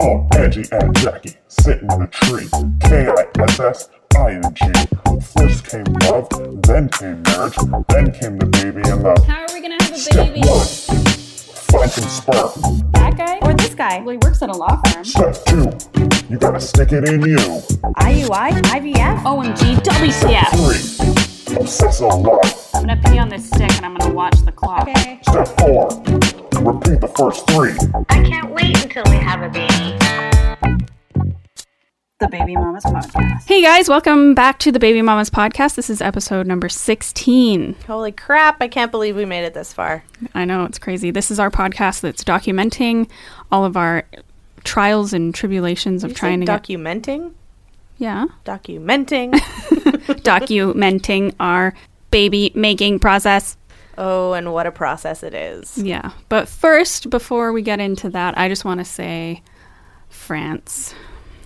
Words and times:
Oh, 0.00 0.28
Angie 0.36 0.64
and 0.72 0.96
Jackie 0.98 1.34
sitting 1.48 1.88
in 1.90 2.02
a 2.02 2.06
tree. 2.08 2.48
K-I-S-S, 2.82 3.88
I-N-G. 4.16 4.64
First 5.36 5.66
came 5.68 5.84
love, 6.02 6.28
then 6.62 6.88
came 6.88 7.22
marriage, 7.22 7.56
then 7.88 8.12
came 8.12 8.38
the 8.38 8.46
baby 8.52 8.82
and 8.88 9.02
the 9.04 9.24
How 9.26 9.42
are 9.42 9.46
we 9.54 9.60
gonna 9.60 9.76
have 9.80 9.92
a 9.92 9.96
step 9.98 10.26
baby? 10.28 10.40
one. 10.40 10.66
Find 11.68 11.90
some 11.90 12.08
sperm. 12.08 12.90
That 12.92 13.16
guy 13.16 13.38
or 13.42 13.54
this 13.54 13.74
guy? 13.74 13.98
Well, 14.00 14.10
he 14.12 14.18
works 14.18 14.42
at 14.42 14.48
a 14.50 14.52
law 14.56 14.80
firm. 14.86 15.04
Step 15.04 15.34
two, 15.46 15.70
you 16.30 16.38
gotta 16.38 16.60
stick 16.60 16.92
it 16.92 17.08
in 17.08 17.20
you. 17.22 17.36
IUI, 17.36 18.50
IVF, 18.62 19.22
OMG, 19.24 19.76
WTF. 19.82 20.50
Three, 20.56 21.27
obsess 21.56 22.00
a 22.00 22.06
lot. 22.06 22.70
I'm 22.74 22.86
gonna 22.86 23.00
pee 23.04 23.18
on 23.18 23.28
this 23.28 23.46
stick 23.48 23.70
and 23.76 23.86
I'm 23.86 23.96
gonna 23.96 24.14
watch 24.14 24.36
the 24.44 24.52
clock. 24.52 24.88
Okay. 24.88 25.20
Step 25.22 25.48
four, 25.58 25.88
repeat 26.62 27.00
the 27.00 27.12
first 27.16 27.48
three. 27.50 27.72
I 28.08 28.22
can't 28.22 28.50
wait 28.50 28.82
until 28.82 29.04
we 29.06 29.16
have 29.16 29.42
a 29.42 29.48
baby. 29.48 29.98
The 32.20 32.26
Baby 32.28 32.56
Mamas 32.56 32.82
Podcast. 32.84 33.46
Hey 33.46 33.62
guys, 33.62 33.88
welcome 33.88 34.34
back 34.34 34.58
to 34.60 34.72
the 34.72 34.80
Baby 34.80 35.02
Mamas 35.02 35.30
Podcast. 35.30 35.76
This 35.76 35.88
is 35.88 36.02
episode 36.02 36.48
number 36.48 36.68
16. 36.68 37.76
Holy 37.86 38.10
crap, 38.10 38.60
I 38.60 38.66
can't 38.66 38.90
believe 38.90 39.14
we 39.14 39.24
made 39.24 39.44
it 39.44 39.54
this 39.54 39.72
far. 39.72 40.02
I 40.34 40.44
know 40.44 40.64
it's 40.64 40.80
crazy. 40.80 41.12
This 41.12 41.30
is 41.30 41.38
our 41.38 41.48
podcast 41.48 42.00
that's 42.00 42.24
documenting 42.24 43.08
all 43.52 43.64
of 43.64 43.76
our 43.76 44.02
trials 44.64 45.12
and 45.12 45.32
tribulations 45.32 46.02
of 46.02 46.10
You 46.10 46.16
trying 46.16 46.40
say 46.40 46.46
to 46.46 46.52
documenting? 46.52 47.34
Yeah, 47.98 48.26
Documenting. 48.44 49.32
documenting 50.22 51.34
our 51.40 51.74
baby 52.10 52.52
making 52.54 52.98
process. 52.98 53.56
oh, 53.96 54.32
and 54.32 54.52
what 54.52 54.66
a 54.66 54.70
process 54.70 55.22
it 55.22 55.34
is. 55.34 55.76
Yeah. 55.78 56.12
But 56.28 56.48
first, 56.48 57.10
before 57.10 57.52
we 57.52 57.62
get 57.62 57.80
into 57.80 58.08
that, 58.10 58.38
I 58.38 58.48
just 58.48 58.64
want 58.64 58.78
to 58.78 58.84
say 58.84 59.42
France. 60.08 60.94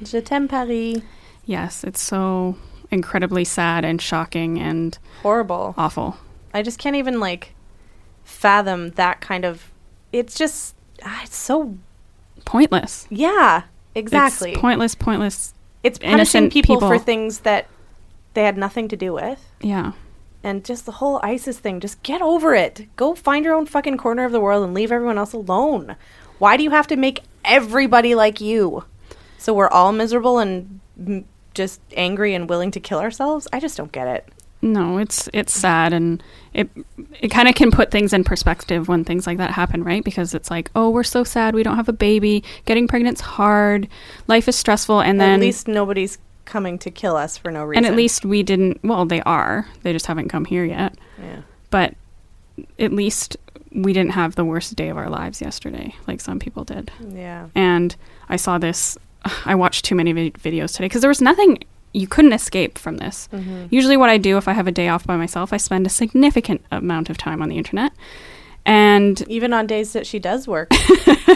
Je 0.03 0.21
t'aime 0.21 0.49
Paris. 0.49 0.99
Yes, 1.45 1.83
it's 1.85 2.01
so 2.01 2.57
incredibly 2.91 3.45
sad 3.45 3.85
and 3.85 4.01
shocking 4.01 4.59
and 4.61 4.99
Horrible. 5.23 5.75
awful. 5.79 6.17
I 6.55 6.63
just 6.63 6.79
can't 6.79 6.97
even 6.97 7.19
like 7.21 7.55
fathom 8.25 8.91
that 8.91 9.21
kind 9.21 9.45
of. 9.45 9.71
It's 10.13 10.35
just. 10.35 10.75
ah, 11.05 11.21
It's 11.25 11.37
so. 11.37 11.77
Pointless. 12.45 13.07
Yeah, 13.11 13.63
exactly. 13.95 14.53
It's 14.53 14.61
pointless, 14.61 14.95
pointless. 14.95 15.55
It's 15.83 15.99
punishing 15.99 16.15
innocent 16.15 16.53
people, 16.53 16.81
for 16.81 16.99
things 16.99 17.41
that 17.41 17.67
they 18.35 18.45
had 18.45 18.57
nothing 18.57 18.89
to 18.89 18.97
do 18.97 19.13
with. 19.13 19.45
Yeah. 19.61 19.93
And 20.45 20.65
just 20.65 20.87
the 20.87 20.93
whole 20.93 21.21
ISIS 21.23 21.59
thing, 21.59 21.81
just 21.81 22.03
get 22.03 22.21
over 22.21 22.55
it. 22.55 22.89
Go 22.97 23.15
find 23.15 23.45
your 23.45 23.55
own 23.55 23.67
fucking 23.67 23.97
corner 23.97 24.25
of 24.25 24.33
the 24.33 24.41
world 24.41 24.65
and 24.65 24.75
leave 24.75 24.91
everyone 24.91 25.19
else 25.19 25.33
alone. 25.33 25.97
Why 26.39 26.57
do 26.57 26.65
you 26.65 26.71
have 26.71 26.89
to 26.89 26.97
make 26.97 27.23
everybody 27.45 28.15
like 28.15 28.41
you? 28.41 28.85
So 29.39 29.55
we're 29.55 29.69
all 29.69 29.93
miserable 29.93 30.39
and 30.39 30.81
mm, 31.01 31.25
just 31.55 31.81
angry 31.97 32.35
and 32.35 32.49
willing 32.49 32.71
to 32.73 32.81
kill 32.81 32.99
ourselves? 32.99 33.47
I 33.53 33.61
just 33.61 33.77
don't 33.77 33.93
get 33.93 34.09
it. 34.09 34.29
No, 34.63 34.99
it's 34.99 35.29
it's 35.33 35.53
sad 35.53 35.93
and 35.93 36.23
it 36.55 36.71
it 37.21 37.29
kind 37.29 37.49
of 37.49 37.55
can 37.57 37.71
put 37.73 37.91
things 37.91 38.13
in 38.13 38.23
perspective 38.23 38.87
when 38.89 39.05
things 39.05 39.27
like 39.27 39.39
that 39.39 39.51
happen, 39.51 39.83
right? 39.83 40.05
Because 40.05 40.35
it's 40.35 40.51
like, 40.51 40.71
oh, 40.77 40.89
we're 40.91 41.03
so 41.03 41.25
sad, 41.25 41.55
we 41.55 41.65
don't 41.65 41.77
have 41.77 41.89
a 41.89 41.93
baby, 41.93 42.45
getting 42.65 42.87
pregnant's 42.87 43.21
hard, 43.21 43.89
life 44.29 44.47
is 44.49 44.55
stressful, 44.57 45.01
and 45.01 45.21
then 45.21 45.35
at 45.35 45.41
least 45.41 45.67
nobody's 45.67 46.19
coming 46.45 46.79
to 46.79 46.91
kill 46.91 47.17
us 47.17 47.37
for 47.37 47.51
no 47.51 47.65
reason. 47.65 47.85
and 47.85 47.93
at 47.93 47.97
least 47.97 48.25
we 48.25 48.43
didn't. 48.43 48.79
Well, 48.85 49.05
they 49.05 49.21
are. 49.23 49.67
They 49.83 49.93
just 49.93 50.07
haven't 50.07 50.29
come 50.29 50.45
here 50.45 50.65
yet. 50.65 50.97
Yeah. 51.21 51.43
But 51.71 51.95
at 52.79 52.93
least 52.93 53.37
we 53.73 53.93
didn't 53.93 54.13
have 54.13 54.35
the 54.35 54.45
worst 54.45 54.77
day 54.77 54.91
of 54.91 54.97
our 54.97 55.09
lives 55.09 55.41
yesterday, 55.41 55.95
like 56.07 56.21
some 56.21 56.39
people 56.39 56.63
did. 56.65 56.93
Yeah. 57.09 57.49
And 57.55 57.97
I 58.29 58.37
saw 58.37 58.59
this. 58.59 58.97
I 59.45 59.55
watched 59.55 59.85
too 59.85 59.95
many 59.95 60.13
vi- 60.13 60.31
videos 60.33 60.73
today 60.73 60.85
because 60.87 61.01
there 61.01 61.09
was 61.09 61.23
nothing 61.23 61.59
you 61.93 62.07
couldn't 62.07 62.33
escape 62.33 62.79
from 62.79 62.97
this. 62.99 63.29
Usually, 63.71 63.97
what 63.97 64.11
I 64.11 64.19
do 64.19 64.37
if 64.37 64.49
I 64.49 64.53
have 64.53 64.67
a 64.67 64.73
day 64.73 64.89
off 64.89 65.07
by 65.07 65.17
myself, 65.17 65.53
I 65.53 65.57
spend 65.57 65.87
a 65.87 65.91
significant 65.91 66.65
amount 66.71 67.11
of 67.11 67.19
time 67.19 67.43
on 67.43 67.49
the 67.49 67.59
internet. 67.59 67.93
And 68.65 69.21
Even 69.29 69.53
on 69.53 69.67
days 69.67 69.93
that 69.93 70.07
she 70.07 70.19
does 70.19 70.47
work. 70.47 70.71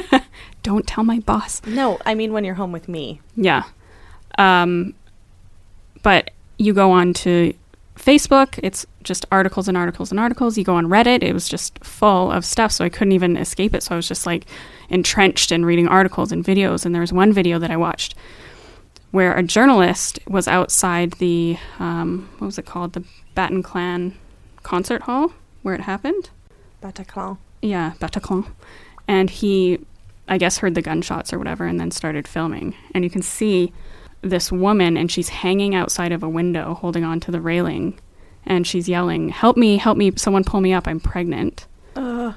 don't 0.63 0.87
tell 0.87 1.05
my 1.05 1.19
boss. 1.21 1.63
no, 1.67 1.99
I 2.05 2.15
mean 2.15 2.33
when 2.33 2.45
you're 2.45 2.55
home 2.55 2.73
with 2.73 2.89
me. 2.89 3.21
Yeah. 3.37 3.65
Um, 4.39 4.95
but 6.03 6.31
you 6.59 6.73
go 6.73 6.91
on 6.91 7.13
to 7.15 7.55
Facebook, 7.97 8.59
it's 8.63 8.87
just 9.03 9.27
articles 9.33 9.69
and 9.69 9.77
articles 9.77 10.11
and 10.11 10.21
articles. 10.21 10.57
You 10.59 10.65
go 10.65 10.75
on 10.75 10.87
Reddit, 10.87 11.23
it 11.23 11.33
was 11.33 11.49
just 11.49 11.83
full 11.85 12.31
of 12.31 12.45
stuff, 12.45 12.71
so 12.73 12.85
I 12.85 12.89
couldn't 12.89 13.13
even 13.13 13.37
escape 13.37 13.75
it. 13.75 13.83
So 13.83 13.95
I 13.95 13.97
was 13.97 14.07
just 14.09 14.27
like 14.27 14.47
entrenched 14.89 15.51
in 15.51 15.65
reading 15.65 15.89
articles 15.89 16.33
and 16.33 16.45
videos. 16.45 16.85
And 16.85 16.95
there 16.95 17.01
was 17.01 17.13
one 17.13 17.33
video 17.33 17.59
that 17.59 17.71
I 17.71 17.77
watched 17.77 18.15
where 19.11 19.35
a 19.35 19.43
journalist 19.43 20.19
was 20.27 20.49
outside 20.49 21.13
the, 21.13 21.59
um, 21.79 22.29
what 22.39 22.47
was 22.47 22.59
it 22.59 22.67
called? 22.67 22.93
The 22.93 23.05
Batten 23.35 23.63
Clan 23.63 24.17
concert 24.63 25.03
hall 25.03 25.33
where 25.63 25.75
it 25.75 25.83
happened. 25.83 26.31
Bataclan. 26.83 27.39
Yeah, 27.63 27.93
Bataclan. 27.99 28.47
And 29.09 29.31
he, 29.31 29.79
I 30.29 30.39
guess, 30.39 30.59
heard 30.59 30.75
the 30.75 30.83
gunshots 30.83 31.33
or 31.33 31.39
whatever 31.39 31.67
and 31.67 31.81
then 31.81 31.91
started 31.91 32.29
filming. 32.29 32.75
And 32.95 33.05
you 33.05 33.11
can 33.11 33.23
see 33.23 33.73
this 34.23 34.51
woman 34.51 34.97
and 34.97 35.11
she's 35.11 35.29
hanging 35.29 35.75
outside 35.75 36.13
of 36.13 36.23
a 36.23 36.29
window 36.29 36.75
holding 36.75 37.05
on 37.05 37.21
to 37.21 37.31
the 37.31 37.41
railing 37.41 37.99
and 38.45 38.67
she's 38.67 38.89
yelling, 38.89 39.29
Help 39.31 39.57
me, 39.57 39.77
help 39.77 39.99
me, 39.99 40.13
someone 40.17 40.45
pull 40.45 40.61
me 40.61 40.73
up, 40.73 40.87
I'm 40.87 41.01
pregnant. 41.01 41.67
Ugh. 41.97 42.35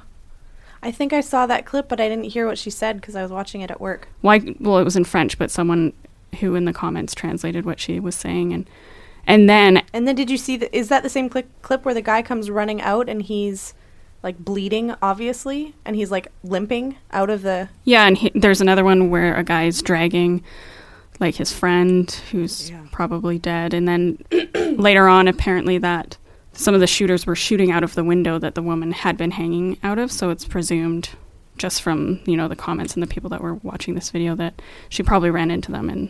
I 0.81 0.91
think 0.91 1.13
I 1.13 1.21
saw 1.21 1.45
that 1.45 1.65
clip, 1.65 1.89
but 1.89 1.99
I 1.99 2.07
didn't 2.07 2.25
hear 2.25 2.47
what 2.47 2.57
she 2.57 2.69
said 2.69 2.99
because 2.99 3.15
I 3.15 3.21
was 3.21 3.31
watching 3.31 3.61
it 3.61 3.69
at 3.69 3.81
work. 3.81 4.07
Why? 4.21 4.55
Well, 4.59 4.77
it 4.77 4.85
was 4.85 4.95
in 4.95 5.03
French, 5.03 5.37
but 5.37 5.51
someone 5.51 5.93
who 6.39 6.55
in 6.55 6.65
the 6.65 6.73
comments 6.73 7.13
translated 7.15 7.65
what 7.65 7.79
she 7.79 7.99
was 7.99 8.15
saying. 8.15 8.53
And, 8.53 8.69
and 9.27 9.49
then, 9.49 9.83
And 9.93 10.07
then 10.07 10.15
did 10.15 10.29
you 10.29 10.37
see 10.37 10.57
the, 10.57 10.75
is 10.75 10.89
that 10.89 11.03
the 11.03 11.09
same 11.09 11.29
clip 11.29 11.47
clip 11.61 11.85
where 11.85 11.93
the 11.93 12.01
guy 12.01 12.21
comes 12.21 12.49
running 12.49 12.81
out 12.81 13.09
and 13.09 13.21
he's 13.21 13.73
like 14.21 14.37
bleeding 14.37 14.93
obviously 15.01 15.73
and 15.85 15.95
he's 15.95 16.11
like 16.11 16.27
limping 16.43 16.97
out 17.11 17.29
of 17.29 17.41
the 17.41 17.69
yeah, 17.85 18.05
and 18.07 18.17
he, 18.17 18.31
there's 18.35 18.59
another 18.61 18.83
one 18.83 19.09
where 19.09 19.35
a 19.35 19.43
guy's 19.43 19.81
dragging 19.81 20.43
like 21.21 21.35
his 21.35 21.53
friend 21.53 22.11
who's 22.31 22.69
Yeah. 22.69 22.81
probably 22.91 23.37
dead 23.39 23.73
and 23.73 23.87
then 23.87 24.17
later 24.77 25.07
on 25.07 25.27
apparently 25.27 25.77
that 25.77 26.17
some 26.51 26.73
of 26.73 26.81
the 26.81 26.87
shooters 26.87 27.25
were 27.25 27.35
shooting 27.35 27.71
out 27.71 27.83
of 27.83 27.95
the 27.95 28.03
window 28.03 28.39
that 28.39 28.55
the 28.55 28.61
woman 28.61 28.91
had 28.91 29.15
been 29.15 29.31
hanging 29.31 29.77
out 29.83 29.99
of 29.99 30.11
so 30.11 30.29
it's 30.31 30.43
presumed 30.45 31.09
just 31.59 31.83
from 31.83 32.19
you 32.25 32.35
know 32.35 32.47
the 32.47 32.55
comments 32.55 32.95
and 32.95 33.03
the 33.03 33.07
people 33.07 33.29
that 33.29 33.41
were 33.41 33.53
watching 33.55 33.93
this 33.93 34.09
video 34.09 34.33
that 34.35 34.59
she 34.89 35.03
probably 35.03 35.29
ran 35.29 35.51
into 35.51 35.71
them 35.71 35.89
and 35.89 36.09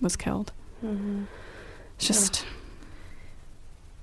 was 0.00 0.16
killed 0.16 0.52
it's 0.82 0.86
mm-hmm. 0.86 1.24
just 1.98 2.44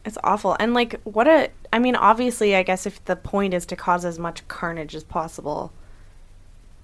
it's 0.06 0.18
awful. 0.24 0.56
And 0.60 0.74
like 0.74 1.02
what 1.04 1.28
a 1.28 1.50
I 1.74 1.80
mean 1.80 1.96
obviously 1.96 2.56
I 2.56 2.64
guess 2.64 2.86
if 2.86 3.04
the 3.06 3.16
point 3.16 3.54
is 3.54 3.66
to 3.68 3.76
cause 3.76 4.06
as 4.06 4.20
much 4.20 4.48
carnage 4.48 4.96
as 4.96 5.04
possible 5.04 5.74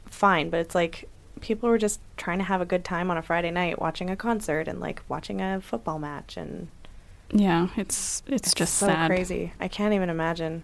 fine, 0.06 0.50
but 0.50 0.59
it's 0.59 0.75
like 0.75 1.07
people 1.39 1.69
were 1.69 1.78
just 1.78 2.00
trying 2.18 2.39
to 2.39 2.44
have 2.44 2.62
a 2.62 2.66
good 2.66 2.83
time 2.83 3.12
on 3.12 3.18
a 3.18 3.22
Friday 3.22 3.51
night 3.51 3.79
watching 3.79 4.09
a 4.09 4.16
concert 4.16 4.68
and 4.68 4.79
like 4.79 5.01
watching 5.07 5.39
a 5.39 5.62
football 5.62 6.00
match 6.00 6.35
and 6.38 6.68
yeah 7.33 7.69
it's 7.78 8.23
it's, 8.28 8.53
just 8.53 8.75
so 8.75 8.88
sad 8.88 9.07
crazy. 9.07 9.53
I 9.59 9.68
can't 9.68 9.94
even 9.94 10.09
imagine. 10.09 10.63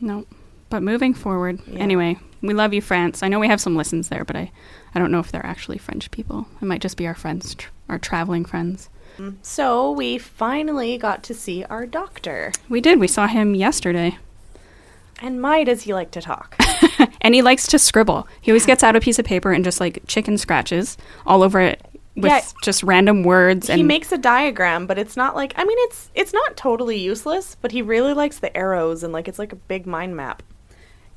No. 0.00 0.26
But 0.70 0.82
moving 0.82 1.14
forward, 1.14 1.60
Yeah. 1.66 1.78
anyway, 1.80 2.18
we 2.42 2.54
love 2.54 2.72
you, 2.74 2.80
France. 2.82 3.22
I 3.22 3.28
know 3.28 3.38
we 3.40 3.48
have 3.48 3.60
some 3.60 3.74
listens 3.76 4.08
there, 4.08 4.24
but 4.24 4.36
I, 4.36 4.50
I 4.94 4.98
don't 4.98 5.10
know 5.10 5.18
if 5.20 5.32
they're 5.32 5.44
actually 5.46 5.78
French 5.78 6.10
people. 6.10 6.46
It 6.60 6.66
might 6.66 6.82
just 6.82 6.96
be 6.96 7.06
our 7.06 7.14
friends, 7.14 7.54
tr- 7.54 7.70
our 7.88 7.98
traveling 7.98 8.44
friends. 8.44 8.88
Mm. 9.18 9.36
So 9.42 9.90
we 9.90 10.18
finally 10.18 10.98
got 10.98 11.22
to 11.24 11.34
see 11.34 11.64
our 11.64 11.86
doctor. 11.86 12.52
We 12.68 12.80
did. 12.80 13.00
We 13.00 13.08
saw 13.08 13.26
him 13.26 13.54
yesterday. 13.54 14.18
And 15.20 15.40
my 15.42 15.64
does 15.64 15.82
he 15.82 15.94
like 15.94 16.10
to 16.12 16.20
talk. 16.20 16.56
And 17.20 17.34
he 17.34 17.42
likes 17.42 17.66
to 17.68 17.78
scribble. 17.78 18.26
He 18.40 18.52
always 18.52 18.64
gets 18.64 18.82
out 18.84 18.94
a 18.96 19.00
piece 19.00 19.18
of 19.18 19.24
paper 19.24 19.52
and 19.52 19.64
just 19.64 19.80
like 19.80 20.02
chicken 20.06 20.38
scratches 20.38 20.96
all 21.26 21.42
over 21.42 21.60
it 21.60 21.84
with 22.14 22.30
Yeah. 22.30 22.40
just 22.62 22.82
random 22.84 23.22
words. 23.24 23.68
And 23.68 23.76
he 23.76 23.82
makes 23.82 24.12
a 24.12 24.16
diagram, 24.18 24.86
but 24.86 24.98
it's 24.98 25.16
not 25.16 25.34
like 25.34 25.52
I 25.56 25.64
mean 25.64 25.76
it's 25.80 26.10
it's 26.14 26.32
not 26.32 26.56
totally 26.56 26.96
useless, 26.96 27.56
but 27.60 27.72
he 27.72 27.82
really 27.82 28.14
likes 28.14 28.38
the 28.38 28.56
arrows 28.56 29.02
and 29.02 29.12
like 29.12 29.26
it's 29.28 29.38
like 29.38 29.52
a 29.52 29.56
big 29.56 29.84
mind 29.84 30.16
map. 30.16 30.42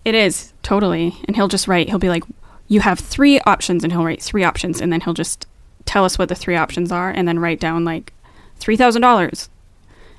It 0.06 0.16
is 0.16 0.54
totally. 0.64 1.16
And 1.26 1.36
he'll 1.36 1.48
just 1.48 1.68
write. 1.68 1.90
He'll 1.90 2.00
be 2.00 2.10
like, 2.10 2.24
"You 2.68 2.80
have 2.82 3.00
three 3.00 3.40
options," 3.42 3.84
and 3.84 3.92
he'll 3.94 4.06
write 4.06 4.22
three 4.22 4.44
options, 4.44 4.82
and 4.82 4.92
then 4.92 5.02
he'll 5.02 5.14
just 5.14 5.48
tell 5.86 6.06
us 6.06 6.18
what 6.18 6.30
the 6.30 6.36
three 6.36 6.56
options 6.56 6.92
are, 6.92 7.10
and 7.10 7.28
then 7.28 7.40
write 7.40 7.60
down 7.60 7.84
like 7.86 8.14
three 8.58 8.76
thousand 8.78 9.02
dollars. 9.02 9.50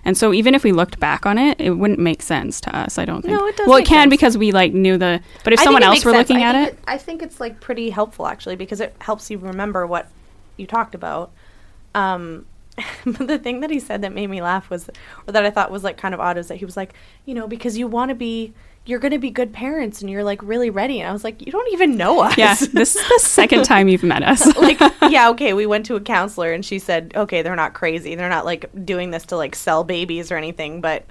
And 0.04 0.18
so 0.18 0.32
even 0.32 0.54
if 0.56 0.64
we 0.64 0.72
looked 0.72 0.98
back 0.98 1.26
on 1.26 1.38
it, 1.38 1.60
it 1.60 1.70
wouldn't 1.70 2.00
make 2.00 2.22
sense 2.22 2.60
to 2.62 2.76
us. 2.76 2.98
I 2.98 3.04
don't 3.04 3.22
think. 3.22 3.38
No, 3.38 3.46
it 3.46 3.56
does 3.56 3.68
Well, 3.68 3.76
it 3.78 3.86
can 3.86 4.04
sense. 4.04 4.10
because 4.10 4.36
we 4.36 4.50
like 4.50 4.72
knew 4.72 4.98
the. 4.98 5.20
But 5.44 5.52
if 5.52 5.60
I 5.60 5.64
someone 5.64 5.84
else 5.84 6.04
were 6.04 6.10
sense. 6.12 6.28
looking 6.28 6.42
I 6.42 6.48
at 6.48 6.54
think 6.54 6.68
it, 6.78 6.84
I 6.88 6.98
think 6.98 7.22
it's 7.22 7.38
like 7.38 7.60
pretty 7.60 7.90
helpful 7.90 8.26
actually 8.26 8.56
because 8.56 8.80
it 8.80 8.96
helps 9.00 9.30
you 9.30 9.38
remember 9.38 9.86
what 9.86 10.08
you 10.56 10.66
talked 10.66 10.96
about. 10.96 11.30
Um, 11.94 12.46
but 13.04 13.28
the 13.28 13.38
thing 13.38 13.60
that 13.60 13.70
he 13.70 13.78
said 13.78 14.02
that 14.02 14.12
made 14.12 14.28
me 14.28 14.42
laugh 14.42 14.70
was, 14.70 14.90
or 15.28 15.32
that 15.32 15.44
I 15.44 15.50
thought 15.50 15.70
was 15.70 15.84
like 15.84 15.98
kind 15.98 16.14
of 16.14 16.20
odd, 16.20 16.36
is 16.36 16.48
that 16.48 16.56
he 16.56 16.64
was 16.64 16.76
like, 16.76 16.94
you 17.26 17.34
know, 17.34 17.46
because 17.46 17.78
you 17.78 17.86
want 17.86 18.08
to 18.08 18.14
be, 18.16 18.52
you're 18.84 18.98
going 18.98 19.12
to 19.12 19.18
be 19.18 19.30
good 19.30 19.52
parents 19.52 20.00
and 20.00 20.10
you're 20.10 20.24
like 20.24 20.42
really 20.42 20.70
ready. 20.70 21.00
And 21.00 21.08
I 21.08 21.12
was 21.12 21.22
like, 21.22 21.44
you 21.44 21.52
don't 21.52 21.72
even 21.72 21.96
know 21.96 22.20
us. 22.20 22.36
Yeah, 22.36 22.54
this 22.54 22.96
is 22.96 23.08
the 23.08 23.20
second 23.20 23.64
time 23.64 23.88
you've 23.88 24.02
met 24.02 24.22
us. 24.22 24.44
like, 24.56 24.80
yeah, 25.08 25.30
okay, 25.30 25.52
we 25.52 25.66
went 25.66 25.86
to 25.86 25.94
a 25.94 26.00
counselor 26.00 26.52
and 26.52 26.64
she 26.64 26.78
said, 26.78 27.12
okay, 27.14 27.42
they're 27.42 27.54
not 27.54 27.74
crazy. 27.74 28.14
They're 28.14 28.28
not 28.28 28.44
like 28.44 28.68
doing 28.84 29.10
this 29.10 29.24
to 29.26 29.36
like 29.36 29.54
sell 29.54 29.84
babies 29.84 30.32
or 30.32 30.36
anything, 30.36 30.80
but 30.80 31.06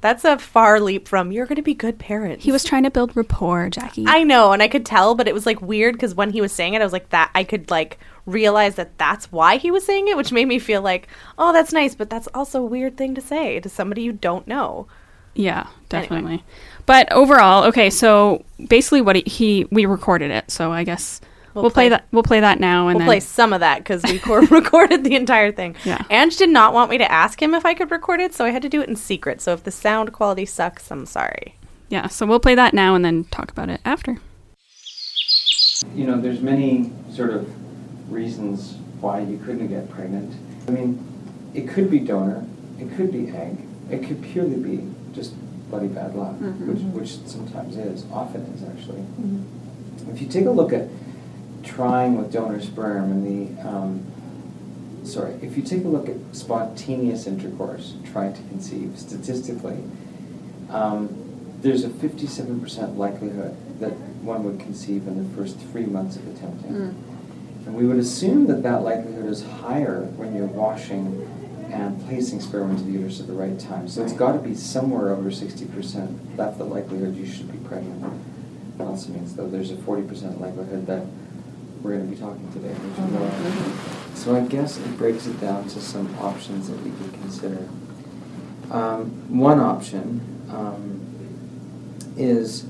that's 0.00 0.24
a 0.24 0.38
far 0.38 0.78
leap 0.78 1.08
from 1.08 1.32
you're 1.32 1.46
going 1.46 1.56
to 1.56 1.62
be 1.62 1.74
good 1.74 1.98
parents. 1.98 2.44
he 2.44 2.52
was 2.52 2.62
trying 2.62 2.84
to 2.84 2.90
build 2.90 3.16
rapport, 3.16 3.70
Jackie. 3.70 4.04
I 4.06 4.22
know, 4.22 4.52
and 4.52 4.62
I 4.62 4.68
could 4.68 4.86
tell, 4.86 5.16
but 5.16 5.26
it 5.26 5.34
was 5.34 5.46
like 5.46 5.60
weird 5.60 5.94
because 5.94 6.14
when 6.14 6.30
he 6.30 6.40
was 6.40 6.52
saying 6.52 6.74
it, 6.74 6.80
I 6.80 6.84
was 6.84 6.92
like 6.92 7.08
that. 7.10 7.30
I 7.34 7.42
could 7.42 7.70
like 7.72 7.98
realize 8.24 8.76
that 8.76 8.98
that's 8.98 9.32
why 9.32 9.56
he 9.56 9.72
was 9.72 9.84
saying 9.84 10.06
it, 10.06 10.16
which 10.16 10.32
made 10.32 10.46
me 10.46 10.60
feel 10.60 10.82
like, 10.82 11.08
oh, 11.38 11.52
that's 11.52 11.72
nice, 11.72 11.96
but 11.96 12.08
that's 12.08 12.28
also 12.34 12.62
a 12.62 12.66
weird 12.66 12.96
thing 12.96 13.16
to 13.16 13.20
say 13.20 13.58
to 13.58 13.68
somebody 13.68 14.02
you 14.02 14.12
don't 14.12 14.46
know. 14.46 14.86
Yeah, 15.36 15.66
definitely. 15.88 16.42
But 16.86 17.10
overall, 17.12 17.64
okay, 17.64 17.90
so 17.90 18.44
basically 18.68 19.00
what 19.02 19.16
he, 19.16 19.22
he 19.26 19.66
we 19.70 19.86
recorded 19.86 20.30
it. 20.30 20.50
So 20.50 20.72
I 20.72 20.84
guess 20.84 21.20
we'll, 21.54 21.62
We'll 21.62 21.70
play, 21.70 21.84
play- 21.84 21.88
that 21.90 22.06
we'll 22.12 22.22
play 22.22 22.40
that 22.40 22.60
now 22.60 22.88
and 22.88 22.96
We'll 22.96 23.00
then 23.00 23.06
play 23.08 23.20
some 23.20 23.52
of 23.52 23.60
that 23.60 23.78
because 23.78 24.02
we 24.04 24.18
cor- 24.18 24.40
recorded 24.50 25.02
the 25.04 25.16
entire 25.16 25.50
thing. 25.52 25.74
Yeah. 25.84 26.02
Ange 26.10 26.36
did 26.36 26.48
not 26.50 26.72
want 26.74 26.90
me 26.90 26.98
to 26.98 27.10
ask 27.10 27.42
him 27.42 27.54
if 27.54 27.66
I 27.66 27.74
could 27.74 27.90
record 27.90 28.20
it, 28.20 28.34
so 28.34 28.44
I 28.44 28.50
had 28.50 28.62
to 28.62 28.68
do 28.68 28.80
it 28.82 28.88
in 28.88 28.96
secret. 28.96 29.40
So 29.40 29.52
if 29.52 29.64
the 29.64 29.70
sound 29.70 30.12
quality 30.12 30.44
sucks, 30.46 30.90
I'm 30.90 31.06
sorry. 31.06 31.56
Yeah, 31.88 32.06
so 32.08 32.24
we'll 32.26 32.40
play 32.40 32.54
that 32.56 32.72
now 32.74 32.94
and 32.94 33.04
then 33.04 33.24
talk 33.24 33.50
about 33.50 33.68
it 33.68 33.80
after. 33.84 34.18
you 35.94 36.06
know, 36.06 36.20
there's 36.20 36.40
many 36.40 36.90
sort 37.12 37.30
of 37.30 37.48
reasons 38.12 38.76
why 39.00 39.20
you 39.20 39.38
couldn't 39.38 39.68
get 39.68 39.88
pregnant. 39.90 40.34
I 40.68 40.70
mean, 40.72 41.04
it 41.54 41.68
could 41.68 41.90
be 41.90 41.98
donor, 42.00 42.44
it 42.78 42.94
could 42.96 43.12
be 43.12 43.28
egg, 43.36 43.58
it 43.90 44.02
could 44.06 44.22
purely 44.22 44.56
be 44.56 44.82
just 45.16 45.34
bloody 45.70 45.88
bad 45.88 46.14
luck, 46.14 46.34
which, 46.68 46.78
which 46.94 47.18
sometimes 47.26 47.76
is, 47.76 48.04
often 48.12 48.42
is 48.42 48.62
actually. 48.62 49.02
If 50.12 50.20
you 50.20 50.28
take 50.28 50.46
a 50.46 50.50
look 50.50 50.72
at 50.72 50.88
trying 51.64 52.16
with 52.16 52.32
donor 52.32 52.60
sperm 52.62 53.10
and 53.10 53.26
the, 53.26 53.68
um, 53.68 54.04
sorry, 55.04 55.34
if 55.42 55.56
you 55.56 55.62
take 55.64 55.84
a 55.84 55.88
look 55.88 56.08
at 56.08 56.14
spontaneous 56.32 57.26
intercourse, 57.26 57.94
trying 58.12 58.32
to 58.34 58.42
conceive 58.42 58.96
statistically, 58.96 59.78
um, 60.70 61.08
there's 61.62 61.82
a 61.84 61.88
57% 61.88 62.96
likelihood 62.96 63.56
that 63.80 63.92
one 64.22 64.44
would 64.44 64.60
conceive 64.60 65.08
in 65.08 65.16
the 65.28 65.36
first 65.36 65.58
three 65.72 65.86
months 65.86 66.16
of 66.16 66.26
attempting. 66.28 66.72
And 67.66 67.74
we 67.74 67.86
would 67.86 67.98
assume 67.98 68.46
that 68.46 68.62
that 68.62 68.82
likelihood 68.82 69.26
is 69.26 69.42
higher 69.42 70.02
when 70.16 70.36
you're 70.36 70.46
washing 70.46 71.26
and 71.70 72.04
placing 72.06 72.40
sperm 72.40 72.70
into 72.70 72.84
the 72.84 72.92
uterus 72.92 73.20
at 73.20 73.26
the 73.26 73.32
right 73.32 73.58
time. 73.58 73.88
So 73.88 74.02
it's 74.02 74.12
got 74.12 74.32
to 74.32 74.38
be 74.38 74.54
somewhere 74.54 75.10
over 75.10 75.30
60%. 75.30 76.36
That's 76.36 76.56
the 76.56 76.64
likelihood 76.64 77.16
you 77.16 77.26
should 77.26 77.50
be 77.50 77.58
pregnant. 77.68 78.02
That 78.78 78.86
also 78.86 79.10
means, 79.10 79.34
though, 79.34 79.48
there's 79.48 79.70
a 79.70 79.76
40% 79.76 80.40
likelihood 80.40 80.86
that 80.86 81.06
we're 81.82 81.96
going 81.96 82.08
to 82.08 82.14
be 82.14 82.20
talking 82.20 82.52
today. 82.52 82.74
Which 82.74 82.98
is 82.98 83.12
lower. 83.12 84.14
So 84.14 84.36
I 84.36 84.46
guess 84.46 84.78
it 84.78 84.98
breaks 84.98 85.26
it 85.26 85.40
down 85.40 85.64
to 85.68 85.80
some 85.80 86.14
options 86.18 86.68
that 86.68 86.80
we 86.82 86.90
could 86.90 87.12
consider. 87.14 87.68
Um, 88.70 89.38
one 89.38 89.60
option 89.60 90.20
um, 90.50 91.00
is 92.16 92.66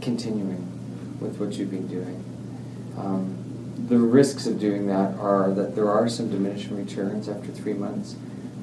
continuing 0.00 1.18
with 1.20 1.38
what 1.38 1.54
you've 1.54 1.70
been 1.70 1.88
doing. 1.88 2.22
Um, 2.96 3.45
the 3.88 3.98
risks 3.98 4.46
of 4.46 4.58
doing 4.58 4.86
that 4.86 5.16
are 5.18 5.50
that 5.52 5.74
there 5.74 5.90
are 5.90 6.08
some 6.08 6.30
diminishing 6.30 6.76
returns 6.76 7.28
after 7.28 7.48
three 7.52 7.72
months 7.72 8.16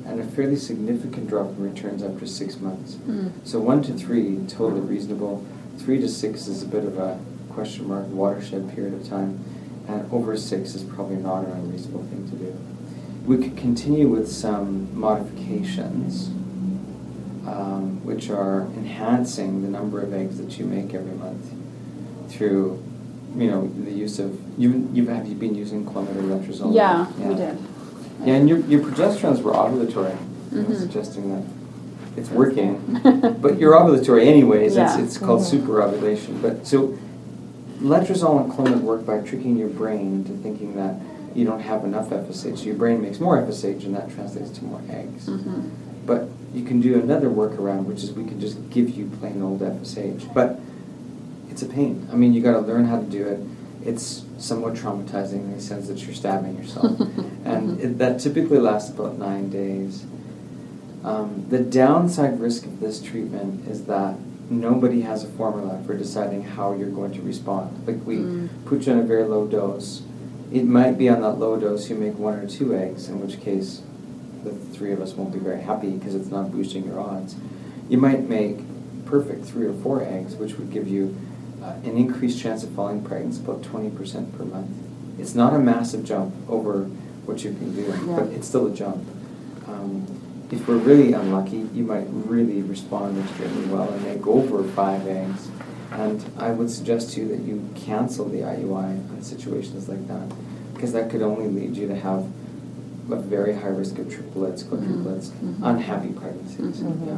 and 0.06 0.20
a 0.20 0.24
fairly 0.24 0.58
significant 0.58 1.30
drop 1.30 1.48
in 1.48 1.64
returns 1.64 2.04
after 2.04 2.25
six 2.28 2.60
months. 2.60 2.98
So 3.46 3.60
one 3.60 3.81
to 3.84 3.94
three, 3.94 4.38
totally 4.48 4.81
reasonable. 4.81 5.46
Three 5.78 6.00
to 6.02 6.10
six 6.10 6.48
is 6.48 6.62
a 6.62 6.68
bit 6.68 6.84
of 6.84 6.98
a 6.98 7.20
question 7.50 7.88
mark 7.88 8.08
watershed 8.08 8.74
period 8.75 8.94
of 8.96 9.08
time, 9.08 9.40
and 9.88 10.12
over 10.12 10.36
six 10.36 10.75
is 10.75 10.84
probably 10.84 11.16
not 11.16 11.46
an 11.46 11.52
unreasonable 11.52 12.04
thing 12.08 12.30
to 12.30 12.36
do. 12.36 12.58
We 13.26 13.38
could 13.38 13.56
continue 13.56 14.10
with 14.10 14.30
some 14.30 14.90
modifications, 15.00 16.28
um, 17.48 18.04
which 18.04 18.30
are 18.30 18.64
enhancing 18.76 19.62
the 19.62 19.69
number 19.69 20.02
of 20.02 20.14
eggs 20.14 20.38
that 20.38 20.60
you 20.60 20.66
make 20.66 20.94
every 20.94 21.16
month 21.16 21.54
through, 22.28 22.84
you 23.35 23.50
know, 23.50 23.68
the 23.83 23.91
use 23.91 24.19
of 24.19 24.38
you. 24.59 24.89
You 24.94 25.07
have 25.07 25.27
you 25.27 25.35
been 25.35 25.56
using 25.56 25.85
Clomid 25.85 26.15
or 26.15 26.21
letrozole? 26.24 26.74
Yeah, 26.74 27.07
we 27.18 27.35
did. 27.35 27.57
Yeah, 28.24 28.35
and 28.35 28.47
your, 28.47 28.59
your 28.59 28.81
progesterones 28.81 29.41
were 29.41 29.51
ovulatory, 29.53 30.15
Mhm. 30.51 30.77
suggesting 30.80 31.30
that 31.33 31.44
it's 32.15 32.30
working. 32.30 32.80
but 33.41 33.57
you're 33.59 33.74
ovulatory 33.74 34.25
anyways. 34.25 34.75
Yeah. 34.75 34.94
It's, 35.00 35.03
it's 35.03 35.18
called 35.18 35.41
Mhm. 35.41 35.59
superovulation. 35.62 36.41
But 36.41 36.65
so 36.68 36.97
letrozole 37.81 38.44
and 38.44 38.51
Clomid 38.53 38.81
work 38.81 39.06
by 39.06 39.19
tricking 39.19 39.57
your 39.57 39.69
brain 39.69 40.13
into 40.25 40.33
thinking 40.41 40.75
that 40.75 40.95
you 41.35 41.44
don't 41.45 41.59
have 41.62 41.83
enough 41.83 42.12
FSH. 42.12 42.59
So 42.59 42.65
your 42.65 42.75
brain 42.75 43.01
makes 43.01 43.19
more 43.19 43.38
FSH, 43.41 43.83
and 43.85 43.95
that 43.95 44.12
translates 44.12 44.51
to 44.51 44.63
more 44.65 44.81
eggs. 44.89 45.27
Mhm. 45.27 45.69
But 46.06 46.27
you 46.53 46.63
can 46.63 46.80
do 46.80 46.94
another 47.00 47.30
workaround, 47.30 47.85
which 47.85 48.03
is 48.03 48.13
we 48.13 48.24
can 48.25 48.39
just 48.39 48.57
give 48.69 48.89
you 48.91 49.09
plain 49.19 49.41
old 49.41 49.62
FSH. 49.63 50.27
But 50.33 50.59
it's 51.54 51.62
a 51.62 51.68
pain. 51.68 52.08
I 52.12 52.16
mean, 52.16 52.34
you 52.34 52.42
got 52.42 52.54
to 52.54 52.62
learn 52.62 52.86
how 52.86 52.98
to 53.00 53.06
do 53.06 53.28
it. 53.28 53.40
It's 53.88 54.26
somewhat 54.40 54.74
traumatizing 54.74 55.34
in 55.46 55.54
the 55.56 55.62
sense 55.62 55.88
that 55.88 56.00
you're 56.04 56.16
stabbing 56.16 56.58
yourself, 56.58 57.00
and 57.46 57.80
it, 57.80 57.98
that 58.00 58.20
typically 58.20 58.58
lasts 58.58 58.90
about 58.90 59.20
nine 59.20 59.50
days. 59.52 60.04
Um, 61.04 61.46
the 61.50 61.60
downside 61.60 62.40
risk 62.40 62.66
of 62.66 62.80
this 62.80 63.00
treatment 63.02 63.68
is 63.68 63.86
that 63.86 64.16
nobody 64.50 65.02
has 65.02 65.24
a 65.24 65.28
formula 65.28 65.80
for 65.86 65.96
deciding 65.96 66.44
how 66.44 66.74
you're 66.74 66.90
going 66.90 67.14
to 67.14 67.22
respond. 67.22 67.86
Like 67.88 68.04
we 68.06 68.18
Mm. 68.18 68.50
put 68.66 68.88
you 68.88 68.94
on 68.94 69.00
a 69.00 69.04
very 69.04 69.26
low 69.26 69.46
dose. 69.46 70.02
It 70.52 70.66
might 70.66 70.98
be 70.98 71.08
on 71.10 71.22
that 71.22 71.34
low 71.34 71.60
dose 71.60 71.90
you 71.90 71.96
make 71.96 72.18
one 72.18 72.36
or 72.40 72.48
two 72.48 72.76
eggs, 72.76 73.10
in 73.10 73.20
which 73.22 73.40
case 73.42 73.82
the 74.44 74.52
three 74.52 74.92
of 74.92 75.02
us 75.02 75.14
won't 75.14 75.32
be 75.34 75.40
very 75.40 75.62
happy 75.62 75.92
because 75.92 76.16
it's 76.16 76.30
not 76.32 76.52
boosting 76.52 76.84
your 76.86 77.00
odds. 77.00 77.36
You 77.90 77.98
might 78.00 78.28
make 78.30 78.58
perfect 79.06 79.46
three 79.46 79.66
or 79.68 79.74
four 79.74 80.02
eggs, 80.04 80.36
which 80.36 80.58
would 80.58 80.72
give 80.72 80.88
you 80.88 81.16
uh, 81.63 81.74
an 81.83 81.98
increased 81.98 82.39
chance 82.42 82.63
of 82.63 82.69
falling 82.71 83.01
pregnant, 83.04 83.38
about 83.39 83.62
20% 83.62 84.38
per 84.38 84.44
month. 84.44 84.69
It's 85.18 85.33
not 85.36 85.54
a 85.54 85.60
massive 85.60 86.04
jump 86.04 86.33
over 86.50 86.83
what 87.25 87.44
you've 87.44 87.60
been 87.60 87.74
doing, 87.74 88.07
Yeah. 88.10 88.15
but 88.19 88.27
it's 88.30 88.48
still 88.48 88.68
a 88.68 88.71
jump. 88.74 89.04
Um, 89.68 90.06
if 90.51 90.68
we're 90.68 90.77
really 90.77 91.13
unlucky, 91.13 91.69
you 91.74 91.83
might 91.83 92.06
really 92.10 92.62
respond 92.62 93.18
extremely 93.18 93.65
well 93.68 93.89
and 93.92 94.04
make 94.04 94.27
over 94.27 94.63
five 94.63 95.07
eggs. 95.07 95.48
And 95.92 96.24
I 96.38 96.51
would 96.51 96.69
suggest 96.69 97.12
to 97.13 97.21
you 97.21 97.27
that 97.30 97.39
you 97.42 97.63
cancel 97.75 98.25
the 98.25 98.39
IUI 98.44 98.92
in 99.16 99.24
situations 99.24 99.88
like 99.88 100.07
that, 100.07 100.27
because 100.73 100.92
that 100.94 101.09
could 101.09 101.21
only 101.21 101.47
lead 101.47 101.78
you 101.78 101.88
to 101.88 101.95
have 101.95 102.26
a 103.11 103.16
very 103.18 103.54
high 103.54 103.68
risk 103.68 103.99
of 103.99 104.11
triplets, 104.11 104.64
quadruplets, 104.64 105.30
Mhm. 105.30 105.56
unhappy 105.61 106.09
pregnancies. 106.09 106.81
Mhm. 106.81 107.07
Yeah. 107.07 107.18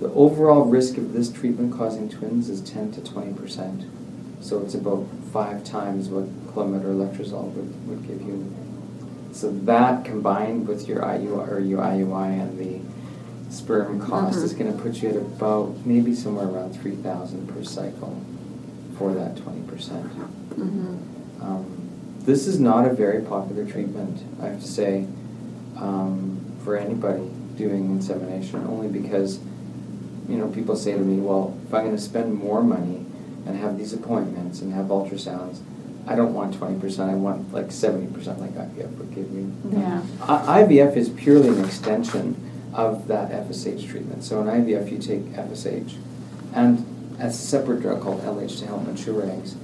The 0.00 0.10
overall 0.14 0.64
risk 0.64 0.96
of 0.96 1.12
this 1.12 1.30
treatment 1.30 1.72
causing 1.76 2.08
twins 2.08 2.48
is 2.48 2.60
10 2.62 2.92
to 2.92 3.00
20 3.02 3.34
percent. 3.34 3.84
So 4.40 4.60
it's 4.62 4.74
about 4.74 5.06
five 5.32 5.62
times 5.64 6.08
what 6.08 6.24
Clomid 6.54 6.82
or 6.84 6.94
letrozole 6.94 7.52
would, 7.52 7.88
would 7.88 8.08
give 8.08 8.22
you. 8.22 8.52
So 9.32 9.50
that 9.64 10.04
combined 10.04 10.66
with 10.66 10.88
your 10.88 11.00
IUI 11.02 11.48
or 11.48 11.60
your 11.60 11.80
IUI 11.82 12.40
and 12.40 12.58
the 12.58 12.80
sperm 13.54 14.00
cost 14.00 14.38
Mhm. 14.38 14.42
is 14.44 14.52
going 14.54 14.72
to 14.74 14.78
put 14.82 15.02
you 15.02 15.10
at 15.10 15.16
about 15.16 15.74
maybe 15.84 16.14
somewhere 16.14 16.46
around 16.48 16.72
3,000 16.74 17.46
per 17.48 17.62
cycle 17.62 18.16
for 18.96 19.12
that 19.12 19.36
20 19.36 19.60
percent. 19.62 20.06
Mhm. 20.58 20.96
Um, 21.42 21.64
this 22.24 22.46
is 22.46 22.58
not 22.58 22.86
a 22.86 22.92
very 22.94 23.20
popular 23.22 23.64
treatment, 23.66 24.22
I 24.42 24.46
have 24.48 24.60
to 24.60 24.66
say, 24.68 25.04
um, 25.76 26.38
for 26.64 26.76
anybody 26.76 27.22
doing 27.56 27.90
insemination, 27.90 28.64
only 28.68 28.88
because, 28.88 29.38
you 30.30 30.38
know, 30.38 30.48
people 30.48 30.76
say 30.76 30.92
to 30.92 30.98
me, 30.98 31.20
well, 31.20 31.56
if 31.66 31.74
I'm 31.74 31.84
going 31.84 31.96
to 31.96 32.00
spend 32.02 32.34
more 32.34 32.62
money 32.62 33.04
and 33.46 33.56
have 33.58 33.76
these 33.76 33.92
appointments 33.92 34.60
and 34.60 34.72
have 34.72 34.86
ultrasounds, 34.86 35.58
I 36.06 36.14
don't 36.14 36.32
want 36.34 36.54
20%, 36.54 37.00
I 37.10 37.14
want 37.14 37.52
like 37.52 37.66
70% 37.68 38.38
like 38.38 38.52
IVF 38.52 38.96
would 38.96 39.14
give 39.14 39.30
you. 39.32 39.52
Yeah. 39.70 40.02
I- 40.22 40.62
IVF 40.62 40.96
is 40.96 41.08
purely 41.08 41.48
an 41.48 41.64
extension 41.64 42.36
of 42.72 43.08
that 43.08 43.30
FSH 43.32 43.88
treatment. 43.88 44.22
So 44.22 44.40
in 44.40 44.46
IVF, 44.46 44.90
you 44.90 44.98
take 44.98 45.22
FSH 45.34 45.96
and 46.54 46.86
a 47.18 47.30
separate 47.32 47.80
drug 47.82 48.00
called 48.02 48.20
LH 48.22 48.60
to 48.60 48.66
help 48.66 48.86
mature 48.86 49.28
eggs. 49.28 49.56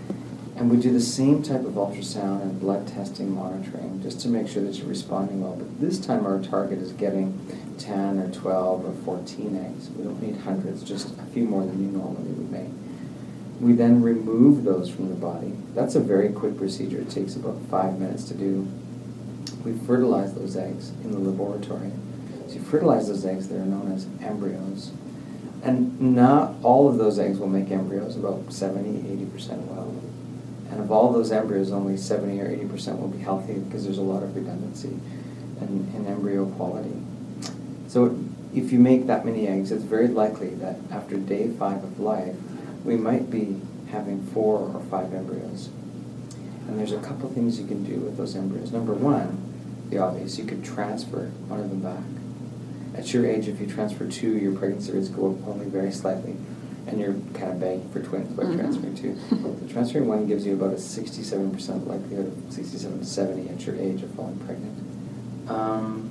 And 0.56 0.70
we 0.70 0.78
do 0.78 0.90
the 0.90 1.00
same 1.00 1.42
type 1.42 1.66
of 1.66 1.74
ultrasound 1.74 2.40
and 2.40 2.58
blood 2.58 2.88
testing 2.88 3.34
monitoring 3.34 4.00
just 4.02 4.20
to 4.20 4.28
make 4.28 4.48
sure 4.48 4.62
that 4.62 4.74
you're 4.76 4.86
responding 4.86 5.42
well. 5.42 5.54
But 5.54 5.80
this 5.82 5.98
time 5.98 6.24
our 6.24 6.40
target 6.40 6.78
is 6.78 6.92
getting 6.92 7.38
10 7.76 8.18
or 8.18 8.30
12 8.32 8.86
or 8.86 9.04
14 9.04 9.54
eggs. 9.54 9.90
We 9.90 10.04
don't 10.04 10.22
need 10.22 10.38
hundreds, 10.38 10.82
just 10.82 11.18
a 11.18 11.22
few 11.26 11.44
more 11.44 11.66
than 11.66 11.82
you 11.82 11.98
normally 11.98 12.30
would 12.30 12.50
make. 12.50 12.70
We 13.60 13.74
then 13.74 14.00
remove 14.00 14.64
those 14.64 14.88
from 14.88 15.10
the 15.10 15.14
body. 15.14 15.52
That's 15.74 15.94
a 15.94 16.00
very 16.00 16.30
quick 16.30 16.56
procedure. 16.56 17.00
It 17.00 17.10
takes 17.10 17.36
about 17.36 17.60
five 17.70 17.98
minutes 17.98 18.24
to 18.28 18.34
do. 18.34 18.66
We 19.62 19.76
fertilize 19.86 20.32
those 20.32 20.56
eggs 20.56 20.90
in 21.04 21.12
the 21.12 21.18
laboratory. 21.18 21.90
So 22.46 22.54
you 22.54 22.60
fertilize 22.62 23.08
those 23.08 23.26
eggs, 23.26 23.48
they're 23.48 23.58
known 23.58 23.92
as 23.92 24.06
embryos. 24.22 24.92
And 25.62 26.00
not 26.00 26.54
all 26.62 26.88
of 26.88 26.96
those 26.96 27.18
eggs 27.18 27.38
will 27.38 27.48
make 27.48 27.70
embryos, 27.70 28.16
about 28.16 28.52
70, 28.52 29.02
80% 29.26 29.66
will. 29.66 29.76
And 30.70 30.80
of 30.80 30.90
all 30.90 31.12
those 31.12 31.30
embryos, 31.30 31.70
only 31.70 31.96
70 31.96 32.40
or 32.40 32.48
80% 32.48 33.00
will 33.00 33.08
be 33.08 33.18
healthy 33.18 33.54
because 33.54 33.84
there's 33.84 33.98
a 33.98 34.02
lot 34.02 34.22
of 34.22 34.34
redundancy 34.34 34.98
in, 35.60 35.92
in 35.94 36.06
embryo 36.06 36.46
quality. 36.46 36.96
So 37.88 38.18
if 38.54 38.72
you 38.72 38.78
make 38.78 39.06
that 39.06 39.24
many 39.24 39.46
eggs, 39.46 39.70
it's 39.70 39.84
very 39.84 40.08
likely 40.08 40.50
that 40.56 40.76
after 40.90 41.16
day 41.16 41.48
five 41.50 41.84
of 41.84 42.00
life, 42.00 42.34
we 42.84 42.96
might 42.96 43.30
be 43.30 43.60
having 43.90 44.22
four 44.26 44.58
or 44.58 44.82
five 44.90 45.12
embryos. 45.14 45.68
And 46.66 46.78
there's 46.78 46.92
a 46.92 47.00
couple 47.00 47.28
things 47.28 47.60
you 47.60 47.66
can 47.66 47.84
do 47.84 48.00
with 48.00 48.16
those 48.16 48.34
embryos. 48.34 48.72
Number 48.72 48.92
one, 48.92 49.42
the 49.90 49.98
obvious, 49.98 50.38
you 50.38 50.44
could 50.44 50.64
transfer 50.64 51.26
one 51.46 51.60
of 51.60 51.70
them 51.70 51.80
back. 51.80 52.02
At 52.98 53.12
your 53.12 53.26
age, 53.26 53.46
if 53.46 53.60
you 53.60 53.66
transfer 53.66 54.08
two, 54.08 54.36
your 54.36 54.56
pregnancy 54.56 54.92
rates 54.92 55.08
go 55.08 55.30
up 55.30 55.46
only 55.46 55.66
very 55.66 55.92
slightly, 55.92 56.36
and 56.86 57.00
you're 57.00 57.14
kind 57.34 57.52
of 57.52 57.60
begging 57.60 57.88
for 57.90 58.00
twins 58.00 58.32
by 58.36 58.44
Mhm. 58.44 58.58
transferring 58.58 58.94
two. 58.94 59.16
The 59.30 59.68
transferring 59.72 60.06
one 60.08 60.26
gives 60.26 60.46
you 60.46 60.54
about 60.54 60.72
a 60.72 60.78
67% 60.78 61.86
likelihood, 61.88 62.26
of 62.26 62.52
67 62.52 62.98
to 63.00 63.04
70 63.04 63.48
at 63.48 63.66
your 63.66 63.76
age 63.76 64.02
of 64.02 64.10
falling 64.10 64.36
pregnant. 64.46 64.74
Um, 65.48 66.10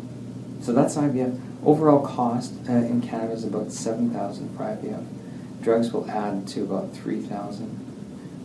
so 0.61 0.73
that's 0.73 0.95
IVF. 0.97 1.33
Overall 1.65 1.99
cost 1.99 2.53
uh, 2.69 2.73
in 2.73 3.01
Canada 3.01 3.33
is 3.33 3.43
about 3.43 3.71
7000 3.71 4.49
for 4.55 4.63
IVF. 4.63 5.03
Drugs 5.61 5.91
will 5.91 6.09
add 6.09 6.45
to 6.49 6.63
about 6.63 6.93
3000 6.93 7.69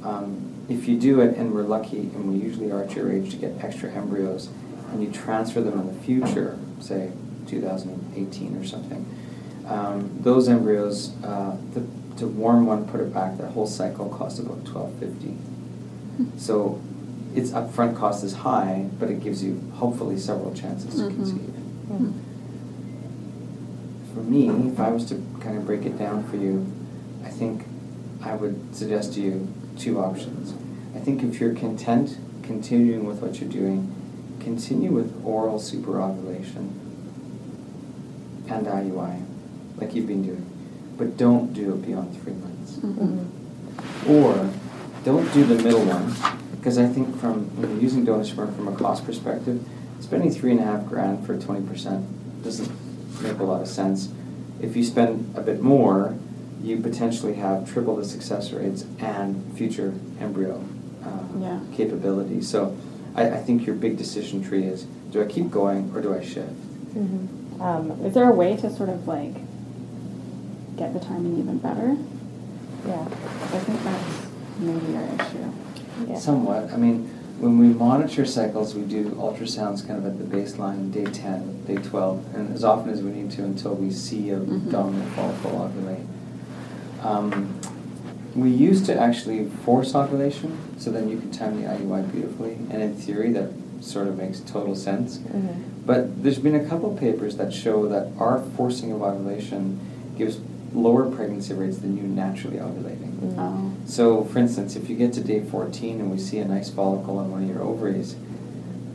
um, 0.04 0.36
If 0.68 0.86
you 0.86 0.96
do 0.98 1.20
it, 1.20 1.36
and 1.36 1.52
we're 1.52 1.62
lucky, 1.64 2.10
and 2.14 2.32
we 2.32 2.38
usually 2.38 2.70
are 2.70 2.84
at 2.84 2.94
your 2.94 3.10
age, 3.10 3.30
to 3.32 3.36
get 3.36 3.52
extra 3.60 3.90
embryos, 3.90 4.48
and 4.92 5.02
you 5.02 5.10
transfer 5.10 5.60
them 5.60 5.78
in 5.80 5.86
the 5.88 5.92
future, 5.94 6.56
say 6.78 7.10
2018 7.48 8.56
or 8.56 8.64
something, 8.64 9.04
um, 9.66 10.10
those 10.20 10.48
embryos, 10.48 11.10
uh, 11.24 11.56
the, 11.74 11.82
to 12.16 12.26
warm 12.26 12.66
one, 12.66 12.86
put 12.86 13.00
it 13.00 13.12
back, 13.14 13.38
that 13.38 13.52
whole 13.52 13.66
cycle 13.66 14.08
costs 14.08 14.38
about 14.38 14.58
1250 14.68 15.36
So 16.36 16.80
its 17.34 17.50
upfront 17.50 17.96
cost 17.96 18.24
is 18.24 18.34
high, 18.34 18.88
but 18.98 19.08
it 19.10 19.22
gives 19.22 19.42
you 19.42 19.60
hopefully 19.74 20.18
several 20.18 20.52
chances 20.52 20.96
to 20.96 21.02
Mhm. 21.02 21.14
conceive. 21.14 21.52
Mm. 21.90 22.12
For 24.14 24.20
me, 24.22 24.48
if 24.48 24.78
I 24.80 24.90
was 24.90 25.04
to 25.06 25.22
kind 25.40 25.56
of 25.56 25.64
break 25.66 25.86
it 25.86 25.98
down 25.98 26.24
for 26.24 26.36
you, 26.36 26.66
I 27.24 27.28
think 27.28 27.64
I 28.22 28.34
would 28.34 28.74
suggest 28.74 29.14
to 29.14 29.20
you 29.20 29.46
two 29.78 29.98
options. 30.00 30.52
I 30.94 30.98
think 30.98 31.22
if 31.22 31.40
you're 31.40 31.54
content 31.54 32.18
continuing 32.42 33.06
with 33.06 33.22
what 33.22 33.40
you're 33.40 33.48
doing, 33.50 33.88
continue 34.40 34.90
with 34.90 35.12
oral 35.24 35.58
superovulation 35.58 36.70
and 38.48 38.66
IUI, 38.66 39.22
like 39.78 39.94
you've 39.94 40.08
been 40.08 40.22
doing, 40.24 40.44
but 41.00 41.16
don't 41.16 41.54
do 41.54 41.72
it 41.72 41.80
beyond 41.86 42.14
three 42.22 42.34
months. 42.34 42.76
Mhm. 42.76 43.24
Or 44.06 44.50
don't 45.02 45.32
do 45.32 45.44
the 45.44 45.54
middle 45.62 45.80
one, 45.86 46.12
because 46.52 46.76
I 46.76 46.86
think 46.86 47.16
from 47.16 47.46
when 47.56 47.70
you're 47.70 47.80
using 47.80 48.04
donor 48.04 48.22
sperm 48.24 48.52
from 48.52 48.68
a 48.68 48.72
cost 48.72 49.06
perspective, 49.06 49.62
spending 50.00 50.30
three 50.30 50.50
and 50.50 50.60
a 50.60 50.64
half 50.64 50.86
grand 50.86 51.24
for 51.24 51.36
twenty 51.38 51.62
percent 51.66 52.04
doesn't 52.44 52.70
make 53.22 53.38
a 53.38 53.44
lot 53.44 53.62
of 53.62 53.68
sense. 53.68 54.10
If 54.60 54.76
you 54.76 54.84
spend 54.84 55.32
a 55.34 55.40
bit 55.40 55.62
more, 55.62 56.14
you 56.62 56.76
potentially 56.76 57.34
have 57.34 57.66
triple 57.72 57.96
the 57.96 58.04
success 58.04 58.52
rates 58.52 58.84
and 58.98 59.42
future 59.54 59.94
embryo 60.20 60.62
uh, 61.02 61.08
Yeah. 61.40 61.60
capability. 61.74 62.42
So 62.42 62.76
I, 63.16 63.30
I 63.30 63.36
think 63.38 63.64
your 63.64 63.74
big 63.74 63.96
decision 63.96 64.42
tree 64.42 64.64
is: 64.64 64.84
do 65.12 65.22
I 65.22 65.24
keep 65.24 65.50
going 65.50 65.90
or 65.94 66.02
do 66.02 66.14
I 66.14 66.20
shift? 66.20 66.52
Mhm. 66.94 67.28
Um, 67.58 67.92
Is 68.04 68.12
there 68.12 68.28
a 68.28 68.34
way 68.34 68.56
to 68.56 68.68
sort 68.70 68.90
of 68.90 69.08
like 69.08 69.34
get 70.80 70.94
the 70.94 71.00
timing 71.00 71.38
even 71.38 71.58
better? 71.58 71.94
yeah. 72.88 73.02
I 73.02 73.58
think 73.58 73.84
that's 73.84 74.26
maybe 74.58 74.96
our 74.96 75.04
issue. 75.26 75.52
Yeah. 76.08 76.18
Somewhat. 76.18 76.72
I 76.72 76.78
mean, 76.78 77.06
when 77.38 77.58
we 77.58 77.66
monitor 77.66 78.24
cycles, 78.24 78.74
we 78.74 78.82
do 78.82 79.10
ultrasounds 79.10 79.86
kind 79.86 79.98
of 79.98 80.06
at 80.06 80.18
the 80.18 80.24
baseline, 80.36 80.90
day 80.90 81.04
10, 81.04 81.64
day 81.66 81.76
12, 81.76 82.34
and 82.34 82.54
as 82.54 82.64
often 82.64 82.90
as 82.90 83.02
we 83.02 83.10
need 83.10 83.30
to 83.32 83.44
until 83.44 83.74
we 83.74 83.90
see 83.90 84.30
a 84.30 84.38
Mhm. 84.40 84.70
dominant 84.70 85.10
follicle 85.12 85.50
ovulate. 85.50 86.04
Um, 87.04 87.48
we 88.34 88.48
used 88.48 88.86
to 88.86 88.98
actually 88.98 89.44
force 89.66 89.94
ovulation, 89.94 90.56
so 90.78 90.90
then 90.90 91.10
you 91.10 91.18
could 91.18 91.32
time 91.34 91.60
the 91.60 91.68
IUI 91.68 92.00
beautifully, 92.10 92.56
and 92.70 92.82
in 92.82 92.94
theory, 92.94 93.30
that 93.32 93.50
sort 93.80 94.08
of 94.08 94.16
makes 94.16 94.40
total 94.40 94.74
sense. 94.74 95.18
Mhm. 95.18 95.48
But 95.84 96.22
there's 96.22 96.38
been 96.38 96.54
a 96.54 96.64
couple 96.64 96.88
papers 96.94 97.36
that 97.36 97.52
show 97.52 97.86
that 97.88 98.08
our 98.18 98.38
forcing 98.56 98.92
of 98.92 99.02
ovulation 99.02 99.78
gives 100.16 100.38
lower 100.72 101.10
pregnancy 101.10 101.54
rates 101.54 101.78
than 101.78 101.96
you 101.96 102.02
naturally 102.04 102.58
ovulating. 102.58 103.12
Mm. 103.20 103.34
Oh. 103.38 103.72
So, 103.86 104.24
for 104.24 104.38
instance, 104.38 104.76
if 104.76 104.88
you 104.88 104.96
get 104.96 105.12
to 105.14 105.20
day 105.20 105.42
14 105.42 106.00
and 106.00 106.10
we 106.10 106.18
see 106.18 106.38
a 106.38 106.44
nice 106.44 106.70
follicle 106.70 107.18
on 107.18 107.30
one 107.30 107.42
of 107.42 107.48
your 107.48 107.62
ovaries, 107.62 108.16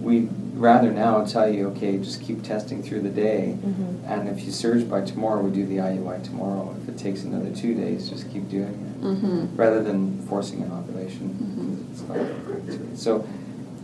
we'd 0.01 0.29
rather 0.55 0.91
now 0.91 1.25
tell 1.25 1.49
you, 1.49 1.67
okay, 1.69 1.97
just 1.97 2.21
keep 2.21 2.41
testing 2.43 2.81
through 2.81 3.01
the 3.01 3.09
day. 3.09 3.57
Mhm. 3.61 4.09
And 4.09 4.29
if 4.29 4.45
you 4.45 4.51
surge 4.51 4.89
by 4.89 5.01
tomorrow, 5.01 5.41
we 5.41 5.51
do 5.51 5.65
the 5.65 5.79
IUI 5.81 6.19
tomorrow. 6.23 6.73
If 6.81 6.87
it 6.89 6.97
takes 6.97 7.23
another 7.23 7.49
two 7.49 7.73
days, 7.73 8.09
just 8.09 8.29
keep 8.31 8.49
doing 8.49 8.69
it. 8.69 9.03
Mm-hmm. 9.03 9.55
Rather 9.57 9.83
than 9.83 10.19
forcing 10.29 10.61
an 10.61 10.71
ovulation. 10.71 11.29
Mhm. 11.41 11.91
It's 11.91 12.07
not 12.07 12.17
a 12.17 12.23
pregnancy 12.45 12.77
rate. 12.77 12.97
So, 12.97 13.25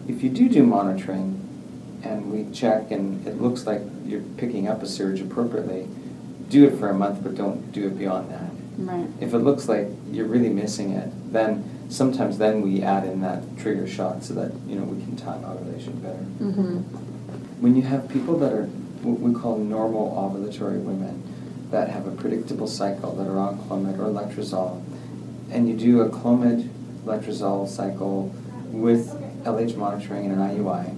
if 0.08 0.24
you 0.24 0.30
do 0.30 0.48
do 0.48 0.64
monitoring 0.64 1.36
and 2.04 2.32
we 2.32 2.46
check 2.54 2.90
and 2.92 3.26
it 3.28 3.42
looks 3.42 3.68
like 3.68 3.82
you're 4.06 4.22
picking 4.38 4.68
up 4.68 4.82
a 4.82 4.88
surge 4.88 5.20
appropriately, 5.22 5.88
do 6.52 6.68
it 6.68 6.78
for 6.78 6.90
a 6.90 6.94
month, 6.94 7.24
but 7.24 7.36
don't 7.36 7.72
do 7.72 7.88
it 7.88 7.98
beyond 7.98 8.30
that. 8.30 8.52
Right. 8.78 9.08
If 9.20 9.34
it 9.34 9.40
looks 9.40 9.68
like 9.68 9.88
you're 10.12 10.28
really 10.28 10.50
missing 10.50 10.92
it, 10.92 11.10
then 11.32 11.88
sometimes 11.90 12.38
then 12.38 12.62
we 12.62 12.84
add 12.84 13.06
in 13.06 13.22
that 13.22 13.44
trigger 13.58 13.88
shot 13.88 14.24
so 14.24 14.34
that 14.36 14.52
you 14.68 14.76
know 14.76 14.84
we 14.84 15.02
can 15.04 15.16
time 15.16 15.44
ovulation 15.46 16.00
better. 16.00 16.16
Mm-hmm. 16.16 16.78
When 17.62 17.76
you 17.76 17.84
have 17.84 18.10
people 18.10 18.38
that 18.40 18.52
are 18.54 18.66
what 19.04 19.20
we 19.20 19.34
call 19.34 19.58
normal 19.58 20.12
ovulatory 20.12 20.82
women 20.82 21.24
that 21.72 21.90
have 21.90 22.06
a 22.06 22.12
predictable 22.12 22.68
cycle 22.68 23.16
that 23.16 23.28
are 23.28 23.40
on 23.40 23.58
Clomid 23.60 23.98
or 23.98 24.12
letrozole, 24.12 24.84
and 25.50 25.68
you 25.68 25.76
do 25.76 26.02
a 26.02 26.10
Clomid 26.10 26.70
letrozole 27.06 27.68
cycle 27.68 28.34
with 28.68 29.10
LH 29.44 29.76
monitoring 29.76 30.26
and 30.26 30.40
an 30.40 30.58
IUI, 30.58 30.98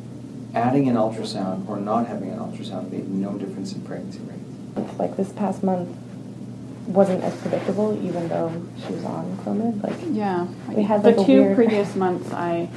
adding 0.54 0.90
an 0.90 0.96
ultrasound 0.96 1.68
or 1.68 1.78
not 1.78 2.08
having 2.08 2.30
an 2.30 2.40
ultrasound 2.40 2.92
made 2.92 3.10
no 3.10 3.38
difference 3.38 3.74
in 3.74 3.82
pregnancy 3.82 4.20
rate. 4.20 4.43
Like 4.98 5.16
this 5.18 5.32
past 5.32 5.64
month 5.64 5.90
wasn't 6.88 7.24
as 7.24 7.36
predictable, 7.38 7.98
even 8.06 8.28
though 8.28 8.52
she 8.86 8.94
was 8.94 9.06
on 9.06 9.38
Clomid. 9.38 9.82
Like 9.84 9.96
Yeah. 10.12 10.48
We 10.70 10.84
had, 10.84 11.04
the 11.04 11.12
like, 11.12 11.20
a 11.20 11.26
two 11.26 11.42
weird- 11.42 11.56
previous 11.56 11.96
months 11.96 12.32
I 12.34 12.70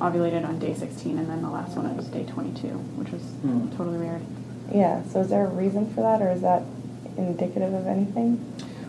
ovulated 0.00 0.46
on 0.48 0.58
day 0.58 0.72
16 0.74 1.18
and 1.18 1.28
then 1.28 1.42
the 1.42 1.50
last 1.50 1.76
one 1.76 1.86
it 1.86 1.96
was 1.96 2.06
day 2.06 2.24
22, 2.24 2.68
which 2.68 3.10
was 3.12 3.22
Hmm. 3.42 3.68
totally 3.76 3.98
weird. 3.98 4.20
yeah. 4.72 5.02
So 5.12 5.20
is 5.20 5.28
there 5.28 5.44
a 5.44 5.48
reason 5.48 5.86
for 5.94 6.00
that, 6.02 6.22
or 6.22 6.30
is 6.30 6.40
that 6.42 6.62
indicative 7.18 7.74
of 7.74 7.86
anything? 7.86 8.38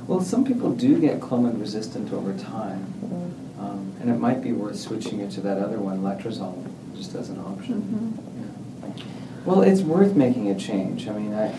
Well, 0.08 0.22
some 0.22 0.44
people 0.44 0.72
do 0.72 1.00
get 1.00 1.20
Clomid 1.20 1.60
resistant 1.60 2.14
over 2.14 2.34
time. 2.34 2.86
Mm. 3.04 3.64
Um, 3.64 3.92
and 4.02 4.10
it 4.10 4.20
might 4.20 4.42
be 4.42 4.52
worth 4.52 4.78
switching 4.80 5.20
it 5.20 5.32
to 5.32 5.42
that 5.42 5.58
other 5.58 5.80
one, 5.80 6.02
letrozole, 6.02 6.64
just 6.96 7.14
as 7.16 7.30
an 7.30 7.40
option. 7.40 8.16
Mhm. 8.22 8.94
Yeah. 8.96 9.04
Well, 9.46 9.62
it's 9.62 9.82
worth 9.82 10.16
making 10.16 10.50
a 10.50 10.56
change. 10.56 11.08
I 11.08 11.14
mean, 11.14 11.34
I, 11.34 11.48
I 11.50 11.54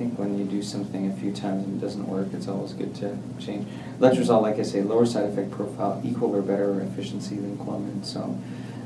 think 0.00 0.18
when 0.18 0.38
you 0.38 0.46
do 0.46 0.62
something 0.62 1.10
a 1.10 1.14
few 1.16 1.30
times 1.30 1.62
and 1.66 1.76
it 1.76 1.84
doesn't 1.84 2.08
work, 2.08 2.28
it's 2.32 2.48
always 2.48 2.72
good 2.72 2.94
to 2.94 3.18
change. 3.38 3.68
Letrozole, 3.98 4.40
like 4.40 4.58
I 4.58 4.62
say, 4.62 4.80
lower 4.80 5.04
side 5.04 5.24
effect 5.24 5.50
profile, 5.50 6.00
equal 6.02 6.34
or 6.34 6.40
better 6.40 6.80
efficiency 6.80 7.34
than 7.36 7.58
Clomid. 7.58 8.06
So, 8.06 8.38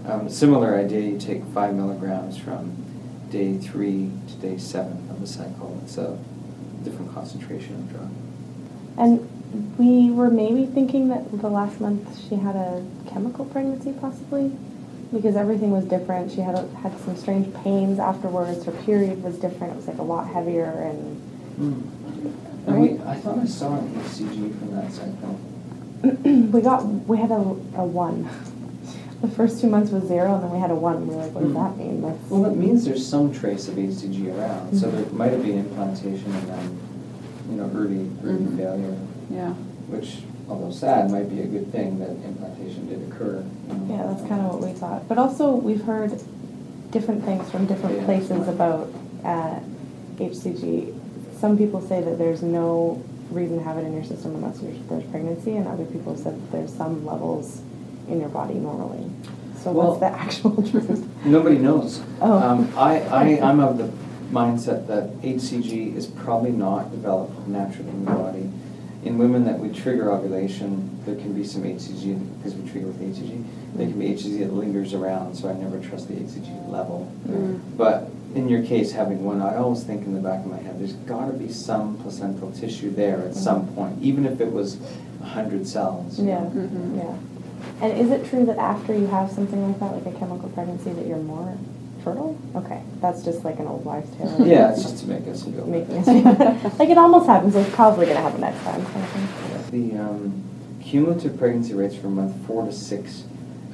um, 0.07 0.29
similar 0.29 0.75
idea. 0.75 1.03
You 1.03 1.17
take 1.17 1.45
five 1.55 1.73
milligrams 1.73 2.37
from 2.37 2.75
day 3.31 3.57
three 3.59 4.11
to 4.27 4.35
day 4.35 4.59
seven 4.59 5.09
of 5.09 5.21
the 5.21 5.27
cycle. 5.29 5.81
It's 5.85 5.99
a 5.99 6.19
different 6.83 7.15
concentration 7.15 7.77
of 7.77 7.91
drug. 7.93 8.11
And 8.99 9.79
we 9.79 10.11
were 10.11 10.31
maybe 10.31 10.67
thinking 10.67 11.11
that 11.11 11.31
the 11.31 11.49
last 11.49 11.81
month 11.81 12.27
she 12.29 12.35
had 12.35 12.57
a 12.57 12.85
chemical 13.07 13.45
pregnancy, 13.45 13.93
possibly, 13.93 14.51
because 15.15 15.37
everything 15.37 15.71
was 15.71 15.85
different. 15.85 16.31
She 16.33 16.41
had 16.41 16.57
had 16.83 16.99
some 17.01 17.17
strange 17.17 17.53
pains 17.63 17.99
afterwards. 17.99 18.65
Her 18.65 18.73
period 18.73 19.23
was 19.23 19.37
different. 19.39 19.73
It 19.73 19.77
was 19.77 19.87
like 19.89 19.99
a 19.99 20.03
lot 20.03 20.29
heavier, 20.29 20.65
and 20.65 21.21
Mm. 21.55 21.83
And 22.67 22.81
we, 22.81 22.99
I 23.07 23.15
thought 23.15 23.39
I 23.39 23.45
saw 23.47 23.79
an 23.79 23.89
HCG 23.95 24.59
from 24.59 24.71
that 24.75 24.91
cycle. 24.91 25.39
we 26.53 26.61
got 26.61 26.85
we 27.07 27.17
had 27.17 27.31
a, 27.31 27.35
a 27.37 27.85
one. 27.85 28.29
The 29.21 29.29
first 29.29 29.61
two 29.61 29.69
months 29.69 29.93
was 29.93 30.03
zero, 30.05 30.35
and 30.35 30.43
then 30.43 30.51
we 30.51 30.59
had 30.59 30.73
a 30.73 30.75
one. 30.75 31.07
We 31.07 31.15
were 31.15 31.23
like, 31.23 31.33
what 31.33 31.43
does 31.45 31.53
Hmm. 31.53 31.63
that 31.63 31.77
mean? 31.79 32.03
That's, 32.03 32.31
Well, 32.31 32.45
it 32.47 32.57
means 32.57 32.85
there's 32.85 33.07
some 33.07 33.33
trace 33.33 33.69
of 33.69 33.77
HCG 33.77 34.37
around, 34.37 34.77
so 34.77 34.89
Mhm. 34.89 34.93
there 34.93 35.05
might 35.13 35.31
have 35.33 35.43
been 35.43 35.59
implantation 35.61 36.33
and 36.35 36.49
then, 36.49 36.79
you 37.51 37.57
know, 37.57 37.71
early, 37.75 38.11
early 38.25 38.45
Mhm. 38.47 38.57
failure, 38.57 38.97
Yeah. 39.31 39.53
which, 39.89 40.25
although 40.49 40.71
sad, 40.71 41.11
might 41.11 41.29
be 41.31 41.41
a 41.41 41.47
good 41.47 41.71
thing 41.73 41.99
that 42.01 42.11
implantation 42.11 42.87
did 42.89 43.03
occur. 43.13 43.45
you 43.69 43.75
know. 43.75 43.95
yeah, 43.97 44.07
that's 44.07 44.27
kind 44.29 44.41
of 44.41 44.55
what 44.55 44.61
we 44.61 44.73
thought. 44.79 45.09
But 45.09 45.19
also, 45.19 45.53
we've 45.55 45.83
heard 45.83 46.21
different 46.91 47.25
things 47.25 47.51
from 47.51 47.67
different 47.67 47.97
Yeah. 47.99 48.05
places 48.05 48.47
about 48.49 48.89
uh, 49.25 49.59
HCG. 50.17 50.95
Some 51.41 51.57
people 51.59 51.81
say 51.81 52.01
that 52.03 52.19
there's 52.19 52.43
no 52.43 53.03
reason 53.31 53.59
to 53.59 53.65
have 53.65 53.79
it 53.79 53.85
in 53.85 53.93
your 53.95 54.05
system 54.05 54.35
unless 54.37 54.61
you're, 54.63 54.73
there's 54.89 55.05
pregnancy, 55.11 55.57
and 55.57 55.67
other 55.67 55.85
people 55.87 56.13
have 56.15 56.23
said 56.23 56.35
that 56.35 56.53
there's 56.53 56.73
some 56.73 57.05
levels 57.05 57.61
in 58.09 58.21
your 58.21 58.29
body 58.29 58.55
normally. 58.55 59.11
So 59.63 59.73
Well- 59.73 59.89
what's 59.97 60.01
the 60.01 60.07
actual 60.21 60.63
truth? 60.63 61.09
Nobody 61.25 61.59
knows. 61.59 62.01
Oh. 62.21 62.33
Um, 62.39 62.73
I, 62.77 63.01
I, 63.01 63.41
I'm 63.43 63.61
of 63.61 63.79
the 63.79 63.91
mindset 64.31 64.87
that 64.89 65.11
HCG 65.23 65.97
is 65.97 66.07
probably 66.07 66.51
not 66.53 66.91
developed 66.91 67.47
naturally 67.49 67.91
in 67.91 68.05
the 68.05 68.11
body. 68.11 68.51
In 69.05 69.19
women 69.19 69.45
that 69.45 69.59
we 69.59 69.69
trigger 69.69 70.11
ovulation, 70.11 70.99
there 71.05 71.15
can 71.15 71.35
be 71.35 71.45
some 71.45 71.63
HCG, 71.63 72.19
because 72.39 72.55
we 72.55 72.69
trigger 72.71 72.87
with 72.87 73.01
HCG. 73.01 73.45
There 73.75 73.87
can 73.87 73.99
be 73.99 74.07
HCG 74.09 74.39
that 74.39 74.55
lingers 74.55 74.95
around, 74.95 75.35
so 75.35 75.49
I 75.51 75.53
never 75.53 75.79
trust 75.79 76.09
the 76.09 76.15
HCG 76.15 76.69
level. 76.71 77.13
But 77.77 78.09
in 78.35 78.49
your 78.49 78.63
case, 78.63 78.93
having 78.93 79.23
one, 79.25 79.43
I 79.43 79.57
always 79.57 79.85
think 79.85 80.07
in 80.07 80.15
the 80.15 80.21
back 80.21 80.41
of 80.41 80.47
my 80.47 80.59
head, 80.59 80.81
there's 80.81 80.95
gotta 80.95 81.35
be 81.35 81.49
some 81.51 81.99
placental 81.99 82.51
tissue 82.53 82.91
there 82.91 83.21
at 83.21 83.35
some 83.35 83.67
point, 83.75 83.99
even 84.01 84.25
if 84.25 84.41
it 84.41 84.51
was 84.51 84.79
a 85.21 85.27
hundred 85.27 85.67
cells. 85.67 86.19
Yeah? 86.19 86.39
Mhm. 86.39 86.97
yeah. 86.97 87.15
And 87.83 87.99
is 87.99 88.11
it 88.11 88.25
true 88.25 88.47
that 88.47 88.59
after 88.59 88.97
you 88.97 89.07
have 89.07 89.31
something 89.31 89.67
like 89.67 89.81
that, 89.81 89.93
like 90.05 90.15
a 90.15 90.19
chemical 90.19 90.49
pregnancy, 90.51 90.93
that 90.93 91.07
you're 91.07 91.19
more 91.19 91.57
fertile? 92.05 92.39
Okay, 92.55 92.83
that's 93.01 93.25
just 93.25 93.45
like 93.45 93.59
an 93.59 93.67
old 93.67 93.85
wives' 93.85 94.15
tale. 94.17 94.47
Yeah, 94.47 94.73
it's 94.73 94.83
just 94.83 94.99
to 95.05 95.09
make 95.09 95.27
us 95.27 95.43
feel. 95.43 95.67
Making 95.67 95.99
us 95.99 96.05
feel- 96.07 96.71
like 96.79 96.89
it 96.91 96.99
almost 96.99 97.27
happens, 97.27 97.55
so 97.55 97.61
it's 97.61 97.75
probably 97.75 98.07
gonna 98.07 98.21
happen 98.21 98.41
next 98.41 98.63
time. 98.63 98.85
kind 98.87 99.05
of. 99.05 99.71
The 99.71 99.99
um, 99.99 100.43
cumulative 100.83 101.39
pregnancy 101.39 101.75
rates 101.75 101.97
from 101.97 102.15
month 102.17 102.47
four 102.47 102.65
to 102.67 102.73
six 102.73 103.25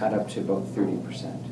add 0.01 0.15
up 0.15 0.29
to 0.31 0.41
about 0.41 0.67
thirty 0.69 0.97
percent 0.99 1.43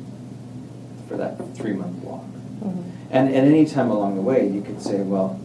for 1.07 1.17
that 1.17 1.37
three-month 1.55 2.01
block. 2.03 2.23
Mhm. 2.63 2.83
And 3.11 3.29
at 3.29 3.43
any 3.43 3.65
time 3.65 3.89
along 3.91 4.15
the 4.15 4.21
way, 4.21 4.47
you 4.47 4.61
could 4.61 4.81
say, 4.81 5.01
well, 5.01 5.39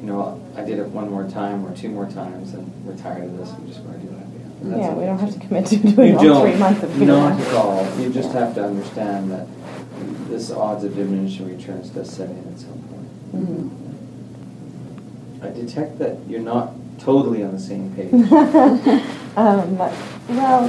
you 0.00 0.02
know, 0.04 0.40
I 0.56 0.62
did 0.64 0.78
it 0.78 0.86
one 0.88 1.10
more 1.10 1.24
time 1.28 1.64
or 1.66 1.74
two 1.76 1.88
more 1.90 2.06
times, 2.06 2.54
and 2.54 2.70
we're 2.84 2.96
tired 2.96 3.24
of 3.24 3.36
this, 3.38 3.52
we 3.60 3.68
just 3.68 3.80
want 3.80 4.00
to 4.00 4.06
do 4.06 4.14
that 4.14 4.22
again. 4.72 4.80
Yeah, 4.80 4.94
we 4.94 5.04
don't 5.04 5.18
have 5.18 5.32
to 5.34 5.38
commit 5.40 5.66
to 5.66 5.76
doing 5.76 6.18
You 6.18 6.32
all 6.32 6.40
three 6.42 6.56
months 6.56 6.82
of 6.82 6.94
doing 6.94 7.08
not 7.08 7.38
at 7.38 7.54
all. 7.54 7.86
You 7.98 8.08
just 8.10 8.32
Yeah. 8.32 8.40
have 8.40 8.54
to 8.54 8.64
understand 8.64 9.30
that 9.32 9.46
this 10.28 10.50
odds 10.50 10.84
of 10.84 10.94
diminishing 10.94 11.48
returns 11.48 11.90
does 11.90 12.10
set 12.10 12.30
in 12.30 12.38
at 12.52 12.58
some 12.58 12.82
point. 12.90 13.08
Mhm. 13.34 13.70
I 15.42 15.50
detect 15.50 15.98
that 15.98 16.16
you're 16.28 16.40
not 16.40 16.72
totally 16.98 17.42
on 17.44 17.52
the 17.52 17.60
same 17.60 17.92
page. 17.94 18.12
Um, 19.36 19.76
well, 19.76 19.92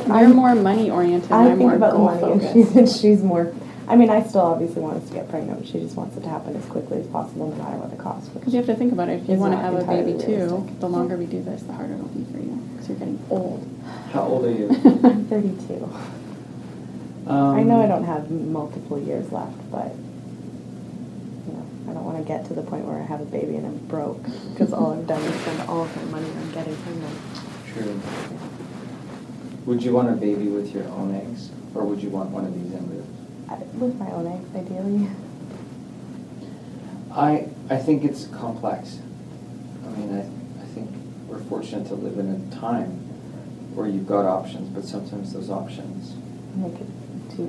You're 0.06 0.14
I'm 0.14 0.36
more 0.36 0.54
money 0.54 0.90
oriented. 0.92 1.32
I 1.32 1.46
think 1.46 1.60
more 1.60 1.76
about 1.76 1.92
the 1.94 1.98
goal 2.00 2.06
money, 2.08 2.32
and 2.34 2.42
focused. 2.42 3.00
she's, 3.00 3.00
she's 3.20 3.24
more. 3.24 3.54
I 3.88 3.96
mean, 3.96 4.10
I 4.10 4.22
still 4.24 4.42
obviously 4.42 4.82
want 4.82 4.98
us 5.02 5.08
to 5.08 5.14
get 5.16 5.30
pregnant. 5.30 5.66
She 5.66 5.80
just 5.80 5.96
wants 5.96 6.18
it 6.18 6.24
to 6.24 6.28
happen 6.30 6.54
as 6.54 6.66
quickly 6.66 7.00
as 7.00 7.08
possible, 7.08 7.48
no 7.50 7.56
matter 7.64 7.78
what 7.78 7.92
the 7.92 7.96
cost. 8.04 8.34
Because 8.34 8.52
you 8.54 8.58
have 8.58 8.66
to 8.66 8.76
think 8.76 8.92
about 8.92 9.08
it. 9.08 9.22
If 9.24 9.30
you 9.30 9.38
want 9.38 9.54
to 9.54 9.58
have 9.58 9.74
a 9.74 9.80
entirely 9.80 10.12
baby 10.12 10.22
too, 10.26 10.36
realistic. 10.36 10.80
the 10.82 10.90
longer 10.90 11.16
we 11.16 11.28
do 11.28 11.42
this, 11.44 11.62
the 11.64 11.72
harder 11.72 11.94
it'll 11.94 12.08
be 12.10 12.26
for 12.30 12.40
you. 12.40 12.60
Because 12.74 12.90
you're 12.90 12.98
getting 12.98 13.24
old. 13.30 13.66
How 14.12 14.24
old 14.24 14.44
are 14.44 14.52
you? 14.52 14.68
I'm 14.70 15.24
32. 15.30 15.90
I 17.30 17.64
know 17.64 17.80
I 17.82 17.84
Um, 17.84 17.90
don't 17.90 18.04
have 18.06 18.32
multiple 18.32 19.00
years 19.00 19.32
left, 19.32 19.58
but 19.72 19.92
you 21.48 21.54
know, 21.54 21.66
I 21.90 21.94
don't 21.94 22.06
want 22.06 22.18
to 22.18 22.24
get 22.24 22.46
to 22.46 22.54
the 22.54 22.62
point 22.62 22.86
where 22.86 23.00
I 23.00 23.04
have 23.04 23.22
a 23.22 23.26
baby 23.26 23.56
and 23.56 23.66
I'm 23.66 23.78
broke 23.88 24.24
because 24.54 24.72
all 24.74 24.94
I've 24.94 25.08
done 25.08 25.22
is 25.22 25.36
spend 25.42 25.62
all 25.70 25.84
of 25.84 25.96
my 25.98 26.20
money 26.20 26.30
on 26.32 26.52
getting 26.52 26.76
pregnant. 26.78 27.18
True. 27.74 28.00
Would 29.66 29.84
you 29.84 29.92
want 29.94 30.10
a 30.10 30.14
baby 30.14 30.48
with 30.48 30.74
your 30.74 30.86
own 30.86 31.14
eggs, 31.14 31.50
or 31.76 31.84
would 31.84 32.02
you 32.02 32.10
want 32.10 32.30
one 32.30 32.46
of 32.46 32.54
these 32.54 32.74
embryos? 32.74 33.06
I, 33.50 33.56
with 33.78 33.96
my 34.00 34.10
own 34.12 34.28
eggs, 34.28 34.56
ideally. 34.56 35.10
I, 37.12 37.50
I 37.70 37.78
think 37.78 38.04
it's 38.06 38.28
complex. 38.28 39.00
I 39.86 39.90
mean, 39.98 40.16
I, 40.16 40.22
I 40.64 40.66
think 40.68 40.90
we're 41.28 41.40
fortunate 41.40 41.88
to 41.88 41.96
live 41.96 42.18
in 42.18 42.30
a 42.30 42.56
time 42.56 42.92
where 43.76 43.88
you've 43.88 44.08
got 44.08 44.26
options, 44.26 44.70
but 44.70 44.86
sometimes 44.86 45.34
those 45.34 45.50
options. 45.50 46.16
Make 46.56 46.74
it 46.74 46.78
too 46.78 46.84
easy 46.86 46.97
to 47.38 47.44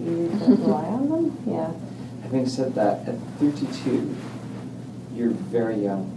rely 0.46 0.84
on 0.84 1.08
them. 1.08 1.42
Yeah. 1.46 1.72
Having 2.22 2.46
said 2.48 2.74
that, 2.74 3.08
at 3.08 3.14
32, 3.40 4.14
you're 5.14 5.30
very 5.30 5.76
young. 5.82 6.14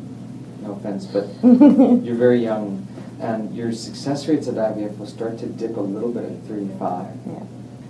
No 0.62 0.74
offense, 0.74 1.06
but 1.06 1.28
you're 1.43 2.15
very 2.17 2.43
young, 2.43 2.86
and 3.22 3.56
your 3.56 3.72
success 3.72 4.28
rates 4.28 4.48
at 4.48 4.56
IVF 4.56 4.98
will 4.98 5.06
start 5.08 5.39
to 5.39 5.46
dip 5.48 5.78
a 5.78 5.82
little 5.82 6.12
bit 6.12 6.26
at 6.26 6.38
35. 6.43 7.15
Yeah. 7.28 7.39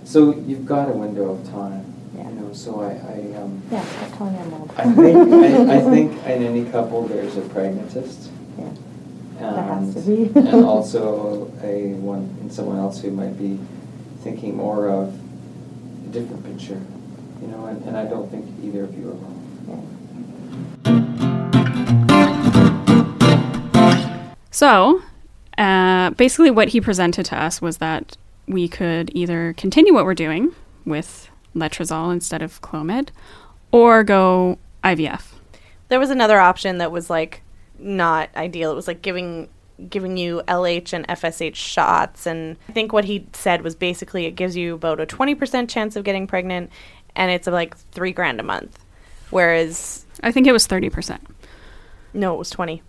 So 0.04 0.34
you've 0.36 0.64
got 0.66 0.88
a 0.88 0.92
window 0.92 1.30
of 1.32 1.44
time. 1.50 1.84
Yeah. 2.16 2.28
You 2.28 2.34
know, 2.36 2.52
so 2.52 2.80
I, 2.80 2.92
I 2.92 3.42
um, 3.42 3.60
Yeah. 3.70 3.82
Stop 3.84 4.18
telling 4.18 4.36
I'm 4.36 4.54
old. 4.54 4.72
I 4.76 4.84
think 4.92 5.32
I, 5.32 5.76
I 5.76 5.80
think 5.90 6.12
in 6.26 6.42
any 6.44 6.64
couple 6.70 7.06
there's 7.08 7.36
a 7.36 7.40
pragmatist. 7.42 8.30
Yeah. 8.58 8.64
And, 8.64 8.78
There 9.38 9.62
has 9.64 9.94
to 9.94 10.00
be. 10.32 10.38
and 10.38 10.64
also 10.64 11.50
a 11.62 11.94
one 11.94 12.36
and 12.40 12.52
someone 12.52 12.78
else 12.78 13.00
who 13.02 13.10
might 13.10 13.36
be 13.36 13.58
thinking 14.22 14.56
more 14.56 14.88
of 14.88 15.18
different 16.12 16.44
picture, 16.44 16.80
you 17.40 17.48
know. 17.48 17.64
And, 17.66 17.82
and 17.84 17.96
I 17.96 18.04
don't 18.04 18.30
think 18.30 18.46
either 18.62 18.84
of 18.84 18.96
you 18.96 19.08
are 19.08 19.14
wrong. 19.14 19.48
So, 24.50 25.02
uh, 25.58 26.10
basically, 26.10 26.50
what 26.50 26.68
he 26.68 26.80
presented 26.80 27.24
to 27.26 27.42
us 27.42 27.60
was 27.62 27.78
that 27.78 28.16
we 28.46 28.68
could 28.68 29.10
either 29.14 29.54
continue 29.54 29.94
what 29.94 30.04
we're 30.04 30.14
doing 30.14 30.54
with 30.84 31.30
letrozole 31.54 32.12
instead 32.12 32.42
of 32.42 32.60
Clomid, 32.60 33.08
or 33.70 34.04
go 34.04 34.58
IVF. 34.84 35.32
There 35.88 35.98
was 35.98 36.10
another 36.10 36.38
option 36.38 36.78
that 36.78 36.92
was 36.92 37.08
like 37.08 37.42
not 37.78 38.28
ideal. 38.36 38.70
It 38.70 38.74
was 38.74 38.86
like 38.86 39.02
giving 39.02 39.48
giving 39.88 40.16
you 40.16 40.42
LH 40.48 40.92
and 40.92 41.06
FSH 41.08 41.54
shots 41.54 42.26
and 42.26 42.56
I 42.68 42.72
think 42.72 42.92
what 42.92 43.04
he 43.04 43.26
said 43.32 43.62
was 43.62 43.74
basically 43.74 44.26
it 44.26 44.32
gives 44.32 44.56
you 44.56 44.74
about 44.74 45.00
a 45.00 45.06
20% 45.06 45.68
chance 45.68 45.96
of 45.96 46.04
getting 46.04 46.26
pregnant 46.26 46.70
and 47.16 47.30
it's 47.30 47.46
like 47.46 47.76
3 47.76 48.12
grand 48.12 48.40
a 48.40 48.42
month. 48.42 48.78
Whereas 49.30 50.04
I 50.22 50.30
think 50.30 50.46
it 50.46 50.52
was 50.52 50.66
thirty 50.66 50.90
percent. 50.90 51.26
no, 52.12 52.34
it 52.34 52.38
was 52.38 52.50
20. 52.50 52.82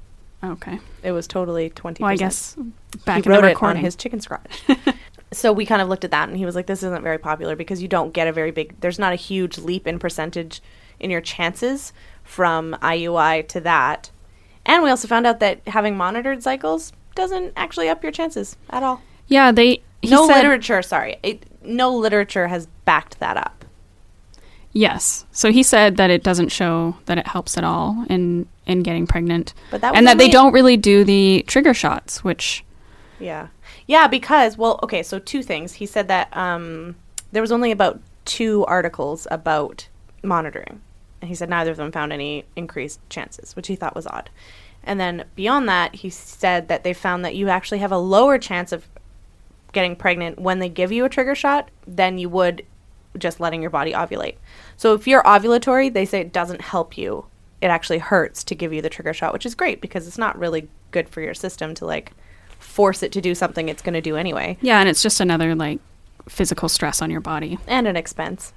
Okay. 0.43 0.79
It 1.03 1.13
was 1.13 1.25
totally 1.25 1.69
20%. 1.69 2.01
Well, 2.01 2.09
I 2.09 2.17
guess 2.17 2.57
back 3.05 3.23
he 3.23 3.29
in 3.29 3.31
wrote 3.31 3.41
the 3.43 3.51
it 3.51 3.63
on 3.63 3.77
his 3.77 3.95
chicken 3.95 4.19
scratch. 4.19 4.61
so 5.31 5.53
we 5.53 5.65
kind 5.65 5.81
of 5.81 5.87
looked 5.87 6.03
at 6.03 6.11
that 6.11 6.27
and 6.27 6.37
he 6.37 6.45
was 6.45 6.53
like 6.53 6.67
this 6.67 6.83
isn't 6.83 7.01
very 7.01 7.17
popular 7.17 7.55
because 7.55 7.81
you 7.81 7.87
don't 7.87 8.13
get 8.13 8.27
a 8.27 8.33
very 8.33 8.51
big 8.51 8.75
there's 8.81 8.99
not 8.99 9.13
a 9.13 9.15
huge 9.15 9.57
leap 9.57 9.87
in 9.87 9.99
percentage 9.99 10.61
in 10.99 11.09
your 11.09 11.21
chances 11.21 11.93
from 12.23 12.75
IUI 12.81 13.47
to 13.47 13.61
that. 13.61 14.11
And 14.65 14.83
we 14.83 14.89
also 14.89 15.07
found 15.07 15.27
out 15.27 15.39
that 15.39 15.67
having 15.67 15.97
monitored 15.97 16.41
cycles 16.43 16.93
doesn't 17.15 17.53
actually 17.55 17.89
up 17.89 18.01
your 18.03 18.11
chances 18.11 18.57
at 18.69 18.83
all. 18.83 19.01
yeah, 19.27 19.51
they. 19.51 19.83
He 20.01 20.09
no 20.09 20.27
said, 20.27 20.37
literature, 20.37 20.81
sorry. 20.81 21.17
It, 21.23 21.45
no 21.63 21.95
literature 21.95 22.47
has 22.47 22.67
backed 22.83 23.19
that 23.19 23.37
up. 23.37 23.63
Yes. 24.73 25.25
So 25.31 25.51
he 25.51 25.63
said 25.63 25.97
that 25.97 26.09
it 26.09 26.23
doesn't 26.23 26.49
show 26.49 26.97
that 27.05 27.17
it 27.17 27.27
helps 27.27 27.57
at 27.57 27.63
all 27.63 28.05
in 28.09 28.47
in 28.65 28.81
getting 28.81 29.05
pregnant, 29.05 29.53
But 29.71 29.81
that 29.81 29.95
and 29.95 30.07
that 30.07 30.17
they 30.17 30.29
don't 30.29 30.53
really 30.53 30.77
do 30.77 31.03
the 31.03 31.43
trigger 31.47 31.73
shots, 31.73 32.23
which 32.23 32.63
Yeah. 33.19 33.47
Yeah, 33.85 34.07
because 34.07 34.57
well, 34.57 34.79
okay, 34.83 35.03
so 35.03 35.19
two 35.19 35.43
things. 35.43 35.73
He 35.73 35.85
said 35.85 36.07
that 36.07 36.35
um, 36.35 36.95
there 37.31 37.41
was 37.41 37.51
only 37.51 37.71
about 37.71 37.99
two 38.25 38.65
articles 38.65 39.27
about 39.29 39.87
monitoring. 40.23 40.81
And 41.23 41.29
he 41.29 41.35
said 41.35 41.49
neither 41.49 41.71
of 41.71 41.77
them 41.77 41.89
found 41.89 42.11
any 42.11 42.43
increased 42.57 42.99
chances, 43.09 43.55
which 43.55 43.67
he 43.67 43.77
thought 43.77 43.95
was 43.95 44.05
odd. 44.05 44.29
And 44.83 44.99
then 44.99 45.23
beyond 45.35 45.69
that, 45.69 45.95
he 45.95 46.09
said 46.09 46.67
that 46.67 46.83
they 46.83 46.93
found 46.93 47.23
that 47.23 47.33
you 47.33 47.47
actually 47.47 47.77
have 47.77 47.93
a 47.93 47.97
lower 47.97 48.37
chance 48.37 48.73
of 48.73 48.89
getting 49.71 49.95
pregnant 49.95 50.37
when 50.37 50.59
they 50.59 50.67
give 50.67 50.91
you 50.91 51.05
a 51.05 51.09
trigger 51.09 51.33
shot 51.33 51.71
than 51.87 52.17
you 52.17 52.27
would 52.27 52.65
just 53.17 53.39
letting 53.39 53.61
your 53.61 53.71
body 53.71 53.93
ovulate. 53.93 54.35
So 54.75 54.93
if 54.95 55.07
you're 55.07 55.23
ovulatory, 55.23 55.93
they 55.93 56.03
say 56.03 56.19
it 56.19 56.33
doesn't 56.33 56.59
help 56.59 56.97
you. 56.97 57.25
It 57.61 57.67
actually 57.67 57.99
hurts 57.99 58.43
to 58.43 58.53
give 58.53 58.73
you 58.73 58.81
the 58.81 58.89
trigger 58.89 59.13
shot, 59.13 59.31
which 59.31 59.45
is 59.45 59.55
great 59.55 59.79
because 59.79 60.05
it's 60.05 60.17
not 60.17 60.37
really 60.37 60.67
good 60.91 61.07
for 61.07 61.21
your 61.21 61.33
system 61.33 61.73
to 61.75 61.85
like 61.85 62.11
force 62.59 63.01
it 63.01 63.13
to 63.13 63.21
do 63.21 63.33
something 63.33 63.69
it's 63.69 63.81
going 63.81 63.93
to 63.93 64.01
do 64.01 64.17
anyway. 64.17 64.57
yeah, 64.59 64.81
and 64.81 64.89
it's 64.89 65.01
just 65.01 65.21
another 65.21 65.55
like 65.55 65.79
physical 66.27 66.67
stress 66.67 67.01
on 67.01 67.09
your 67.09 67.21
body. 67.21 67.57
And 67.65 67.87
an 67.87 67.95
expense. 67.95 68.51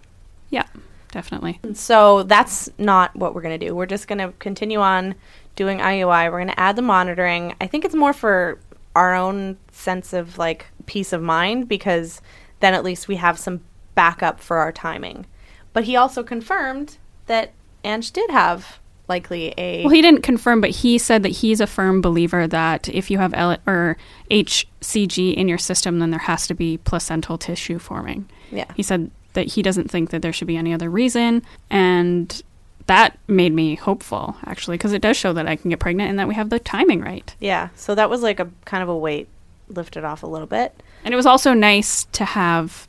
Yeah, 0.50 0.64
definitely. 1.12 1.60
So 1.74 2.22
that's 2.24 2.68
not 2.78 3.14
what 3.16 3.34
we're 3.34 3.42
going 3.42 3.58
to 3.58 3.66
do. 3.66 3.74
We're 3.74 3.86
just 3.86 4.08
going 4.08 4.18
to 4.18 4.32
continue 4.38 4.80
on 4.80 5.14
doing 5.54 5.78
IUI. 5.78 6.30
We're 6.30 6.38
going 6.38 6.48
to 6.48 6.60
add 6.60 6.76
the 6.76 6.82
monitoring. 6.82 7.54
I 7.60 7.66
think 7.66 7.84
it's 7.84 7.94
more 7.94 8.12
for 8.12 8.58
our 8.94 9.14
own 9.14 9.58
sense 9.72 10.12
of 10.12 10.38
like 10.38 10.66
peace 10.86 11.12
of 11.12 11.22
mind 11.22 11.68
because 11.68 12.20
then 12.60 12.74
at 12.74 12.84
least 12.84 13.08
we 13.08 13.16
have 13.16 13.38
some 13.38 13.60
backup 13.94 14.40
for 14.40 14.58
our 14.58 14.72
timing. 14.72 15.26
But 15.72 15.84
he 15.84 15.96
also 15.96 16.22
confirmed 16.22 16.98
that 17.26 17.52
Ange 17.84 18.10
did 18.12 18.30
have 18.30 18.78
likely 19.08 19.54
a 19.56 19.84
Well, 19.84 19.94
he 19.94 20.02
didn't 20.02 20.22
confirm, 20.22 20.60
but 20.60 20.70
he 20.70 20.98
said 20.98 21.22
that 21.22 21.28
he's 21.28 21.60
a 21.60 21.66
firm 21.66 22.00
believer 22.00 22.46
that 22.48 22.88
if 22.88 23.10
you 23.10 23.18
have 23.18 23.32
L- 23.34 23.58
or 23.66 23.96
HCG 24.30 25.34
in 25.34 25.48
your 25.48 25.58
system, 25.58 25.98
then 25.98 26.10
there 26.10 26.20
has 26.20 26.46
to 26.48 26.54
be 26.54 26.78
placental 26.78 27.38
tissue 27.38 27.78
forming. 27.78 28.28
yeah. 28.50 28.64
He 28.74 28.82
said 28.82 29.10
that 29.36 29.52
he 29.52 29.62
doesn't 29.62 29.90
think 29.90 30.10
that 30.10 30.22
there 30.22 30.32
should 30.32 30.48
be 30.48 30.56
any 30.56 30.72
other 30.72 30.90
reason, 30.90 31.42
and 31.70 32.42
that 32.86 33.18
made 33.28 33.52
me 33.52 33.74
hopeful 33.74 34.36
actually 34.46 34.76
because 34.76 34.92
it 34.92 35.02
does 35.02 35.16
show 35.16 35.32
that 35.32 35.46
I 35.46 35.56
can 35.56 35.70
get 35.70 35.78
pregnant 35.78 36.08
and 36.08 36.18
that 36.18 36.28
we 36.28 36.34
have 36.34 36.50
the 36.50 36.58
timing 36.58 37.00
right. 37.00 37.34
Yeah. 37.38 37.68
So 37.74 37.94
that 37.94 38.08
was 38.08 38.22
like 38.22 38.40
a 38.40 38.48
kind 38.64 38.82
of 38.82 38.88
a 38.88 38.96
weight 38.96 39.28
lifted 39.68 40.04
off 40.04 40.22
a 40.22 40.26
little 40.26 40.46
bit. 40.46 40.82
And 41.04 41.12
it 41.12 41.16
was 41.16 41.26
also 41.26 41.52
nice 41.52 42.04
to 42.12 42.24
have 42.24 42.88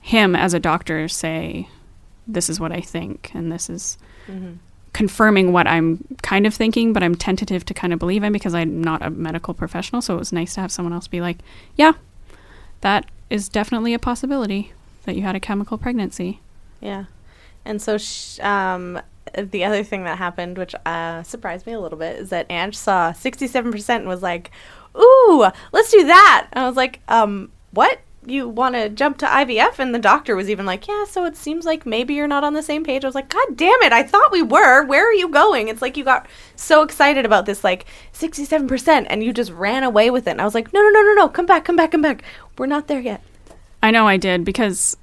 him 0.00 0.34
as 0.34 0.54
a 0.54 0.60
doctor 0.60 1.06
say, 1.06 1.68
"This 2.26 2.50
is 2.50 2.58
what 2.58 2.72
I 2.72 2.80
think," 2.80 3.30
and 3.32 3.52
this 3.52 3.70
is 3.70 3.98
mm-hmm. 4.26 4.54
confirming 4.92 5.52
what 5.52 5.68
I'm 5.68 6.04
kind 6.22 6.46
of 6.46 6.54
thinking, 6.54 6.92
but 6.92 7.02
I'm 7.02 7.14
tentative 7.14 7.64
to 7.66 7.74
kind 7.74 7.92
of 7.92 7.98
believe 7.98 8.24
in 8.24 8.32
because 8.32 8.54
I'm 8.54 8.82
not 8.82 9.02
a 9.02 9.10
medical 9.10 9.54
professional. 9.54 10.02
So 10.02 10.14
it 10.14 10.18
was 10.18 10.32
nice 10.32 10.54
to 10.54 10.62
have 10.62 10.72
someone 10.72 10.92
else 10.92 11.06
be 11.06 11.20
like, 11.20 11.38
"Yeah, 11.76 11.92
that 12.80 13.08
is 13.30 13.48
definitely 13.48 13.94
a 13.94 13.98
possibility 13.98 14.72
that 15.04 15.16
you 15.16 15.22
had 15.22 15.36
a 15.36 15.40
chemical 15.40 15.78
pregnancy." 15.78 16.40
Yeah. 16.80 17.04
And 17.64 17.80
so 17.80 17.96
sh- 17.96 18.40
um, 18.40 19.00
the 19.36 19.64
other 19.64 19.84
thing 19.84 20.04
that 20.04 20.18
happened, 20.18 20.58
which 20.58 20.74
uh, 20.84 21.22
surprised 21.22 21.66
me 21.66 21.72
a 21.72 21.80
little 21.80 21.98
bit, 21.98 22.16
is 22.16 22.30
that 22.30 22.50
Ange 22.50 22.76
saw 22.76 23.12
67% 23.12 23.96
and 23.96 24.08
was 24.08 24.22
like, 24.22 24.50
ooh, 24.96 25.46
let's 25.72 25.90
do 25.90 26.04
that. 26.06 26.48
And 26.52 26.64
I 26.64 26.68
was 26.68 26.76
like, 26.76 27.00
um, 27.08 27.50
what? 27.70 28.00
You 28.24 28.48
want 28.48 28.76
to 28.76 28.88
jump 28.88 29.18
to 29.18 29.26
IVF? 29.26 29.80
And 29.80 29.92
the 29.92 29.98
doctor 29.98 30.36
was 30.36 30.48
even 30.48 30.64
like, 30.64 30.86
yeah, 30.86 31.04
so 31.04 31.24
it 31.24 31.36
seems 31.36 31.64
like 31.64 31.84
maybe 31.84 32.14
you're 32.14 32.28
not 32.28 32.44
on 32.44 32.52
the 32.52 32.62
same 32.62 32.84
page. 32.84 33.04
I 33.04 33.08
was 33.08 33.16
like, 33.16 33.28
God 33.28 33.56
damn 33.56 33.82
it, 33.82 33.92
I 33.92 34.04
thought 34.04 34.30
we 34.30 34.42
were. 34.42 34.84
Where 34.84 35.08
are 35.08 35.12
you 35.12 35.28
going? 35.28 35.66
It's 35.66 35.82
like 35.82 35.96
you 35.96 36.04
got 36.04 36.28
so 36.54 36.82
excited 36.82 37.24
about 37.24 37.46
this, 37.46 37.64
like 37.64 37.86
67%, 38.12 39.06
and 39.08 39.24
you 39.24 39.32
just 39.32 39.50
ran 39.50 39.82
away 39.82 40.10
with 40.10 40.28
it. 40.28 40.32
And 40.32 40.40
I 40.40 40.44
was 40.44 40.54
like, 40.54 40.72
no, 40.72 40.80
no, 40.80 40.88
no, 40.90 41.02
no, 41.02 41.14
no, 41.14 41.28
come 41.28 41.46
back, 41.46 41.64
come 41.64 41.74
back, 41.74 41.90
come 41.90 42.02
back. 42.02 42.22
We're 42.58 42.66
not 42.66 42.86
there 42.86 43.00
yet. 43.00 43.22
I 43.82 43.90
know 43.90 44.06
I 44.06 44.16
did 44.16 44.44
because, 44.44 44.96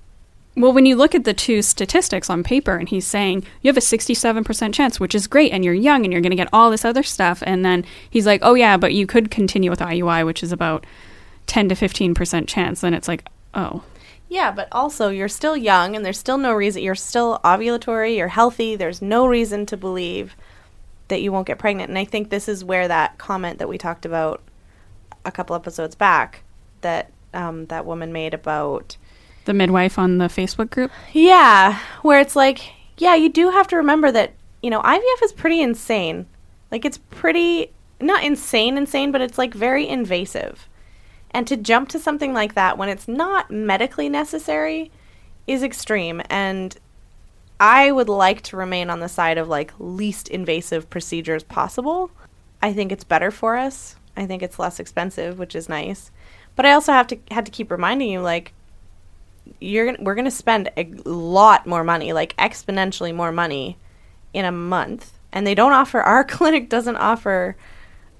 well, 0.56 0.72
when 0.72 0.86
you 0.86 0.96
look 0.96 1.14
at 1.14 1.26
the 1.26 1.34
two 1.34 1.62
statistics 1.62 2.30
on 2.30 2.44
paper, 2.44 2.76
and 2.76 2.88
he's 2.88 3.06
saying 3.06 3.44
you 3.62 3.70
have 3.70 3.78
a 3.78 3.82
67% 3.82 4.74
chance, 4.74 5.00
which 5.00 5.14
is 5.14 5.28
great, 5.28 5.52
and 5.52 5.66
you're 5.66 5.74
young 5.74 6.06
and 6.06 6.14
you're 6.14 6.22
going 6.22 6.32
to 6.32 6.38
get 6.38 6.50
all 6.54 6.72
this 6.72 6.86
other 6.86 7.04
stuff. 7.04 7.44
And 7.46 7.66
then 7.66 7.86
he's 8.10 8.26
like, 8.26 8.40
oh, 8.44 8.54
yeah, 8.54 8.78
but 8.78 8.94
you 8.94 9.06
could 9.06 9.30
continue 9.30 9.70
with 9.70 9.80
IUI, 9.80 10.26
which 10.26 10.44
is 10.44 10.52
about 10.52 10.86
10 11.48 11.70
to 11.70 11.76
15% 11.76 12.48
chance. 12.48 12.82
Then 12.82 12.94
it's 12.94 13.08
like, 13.08 13.28
oh, 13.54 13.84
Yeah, 14.30 14.52
but 14.52 14.68
also 14.72 15.10
you're 15.10 15.28
still 15.28 15.58
young 15.58 15.96
and 15.96 16.06
there's 16.06 16.20
still 16.20 16.38
no 16.38 16.54
reason 16.54 16.84
you're 16.84 16.96
still 16.96 17.40
ovulatory, 17.44 18.16
you're 18.16 18.28
healthy, 18.28 18.76
there's 18.76 19.02
no 19.02 19.26
reason 19.26 19.66
to 19.66 19.76
believe 19.76 20.36
that 21.08 21.22
you 21.22 21.32
won't 21.32 21.48
get 21.48 21.58
pregnant. 21.58 21.90
And 21.90 21.98
I 21.98 22.06
think 22.06 22.30
this 22.30 22.48
is 22.48 22.64
where 22.64 22.88
that 22.88 23.18
comment 23.18 23.58
that 23.58 23.68
we 23.68 23.78
talked 23.78 24.06
about 24.06 24.42
a 25.26 25.32
couple 25.32 25.56
episodes 25.56 25.96
back 25.96 26.44
that 26.82 27.12
um, 27.34 27.66
that 27.68 27.86
woman 27.86 28.12
made 28.12 28.34
about 28.34 28.98
the 29.46 29.54
midwife 29.54 29.98
on 29.98 30.18
the 30.18 30.26
Facebook 30.26 30.70
group. 30.70 30.92
yeah, 31.14 31.80
where 32.02 32.20
it's 32.20 32.36
like, 32.36 32.74
yeah, 32.98 33.16
you 33.16 33.30
do 33.30 33.50
have 33.50 33.68
to 33.68 33.78
remember 33.78 34.12
that, 34.12 34.34
you 34.62 34.70
know, 34.70 34.82
IVF 34.82 35.24
is 35.24 35.34
pretty 35.34 35.62
insane. 35.62 36.28
Like 36.72 36.86
it's 36.86 36.98
pretty 36.98 37.72
not 38.02 38.24
insane 38.24 38.78
insane, 38.78 39.12
but 39.12 39.22
it's 39.22 39.38
like 39.38 39.54
very 39.54 39.88
invasive. 39.88 40.68
And 41.32 41.48
to 41.48 41.58
jump 41.58 41.90
to 41.90 42.00
something 42.00 42.34
like 42.34 42.56
that 42.56 42.78
when 42.78 42.90
it's 42.90 43.08
not 43.08 43.52
medically 43.52 44.10
necessary 44.10 44.92
is 45.48 45.64
extreme 45.64 46.22
and 46.30 46.78
I 47.60 47.92
would 47.92 48.08
like 48.08 48.42
to 48.44 48.58
remain 48.58 48.90
on 48.90 49.02
the 49.02 49.10
side 49.10 49.38
of 49.38 49.50
like 49.50 49.74
least 49.80 50.30
invasive 50.30 50.90
procedures 50.90 51.44
possible. 51.44 52.10
I 52.62 52.74
think 52.74 52.92
it's 52.92 53.04
better 53.04 53.32
for 53.32 53.58
us. 53.58 53.96
I 54.16 54.26
think 54.26 54.42
it's 54.42 54.60
less 54.60 54.80
expensive, 54.80 55.38
which 55.38 55.56
is 55.56 55.68
nice. 55.68 56.12
But 56.56 56.66
I 56.66 56.74
also 56.74 56.92
have 56.92 57.08
to 57.08 57.18
had 57.32 57.46
to 57.46 57.52
keep 57.52 57.72
reminding 57.72 58.10
you 58.10 58.22
like 58.22 58.54
you're 59.60 59.86
gonna, 59.86 59.98
we're 60.02 60.16
going 60.16 60.26
to 60.26 60.32
spend 60.32 60.70
a 60.78 60.86
lot 61.06 61.66
more 61.66 61.84
money, 61.84 62.14
like 62.14 62.36
exponentially 62.38 63.14
more 63.14 63.32
money 63.32 63.78
in 64.34 64.46
a 64.46 64.52
month. 64.52 65.14
And 65.32 65.46
they 65.46 65.56
don't 65.56 65.74
offer 65.74 66.02
our 66.02 66.24
clinic 66.26 66.70
doesn't 66.70 66.98
offer 66.98 67.56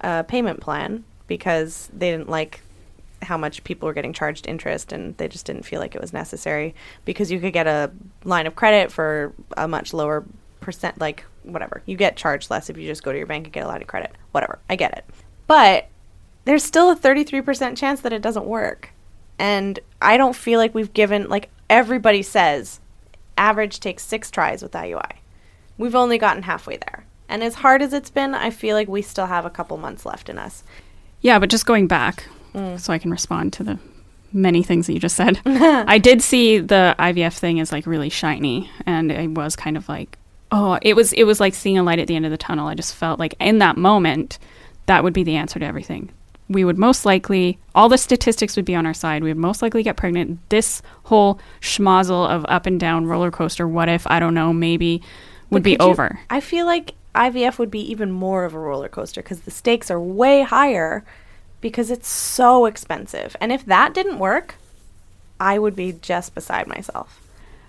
a 0.00 0.24
payment 0.24 0.60
plan 0.60 1.04
because 1.26 1.88
they 1.92 2.10
didn't 2.10 2.28
like 2.28 2.60
how 3.22 3.36
much 3.36 3.62
people 3.64 3.86
were 3.86 3.92
getting 3.92 4.12
charged 4.12 4.46
interest 4.46 4.92
and 4.92 5.16
they 5.18 5.28
just 5.28 5.44
didn't 5.44 5.64
feel 5.64 5.78
like 5.78 5.94
it 5.94 6.00
was 6.00 6.12
necessary 6.12 6.74
because 7.04 7.30
you 7.30 7.38
could 7.38 7.52
get 7.52 7.66
a 7.66 7.90
line 8.24 8.46
of 8.46 8.56
credit 8.56 8.90
for 8.90 9.34
a 9.56 9.68
much 9.68 9.92
lower 9.92 10.24
percent 10.60 10.98
like 10.98 11.24
whatever. 11.42 11.82
You 11.86 11.96
get 11.96 12.16
charged 12.16 12.50
less 12.50 12.70
if 12.70 12.78
you 12.78 12.86
just 12.86 13.02
go 13.02 13.12
to 13.12 13.18
your 13.18 13.26
bank 13.26 13.46
and 13.46 13.52
get 13.52 13.64
a 13.64 13.68
line 13.68 13.82
of 13.82 13.88
credit. 13.88 14.12
Whatever. 14.32 14.58
I 14.68 14.76
get 14.76 14.96
it. 14.96 15.04
But 15.46 15.88
there's 16.44 16.64
still 16.64 16.90
a 16.90 16.96
33% 16.96 17.76
chance 17.76 18.00
that 18.00 18.12
it 18.12 18.22
doesn't 18.22 18.46
work 18.46 18.90
and 19.38 19.80
i 20.02 20.16
don't 20.16 20.36
feel 20.36 20.58
like 20.58 20.74
we've 20.74 20.92
given 20.92 21.28
like 21.28 21.48
everybody 21.68 22.22
says 22.22 22.80
average 23.38 23.80
takes 23.80 24.02
six 24.02 24.30
tries 24.30 24.62
with 24.62 24.72
iui 24.72 25.12
we've 25.78 25.94
only 25.94 26.18
gotten 26.18 26.42
halfway 26.42 26.76
there 26.76 27.04
and 27.28 27.42
as 27.42 27.56
hard 27.56 27.80
as 27.80 27.92
it's 27.92 28.10
been 28.10 28.34
i 28.34 28.50
feel 28.50 28.76
like 28.76 28.88
we 28.88 29.00
still 29.00 29.26
have 29.26 29.46
a 29.46 29.50
couple 29.50 29.76
months 29.76 30.04
left 30.04 30.28
in 30.28 30.38
us 30.38 30.62
Yeah, 31.20 31.38
but 31.38 31.50
just 31.50 31.66
going 31.66 31.86
back, 31.86 32.26
mm. 32.54 32.78
so 32.80 32.92
I 32.92 32.98
can 32.98 33.10
respond 33.10 33.52
to 33.54 33.64
the 33.64 33.78
many 34.32 34.62
things 34.62 34.86
that 34.86 34.94
you 34.94 35.00
just 35.00 35.16
said. 35.16 35.40
I 35.44 35.98
did 35.98 36.22
see 36.22 36.58
the 36.58 36.94
IVF 36.98 37.38
thing 37.38 37.60
as 37.60 37.72
like 37.72 37.86
really 37.86 38.08
shiny, 38.08 38.70
and 38.86 39.12
I 39.12 39.26
was 39.26 39.56
kind 39.56 39.76
of 39.76 39.88
like, 39.88 40.18
oh, 40.50 40.78
it 40.82 40.94
was 40.94 41.12
it 41.12 41.24
was 41.24 41.40
like 41.40 41.54
seeing 41.54 41.78
a 41.78 41.82
light 41.82 41.98
at 41.98 42.08
the 42.08 42.16
end 42.16 42.24
of 42.24 42.30
the 42.30 42.38
tunnel. 42.38 42.68
I 42.68 42.74
just 42.74 42.94
felt 42.94 43.18
like 43.18 43.34
in 43.38 43.58
that 43.58 43.76
moment, 43.76 44.38
that 44.86 45.04
would 45.04 45.12
be 45.12 45.22
the 45.22 45.36
answer 45.36 45.58
to 45.58 45.66
everything. 45.66 46.10
We 46.50 46.64
would 46.64 46.76
most 46.78 47.06
likely, 47.06 47.58
all 47.74 47.88
the 47.88 47.96
statistics 47.96 48.56
would 48.56 48.64
be 48.64 48.74
on 48.74 48.84
our 48.84 48.92
side. 48.92 49.22
We 49.22 49.30
would 49.30 49.38
most 49.38 49.62
likely 49.62 49.82
get 49.84 49.96
pregnant. 49.96 50.40
This 50.50 50.82
whole 51.04 51.38
schmozzle 51.60 52.28
of 52.28 52.44
up 52.48 52.66
and 52.66 52.78
down 52.78 53.06
roller 53.06 53.30
coaster, 53.30 53.66
what 53.68 53.88
if, 53.88 54.04
I 54.08 54.18
don't 54.20 54.34
know, 54.34 54.52
maybe, 54.52 55.00
would 55.50 55.62
But 55.62 55.64
be 55.64 55.76
could 55.76 55.84
you- 55.84 55.90
over. 55.90 56.18
I 56.28 56.40
feel 56.40 56.66
like 56.66 56.94
IVF 57.14 57.58
would 57.58 57.70
be 57.70 57.80
even 57.90 58.10
more 58.10 58.44
of 58.44 58.52
a 58.54 58.58
roller 58.58 58.88
coaster 58.88 59.22
because 59.22 59.40
the 59.40 59.50
stakes 59.50 59.90
are 59.90 60.00
way 60.00 60.42
higher 60.42 61.04
because 61.60 61.90
it's 61.90 62.08
so 62.08 62.66
expensive. 62.66 63.36
And 63.40 63.52
if 63.52 63.64
that 63.66 63.94
didn't 63.94 64.18
work, 64.18 64.56
I 65.38 65.58
would 65.58 65.76
be 65.76 65.92
just 65.92 66.34
beside 66.34 66.66
myself. 66.66 67.20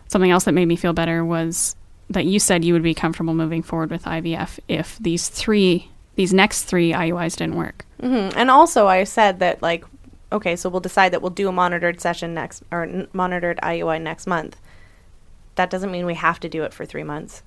Something 0.08 0.32
else 0.32 0.44
that 0.46 0.54
made 0.54 0.68
me 0.68 0.76
feel 0.76 0.94
better 0.94 1.24
was 1.24 1.76
that 2.10 2.26
you 2.26 2.40
said 2.40 2.66
you 2.66 2.74
would 2.74 2.84
be 2.84 2.94
comfortable 2.94 3.34
moving 3.34 3.62
forward 3.62 3.90
with 3.92 4.04
IVF 4.06 4.60
if 4.68 4.98
these 5.00 5.30
three, 5.30 5.90
these 6.22 6.34
next 6.34 6.66
three 6.66 6.94
IUIs 6.94 7.36
didn't 7.36 7.56
work. 7.56 7.84
hmm 8.00 8.30
And 8.36 8.52
also, 8.52 8.86
I 8.86 9.06
said 9.06 9.40
that, 9.40 9.64
like, 9.64 9.84
okay, 10.32 10.56
so 10.56 10.70
we'll 10.70 10.80
decide 10.80 11.12
that 11.14 11.24
we'll 11.24 11.32
do 11.32 11.48
a 11.48 11.52
monitored 11.52 12.00
session 12.00 12.36
next, 12.36 12.62
or 12.72 12.84
n- 12.84 13.08
monitored 13.12 13.58
IUI 13.64 14.00
next 14.00 14.28
month. 14.28 14.62
That 15.56 15.72
doesn't 15.72 15.90
mean 15.92 16.06
we 16.06 16.14
have 16.14 16.40
to 16.42 16.48
do 16.48 16.62
it 16.62 16.76
for 16.76 16.86
three 16.86 17.02
months. 17.02 17.42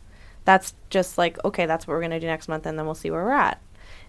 That's 0.45 0.75
just 0.91 1.17
like, 1.19 1.39
okay, 1.45 1.67
that's 1.67 1.87
what 1.87 1.95
we're 1.95 2.01
going 2.01 2.11
to 2.11 2.19
do 2.19 2.27
next 2.27 2.49
month, 2.49 2.67
and 2.67 2.77
then 2.77 2.85
we'll 2.85 2.97
see 2.97 3.13
where 3.13 3.23
we're 3.23 3.31
at. 3.31 3.63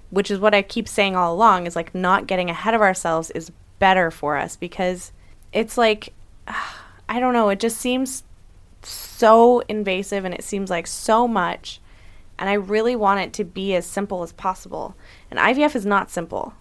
Which 0.09 0.31
is 0.31 0.39
what 0.39 0.55
I 0.55 0.63
keep 0.63 0.87
saying 0.87 1.15
all 1.15 1.31
along 1.31 1.67
is 1.67 1.75
like, 1.75 1.93
not 1.93 2.25
getting 2.25 2.49
ahead 2.49 2.73
of 2.73 2.81
ourselves 2.81 3.29
is 3.31 3.51
better 3.77 4.09
for 4.09 4.35
us 4.35 4.55
because 4.55 5.11
it's 5.53 5.77
like, 5.77 6.11
I 7.07 7.19
don't 7.19 7.33
know, 7.33 7.49
it 7.49 7.59
just 7.59 7.77
seems 7.77 8.23
so 8.81 9.59
invasive 9.69 10.25
and 10.25 10.33
it 10.33 10.43
seems 10.43 10.71
like 10.71 10.87
so 10.87 11.27
much. 11.27 11.79
And 12.37 12.49
I 12.49 12.53
really 12.53 12.95
want 12.95 13.21
it 13.21 13.33
to 13.33 13.43
be 13.43 13.75
as 13.75 13.85
simple 13.85 14.23
as 14.23 14.33
possible. 14.33 14.95
And 15.31 15.39
IVF 15.39 15.75
is 15.75 15.85
not 15.85 16.11
simple. 16.11 16.53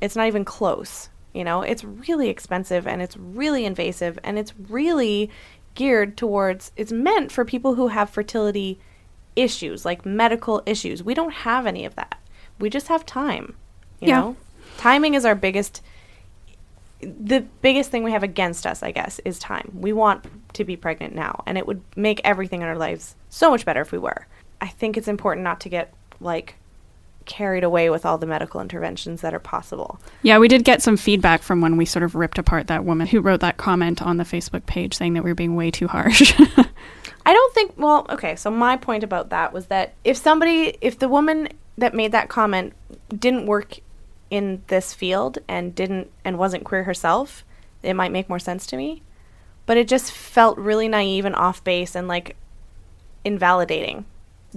It's 0.00 0.16
not 0.16 0.26
even 0.26 0.44
close. 0.44 1.08
You 1.32 1.44
know, 1.44 1.62
it's 1.62 1.84
really 1.84 2.28
expensive 2.28 2.86
and 2.86 3.00
it's 3.00 3.16
really 3.16 3.64
invasive 3.64 4.18
and 4.24 4.38
it's 4.38 4.52
really 4.68 5.30
geared 5.74 6.16
towards 6.16 6.72
it's 6.76 6.90
meant 6.90 7.30
for 7.30 7.44
people 7.44 7.76
who 7.76 7.88
have 7.88 8.10
fertility 8.10 8.80
issues, 9.36 9.84
like 9.84 10.04
medical 10.04 10.62
issues. 10.66 11.04
We 11.04 11.14
don't 11.14 11.32
have 11.32 11.66
any 11.66 11.84
of 11.84 11.94
that. 11.94 12.18
We 12.58 12.68
just 12.68 12.88
have 12.88 13.06
time. 13.06 13.54
You 14.00 14.08
Yeah. 14.08 14.20
know? 14.20 14.36
Timing 14.76 15.14
is 15.14 15.24
our 15.24 15.34
biggest 15.34 15.82
the 17.02 17.40
biggest 17.62 17.90
thing 17.90 18.04
we 18.04 18.12
have 18.12 18.22
against 18.22 18.66
us, 18.66 18.82
I 18.82 18.90
guess, 18.90 19.20
is 19.24 19.38
time. 19.38 19.70
We 19.74 19.92
want 19.92 20.26
to 20.54 20.64
be 20.64 20.76
pregnant 20.76 21.14
now, 21.14 21.42
and 21.46 21.56
it 21.56 21.66
would 21.66 21.80
make 21.96 22.20
everything 22.24 22.60
in 22.60 22.68
our 22.68 22.76
lives 22.76 23.16
so 23.30 23.50
much 23.50 23.64
better 23.64 23.80
if 23.80 23.90
we 23.90 23.96
were. 23.98 24.26
I 24.60 24.68
think 24.68 24.96
it's 24.96 25.08
important 25.08 25.44
not 25.44 25.60
to 25.60 25.68
get 25.68 25.92
like 26.20 26.56
carried 27.26 27.62
away 27.62 27.90
with 27.90 28.04
all 28.04 28.18
the 28.18 28.26
medical 28.26 28.60
interventions 28.60 29.20
that 29.20 29.32
are 29.32 29.38
possible. 29.38 30.00
Yeah, 30.22 30.38
we 30.38 30.48
did 30.48 30.64
get 30.64 30.82
some 30.82 30.96
feedback 30.96 31.42
from 31.42 31.60
when 31.60 31.76
we 31.76 31.84
sort 31.84 32.02
of 32.02 32.14
ripped 32.14 32.38
apart 32.38 32.66
that 32.66 32.84
woman 32.84 33.06
who 33.06 33.20
wrote 33.20 33.40
that 33.40 33.56
comment 33.56 34.02
on 34.02 34.16
the 34.16 34.24
Facebook 34.24 34.66
page 34.66 34.94
saying 34.94 35.14
that 35.14 35.22
we 35.22 35.30
were 35.30 35.36
being 35.36 35.54
way 35.54 35.70
too 35.70 35.86
harsh. 35.86 36.34
I 37.26 37.32
don't 37.32 37.54
think 37.54 37.74
well, 37.76 38.06
okay, 38.10 38.36
so 38.36 38.50
my 38.50 38.76
point 38.76 39.04
about 39.04 39.30
that 39.30 39.52
was 39.52 39.66
that 39.66 39.94
if 40.04 40.16
somebody 40.16 40.76
if 40.80 40.98
the 40.98 41.08
woman 41.08 41.48
that 41.78 41.94
made 41.94 42.12
that 42.12 42.28
comment 42.28 42.72
didn't 43.08 43.46
work 43.46 43.78
in 44.30 44.62
this 44.68 44.94
field 44.94 45.38
and 45.48 45.74
didn't 45.74 46.10
and 46.24 46.38
wasn't 46.38 46.64
queer 46.64 46.84
herself, 46.84 47.44
it 47.82 47.94
might 47.94 48.12
make 48.12 48.28
more 48.28 48.38
sense 48.38 48.66
to 48.66 48.76
me. 48.76 49.02
But 49.66 49.76
it 49.76 49.88
just 49.88 50.10
felt 50.10 50.58
really 50.58 50.88
naive 50.88 51.24
and 51.24 51.36
off 51.36 51.62
base 51.62 51.94
and 51.94 52.08
like 52.08 52.36
invalidating. 53.24 54.04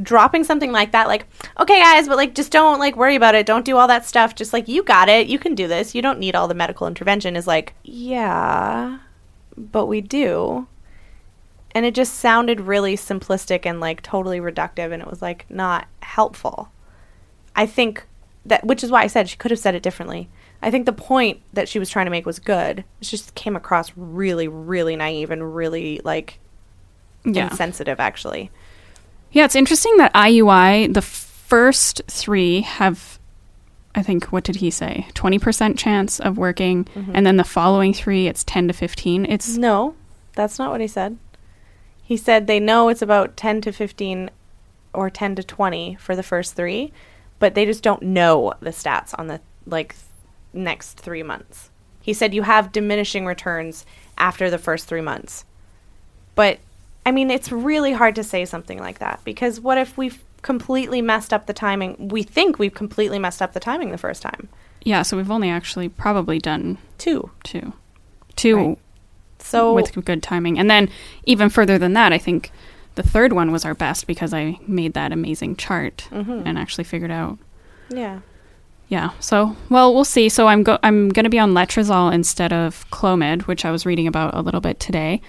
Dropping 0.01 0.43
something 0.43 0.71
like 0.71 0.91
that, 0.93 1.07
like, 1.07 1.27
okay, 1.59 1.79
guys, 1.79 2.07
but 2.07 2.17
like, 2.17 2.33
just 2.33 2.51
don't 2.51 2.79
like 2.79 2.95
worry 2.95 3.15
about 3.15 3.35
it. 3.35 3.45
Don't 3.45 3.63
do 3.65 3.77
all 3.77 3.87
that 3.87 4.05
stuff. 4.05 4.33
Just 4.33 4.51
like, 4.51 4.67
you 4.67 4.81
got 4.83 5.07
it. 5.07 5.27
You 5.27 5.37
can 5.37 5.53
do 5.53 5.67
this. 5.67 5.93
You 5.93 6.01
don't 6.01 6.17
need 6.19 6.35
all 6.35 6.47
the 6.47 6.55
medical 6.55 6.87
intervention. 6.87 7.35
Is 7.35 7.45
like, 7.45 7.73
yeah, 7.83 8.97
but 9.55 9.85
we 9.85 10.01
do 10.01 10.67
And 11.75 11.85
it 11.85 11.93
just 11.95 12.15
sounded 12.15 12.59
really 12.61 12.95
simplistic 12.95 13.65
and 13.65 13.79
like 13.79 14.01
totally 14.01 14.39
reductive 14.39 14.91
and 14.91 15.01
it 15.01 15.09
was 15.09 15.21
like 15.21 15.45
not 15.49 15.87
helpful. 16.01 16.71
I 17.55 17.65
think 17.67 18.05
that 18.45 18.65
which 18.65 18.83
is 18.83 18.91
why 18.91 19.03
I 19.03 19.07
said 19.07 19.29
she 19.29 19.37
could 19.37 19.51
have 19.51 19.59
said 19.59 19.75
it 19.75 19.83
differently. 19.83 20.27
I 20.61 20.71
think 20.71 20.85
the 20.85 20.93
point 20.93 21.41
that 21.53 21.69
she 21.69 21.77
was 21.77 21.89
trying 21.89 22.05
to 22.07 22.11
make 22.11 22.25
was 22.25 22.39
good. 22.39 22.79
It 22.79 23.05
just 23.05 23.35
came 23.35 23.55
across 23.55 23.91
really, 23.95 24.47
really 24.47 24.95
naive 24.95 25.29
and 25.29 25.55
really 25.55 26.01
like 26.03 26.39
Yeah. 27.25 27.49
insensitive 27.49 27.99
actually. 27.99 28.49
Yeah, 29.33 29.45
it's 29.45 29.55
interesting 29.55 29.97
that 29.97 30.13
IUI, 30.13 30.93
the 30.93 31.01
first 31.01 32.03
three 32.07 32.61
have, 32.61 33.19
I 33.95 34.03
think, 34.03 34.25
what 34.25 34.43
did 34.43 34.57
he 34.57 34.69
say? 34.69 35.07
20% 35.15 35.77
chance 35.77 36.19
of 36.19 36.37
working. 36.37 36.85
Mm-hmm. 36.85 37.11
And 37.15 37.25
then 37.25 37.37
the 37.37 37.43
following 37.43 37.93
three, 37.93 38.27
it's 38.27 38.43
10 38.43 38.67
to 38.67 38.73
15. 38.73 39.25
It's, 39.25 39.57
No, 39.57 39.95
that's 40.33 40.59
not 40.59 40.71
what 40.71 40.81
he 40.81 40.87
said. 40.87 41.17
He 42.03 42.15
said 42.15 42.45
they 42.45 42.59
know 42.59 42.89
it's 42.89 43.01
about 43.01 43.35
10 43.35 43.61
to 43.61 43.71
15 43.71 44.29
or 44.93 45.09
10 45.09 45.35
to 45.35 45.43
20 45.43 45.95
for 45.95 46.15
the 46.15 46.21
first 46.21 46.55
3, 46.55 46.93
but 47.39 47.55
they 47.55 47.65
just 47.65 47.81
don't 47.81 48.03
know 48.03 48.53
the 48.59 48.69
stats 48.69 49.17
on 49.17 49.27
the 49.27 49.41
like 49.65 49.95
next 50.53 50.99
3 50.99 51.23
months. 51.23 51.71
He 52.01 52.13
said 52.13 52.35
you 52.35 52.43
have 52.43 52.71
diminishing 52.71 53.25
returns 53.25 53.85
after 54.17 54.51
the 54.51 54.59
first 54.59 54.87
3 54.87 55.01
months. 55.01 55.45
But 56.35 56.59
I 57.05 57.11
mean, 57.11 57.29
it's 57.31 57.51
really 57.51 57.91
hard 57.93 58.15
to 58.15 58.23
say 58.23 58.45
something 58.45 58.79
like 58.79 58.99
that 58.99 59.19
because 59.23 59.59
what 59.59 59.77
if 59.77 59.97
we've 59.97 60.23
completely 60.41 61.01
messed 61.01 61.33
up 61.33 61.45
the 61.47 61.53
timing? 61.53 62.07
We 62.09 62.23
think 62.23 62.59
we've 62.59 62.73
completely 62.73 63.19
messed 63.19 63.41
up 63.41 63.53
the 63.53 63.59
timing 63.59 63.91
the 63.91 63.97
first 63.97 64.21
time. 64.21 64.49
yeah, 64.83 65.01
so 65.01 65.15
we've 65.17 65.31
only 65.31 65.49
actually 65.49 65.87
probably 65.89 66.39
done 66.39 66.77
Two. 66.97 67.31
two. 67.43 67.73
Two 68.35 68.55
Right. 68.57 68.77
So 69.39 69.73
with 69.73 69.93
good 70.05 70.21
timing. 70.23 70.57
And 70.59 70.69
then 70.69 70.89
even 71.25 71.49
further 71.49 71.77
than 71.77 71.93
that, 71.93 72.11
I 72.13 72.17
think 72.17 72.51
the 72.95 73.03
third 73.03 73.33
one 73.33 73.51
was 73.51 73.65
our 73.65 73.73
best 73.73 74.07
because 74.07 74.33
I 74.33 74.57
made 74.67 74.93
that 74.93 75.11
amazing 75.11 75.55
chart 75.57 76.07
Mhm. 76.11 76.43
and 76.45 76.57
actually 76.57 76.83
figured 76.85 77.11
out 77.11 77.37
yeah. 77.89 78.19
Yeah. 78.87 79.09
So, 79.19 79.55
well, 79.69 79.93
we'll 79.93 80.03
see. 80.05 80.29
So 80.29 80.47
I'm 80.47 80.63
go- 80.63 80.79
I'm 80.83 81.09
going 81.09 81.23
to 81.23 81.29
be 81.29 81.39
on 81.39 81.53
letrozole 81.53 82.13
instead 82.13 82.51
of 82.53 82.85
Clomid, 82.91 83.43
which 83.43 83.65
I 83.65 83.71
was 83.71 83.85
reading 83.85 84.07
about 84.07 84.33
a 84.35 84.41
little 84.41 84.61
bit 84.61 84.79
today. 84.79 85.21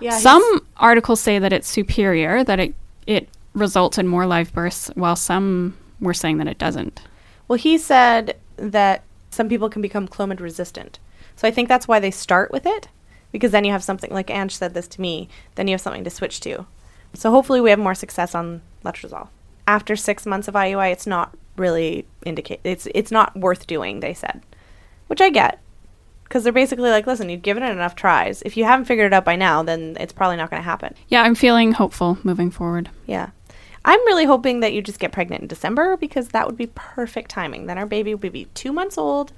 Yeah. 0.00 0.16
some 0.18 0.66
articles 0.76 1.20
say 1.20 1.38
that 1.38 1.52
it's 1.52 1.68
superior, 1.68 2.44
that 2.44 2.60
it 2.60 2.74
it 3.06 3.28
results 3.54 3.98
in 3.98 4.06
more 4.06 4.26
live 4.26 4.52
births, 4.52 4.90
while 4.94 5.16
some 5.16 5.76
were 6.00 6.14
saying 6.14 6.38
that 6.38 6.46
it 6.46 6.58
doesn't. 6.58 7.02
Well, 7.48 7.58
he 7.58 7.78
said 7.78 8.36
that 8.56 9.02
some 9.30 9.48
people 9.48 9.68
can 9.68 9.82
become 9.82 10.06
Clomid 10.06 10.40
resistant. 10.40 10.98
So 11.36 11.48
I 11.48 11.50
think 11.50 11.68
that's 11.68 11.88
why 11.88 12.00
they 12.00 12.10
start 12.10 12.50
with 12.52 12.66
it, 12.66 12.88
because 13.32 13.52
then 13.52 13.64
you 13.64 13.72
have 13.72 13.84
something, 13.84 14.10
like 14.10 14.30
Ange 14.30 14.54
said 14.54 14.74
this 14.74 14.88
to 14.88 15.00
me, 15.00 15.28
then 15.54 15.68
you 15.68 15.72
have 15.72 15.80
something 15.80 16.04
to 16.04 16.10
switch 16.10 16.40
to. 16.40 16.66
So 17.14 17.30
hopefully 17.30 17.60
we 17.60 17.70
have 17.70 17.78
more 17.78 17.94
success 17.94 18.34
on 18.34 18.62
letrozole. 18.84 19.28
After 19.66 19.96
six 19.96 20.26
months 20.26 20.48
of 20.48 20.54
IUI, 20.54 20.92
it's 20.92 21.06
not 21.06 21.36
really 21.56 22.06
indicate 22.24 22.60
it's 22.62 22.86
it's 22.94 23.10
not 23.10 23.36
worth 23.36 23.66
doing. 23.66 24.00
They 24.00 24.14
said, 24.14 24.42
which 25.08 25.20
I 25.20 25.30
get, 25.30 25.60
because 26.28 26.44
they're 26.44 26.52
basically 26.52 26.90
like, 26.90 27.06
listen, 27.06 27.30
you've 27.30 27.42
given 27.42 27.62
it 27.62 27.70
enough 27.70 27.96
tries. 27.96 28.42
If 28.42 28.56
you 28.56 28.64
haven't 28.64 28.84
figured 28.84 29.12
it 29.12 29.14
out 29.14 29.24
by 29.24 29.34
now, 29.34 29.62
then 29.62 29.96
it's 29.98 30.12
probably 30.12 30.36
not 30.36 30.50
going 30.50 30.60
to 30.60 30.64
happen. 30.64 30.94
Yeah, 31.08 31.22
I'm 31.22 31.34
feeling 31.34 31.72
hopeful 31.72 32.18
moving 32.22 32.50
forward. 32.50 32.90
Yeah. 33.06 33.30
I'm 33.84 34.00
really 34.00 34.26
hoping 34.26 34.60
that 34.60 34.74
you 34.74 34.82
just 34.82 34.98
get 34.98 35.12
pregnant 35.12 35.42
in 35.42 35.48
December 35.48 35.96
because 35.96 36.28
that 36.28 36.46
would 36.46 36.58
be 36.58 36.66
perfect 36.74 37.30
timing. 37.30 37.66
Then 37.66 37.78
our 37.78 37.86
baby 37.86 38.14
would 38.14 38.32
be 38.32 38.44
two 38.52 38.72
months 38.72 38.98
old 38.98 39.32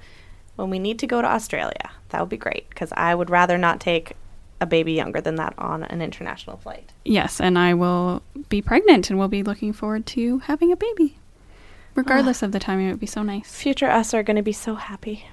when 0.57 0.69
we 0.69 0.79
need 0.79 0.99
to 0.99 1.07
go 1.07 1.21
to 1.21 1.27
Australia. 1.27 1.91
That 2.09 2.19
would 2.19 2.29
be 2.29 2.37
great 2.37 2.67
because 2.69 2.91
I 2.97 3.15
would 3.15 3.29
rather 3.29 3.57
not 3.57 3.79
take 3.79 4.13
a 4.59 4.65
baby 4.65 4.91
younger 4.91 5.21
than 5.21 5.35
that 5.35 5.53
on 5.57 5.83
an 5.83 6.01
international 6.01 6.57
flight. 6.57 6.91
Yes, 7.05 7.39
and 7.39 7.57
I 7.57 7.73
will 7.73 8.21
be 8.49 8.61
pregnant 8.61 9.09
and 9.09 9.17
we'll 9.17 9.29
be 9.29 9.43
looking 9.43 9.71
forward 9.71 10.05
to 10.07 10.39
having 10.39 10.73
a 10.73 10.75
baby. 10.75 11.17
Regardless 11.95 12.43
ah. 12.43 12.47
of 12.47 12.51
the 12.51 12.59
timing, 12.59 12.87
it 12.87 12.91
would 12.91 12.99
be 12.99 13.07
so 13.07 13.23
nice. 13.23 13.55
Future 13.55 13.89
us 13.89 14.13
are 14.13 14.23
going 14.23 14.35
to 14.35 14.43
be 14.43 14.51
so 14.51 14.75
happy. 14.75 15.27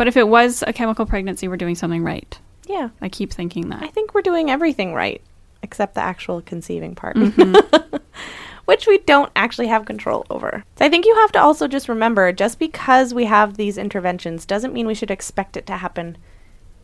But 0.00 0.08
if 0.08 0.16
it 0.16 0.28
was 0.28 0.64
a 0.66 0.72
chemical 0.72 1.04
pregnancy, 1.04 1.46
we're 1.46 1.58
doing 1.58 1.74
something 1.74 2.02
right. 2.02 2.38
Yeah. 2.66 2.88
I 3.02 3.10
keep 3.10 3.30
thinking 3.30 3.68
that. 3.68 3.82
I 3.82 3.88
think 3.88 4.14
we're 4.14 4.22
doing 4.22 4.50
everything 4.50 4.94
right 4.94 5.20
except 5.62 5.94
the 5.94 6.00
actual 6.00 6.40
conceiving 6.40 6.94
part. 6.94 7.16
Mm-hmm. 7.16 7.96
Which 8.64 8.86
we 8.86 8.96
don't 8.96 9.30
actually 9.36 9.66
have 9.66 9.84
control 9.84 10.24
over. 10.30 10.64
So 10.76 10.86
I 10.86 10.88
think 10.88 11.04
you 11.04 11.14
have 11.16 11.32
to 11.32 11.38
also 11.42 11.68
just 11.68 11.86
remember 11.86 12.32
just 12.32 12.58
because 12.58 13.12
we 13.12 13.26
have 13.26 13.58
these 13.58 13.76
interventions 13.76 14.46
doesn't 14.46 14.72
mean 14.72 14.86
we 14.86 14.94
should 14.94 15.10
expect 15.10 15.58
it 15.58 15.66
to 15.66 15.76
happen 15.76 16.16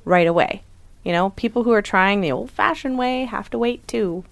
right 0.04 0.26
away. 0.26 0.62
You 1.02 1.12
know, 1.12 1.30
people 1.30 1.62
who 1.62 1.72
are 1.72 1.80
trying 1.80 2.20
the 2.20 2.32
old 2.32 2.50
fashioned 2.50 2.98
way 2.98 3.24
have 3.24 3.48
to 3.48 3.56
wait 3.56 3.88
too. 3.88 4.26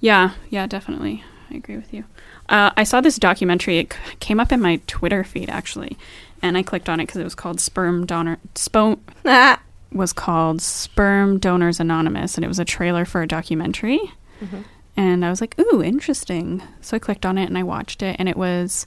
Yeah, 0.00 0.32
yeah, 0.50 0.66
definitely. 0.66 1.22
I 1.52 1.54
agree 1.54 1.76
with 1.76 1.94
you. 1.94 2.02
Uh, 2.48 2.72
I 2.76 2.82
saw 2.82 3.00
this 3.00 3.16
documentary. 3.20 3.78
It 3.78 3.92
c- 3.92 3.98
came 4.18 4.40
up 4.40 4.50
in 4.50 4.60
my 4.60 4.80
Twitter 4.88 5.22
feed 5.22 5.48
actually, 5.48 5.96
and 6.42 6.58
I 6.58 6.62
clicked 6.62 6.88
on 6.88 7.00
it 7.00 7.06
because 7.06 7.20
it 7.20 7.24
was 7.24 7.34
called 7.34 7.60
Sperm 7.60 8.04
Donor. 8.04 8.38
Spo- 8.54 8.98
was 9.92 10.12
called 10.12 10.60
Sperm 10.60 11.38
Donors 11.38 11.80
Anonymous, 11.80 12.36
and 12.36 12.44
it 12.44 12.48
was 12.48 12.58
a 12.58 12.64
trailer 12.64 13.04
for 13.04 13.22
a 13.22 13.28
documentary. 13.28 14.00
Mm-hmm. 14.42 14.62
And 14.96 15.24
I 15.24 15.30
was 15.30 15.40
like, 15.40 15.58
"Ooh, 15.58 15.82
interesting." 15.82 16.62
So 16.80 16.96
I 16.96 17.00
clicked 17.00 17.24
on 17.24 17.38
it 17.38 17.46
and 17.46 17.56
I 17.56 17.62
watched 17.62 18.02
it, 18.02 18.16
and 18.18 18.28
it 18.28 18.36
was 18.36 18.86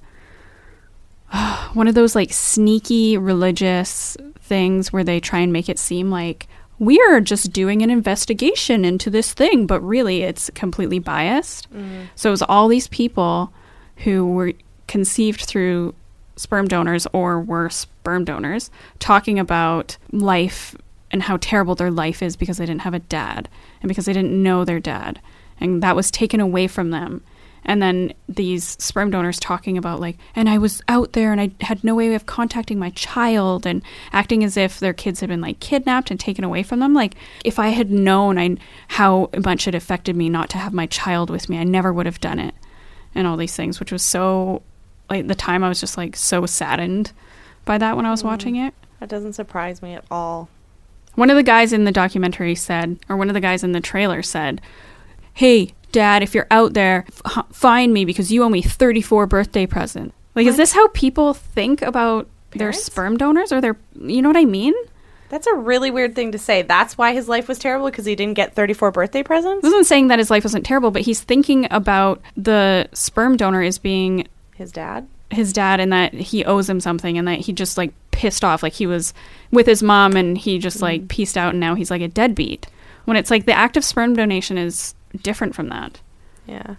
one 1.74 1.88
of 1.88 1.96
those 1.96 2.16
like 2.16 2.34
sneaky 2.34 3.18
religious 3.18 4.18
things 4.40 4.94
where 4.94 5.04
they 5.04 5.20
try 5.20 5.40
and 5.40 5.52
make 5.52 5.70
it 5.70 5.80
seem 5.80 6.12
like 6.12 6.48
we're 6.78 7.22
just 7.22 7.54
doing 7.54 7.82
an 7.82 7.90
investigation 7.90 8.84
into 8.84 9.10
this 9.10 9.34
thing, 9.34 9.66
but 9.66 9.80
really 9.82 10.24
it's 10.24 10.50
completely 10.52 11.00
biased. 11.00 11.72
Mm-hmm. 11.72 12.06
So 12.16 12.30
it 12.30 12.32
was 12.32 12.42
all 12.44 12.68
these 12.68 12.90
people 12.90 13.54
who 13.98 14.28
were 14.28 14.54
conceived 14.88 15.42
through 15.42 15.96
sperm 16.36 16.68
donors 16.68 17.08
or 17.14 17.40
were 17.40 17.70
sperm 17.70 18.26
donors 18.26 18.70
talking 19.00 19.40
about 19.40 19.98
life 20.12 20.76
and 21.12 21.24
how 21.24 21.38
terrible 21.40 21.76
their 21.76 21.92
life 21.92 22.22
is 22.22 22.36
because 22.36 22.58
they 22.58 22.66
didn't 22.66 22.82
have 22.82 22.94
a 22.94 23.00
dad 23.00 23.48
and 23.82 23.88
because 23.88 24.06
they 24.06 24.14
didn't 24.14 24.44
know 24.44 24.66
their 24.66 24.80
dad. 24.80 25.20
And 25.60 25.82
that 25.82 25.96
was 25.96 26.12
taken 26.12 26.40
away 26.40 26.68
from 26.68 26.90
them. 26.90 27.24
And 27.64 27.82
then 27.82 28.14
these 28.30 28.78
sperm 28.84 29.10
donors 29.10 29.40
talking 29.40 29.76
about 29.76 30.00
like 30.00 30.18
and 30.36 30.48
i 30.48 30.58
was 30.58 30.84
out 30.88 31.14
there 31.14 31.32
and 31.32 31.42
i 31.42 31.50
had 31.62 31.84
no 31.84 31.96
way 31.96 32.14
of 32.14 32.28
contacting 32.28 32.78
my 32.78 32.92
child 32.92 33.66
and 33.66 33.82
acting 34.14 34.44
as 34.44 34.56
if 34.56 34.80
their 34.80 34.94
kids 34.94 35.20
had 35.20 35.30
been 35.30 35.42
like 35.42 35.60
kidnapped 35.60 36.12
and 36.12 36.20
taken 36.20 36.44
away 36.44 36.62
from 36.62 36.80
them. 36.80 36.94
Like 36.94 37.16
if 37.44 37.58
i 37.58 37.70
had 37.70 37.90
known 37.90 38.38
I, 38.38 38.58
how 38.90 39.32
much 39.44 39.68
it 39.68 39.74
affected 39.74 40.16
me 40.16 40.30
not 40.30 40.50
to 40.52 40.60
have 40.60 40.74
my 40.74 40.86
child 40.86 41.30
with 41.32 41.50
me 41.50 41.58
i 41.58 41.64
never 41.64 41.92
would 41.92 42.06
have 42.06 42.22
done 42.22 42.40
it. 42.40 42.54
And 43.16 43.26
all 43.26 43.38
these 43.38 43.56
things 43.56 43.80
which 43.80 43.92
was 43.92 44.04
so 44.04 44.62
like 45.10 45.28
the 45.28 45.36
time 45.36 45.64
i 45.64 45.70
was 45.70 45.80
just 45.80 45.98
like 45.98 46.16
so 46.16 46.46
saddened 46.46 47.12
by 47.66 47.78
that 47.78 47.96
when 47.96 48.06
i 48.06 48.12
was 48.12 48.22
mm. 48.24 48.26
watching 48.26 48.56
it 48.56 48.74
That 49.00 49.10
doesn't 49.10 49.34
surprise 49.34 49.82
me 49.82 49.94
at 49.94 50.06
all. 50.10 50.50
one 51.16 51.30
of 51.30 51.36
the 51.36 51.44
guys 51.44 51.72
in 51.74 51.84
the 51.86 51.92
documentary 51.92 52.56
said, 52.56 53.00
or 53.10 53.16
one 53.18 53.30
of 53.30 53.34
the 53.34 53.40
guys 53.42 53.64
in 53.64 53.72
the 53.72 53.82
trailer 53.82 54.22
said, 54.22 54.62
Hey, 55.34 55.74
dad, 55.92 56.24
if 56.24 56.34
you're 56.34 56.48
out 56.50 56.74
there, 56.74 57.06
f- 57.26 57.46
find 57.52 57.94
me 57.94 58.06
because 58.06 58.32
you 58.32 58.44
owe 58.44 58.50
me 58.50 58.62
34 58.62 59.28
birthday 59.28 59.66
presents. 59.66 60.16
Like, 60.34 60.48
is 60.48 60.58
this 60.58 60.74
how 60.74 60.88
people 60.90 61.34
think 61.34 61.82
about 61.82 62.28
their 62.52 62.72
sperm 62.74 63.18
donors 63.18 63.52
or 63.52 63.60
their, 63.62 63.78
you 64.00 64.22
know 64.22 64.30
what 64.30 64.38
I 64.38 64.46
mean? 64.46 64.74
That's 65.30 65.48
a 65.48 65.54
really 65.56 65.92
weird 65.92 66.16
thing 66.16 66.32
to 66.34 66.38
say. 66.38 66.62
That's 66.62 66.98
why 66.98 67.14
his 67.14 67.28
life 67.28 67.48
was 67.48 67.60
terrible 67.60 67.88
because 67.88 68.06
he 68.06 68.16
didn't 68.16 68.36
get 68.36 68.54
34 68.56 68.92
birthday 68.92 69.24
presents? 69.24 69.62
This 69.62 69.72
isn't 69.74 69.86
saying 69.86 70.08
that 70.08 70.20
his 70.20 70.30
life 70.30 70.44
wasn't 70.44 70.66
terrible, 70.66 70.92
but 70.92 71.02
he's 71.02 71.22
thinking 71.22 71.68
about 71.72 72.22
the 72.38 72.88
sperm 72.94 73.36
donor 73.36 73.62
as 73.62 73.78
being 73.78 74.28
His 74.56 74.72
dad? 74.72 75.08
his 75.32 75.54
dad 75.54 75.80
and 75.80 75.92
that 75.92 76.14
he 76.14 76.46
owes 76.46 76.70
him 76.70 76.80
something 76.80 77.18
and 77.18 77.28
that 77.28 77.40
he 77.40 77.54
just 77.54 77.78
like 77.78 77.94
pissed 78.12 78.44
off 78.44 78.64
like 78.64 78.74
he 78.74 78.88
was 78.88 79.14
with 79.52 79.66
his 79.66 79.84
mom 79.84 80.16
and 80.16 80.38
he 80.38 80.58
just 80.58 80.82
like 80.82 81.02
mm. 81.02 81.08
pieced 81.10 81.38
out 81.38 81.52
and 81.52 81.60
now 81.60 81.76
he's 81.76 81.92
like 81.92 82.02
a 82.02 82.08
deadbeat 82.08 82.68
when 83.06 83.18
it's 83.18 83.32
like 83.32 83.46
the 83.46 83.54
act 83.54 83.76
of 83.76 83.84
sperm 83.84 84.16
donation 84.16 84.58
is 84.58 84.96
different 85.22 85.56
from 85.56 85.70
that 85.70 86.00
Yeah. 86.46 86.76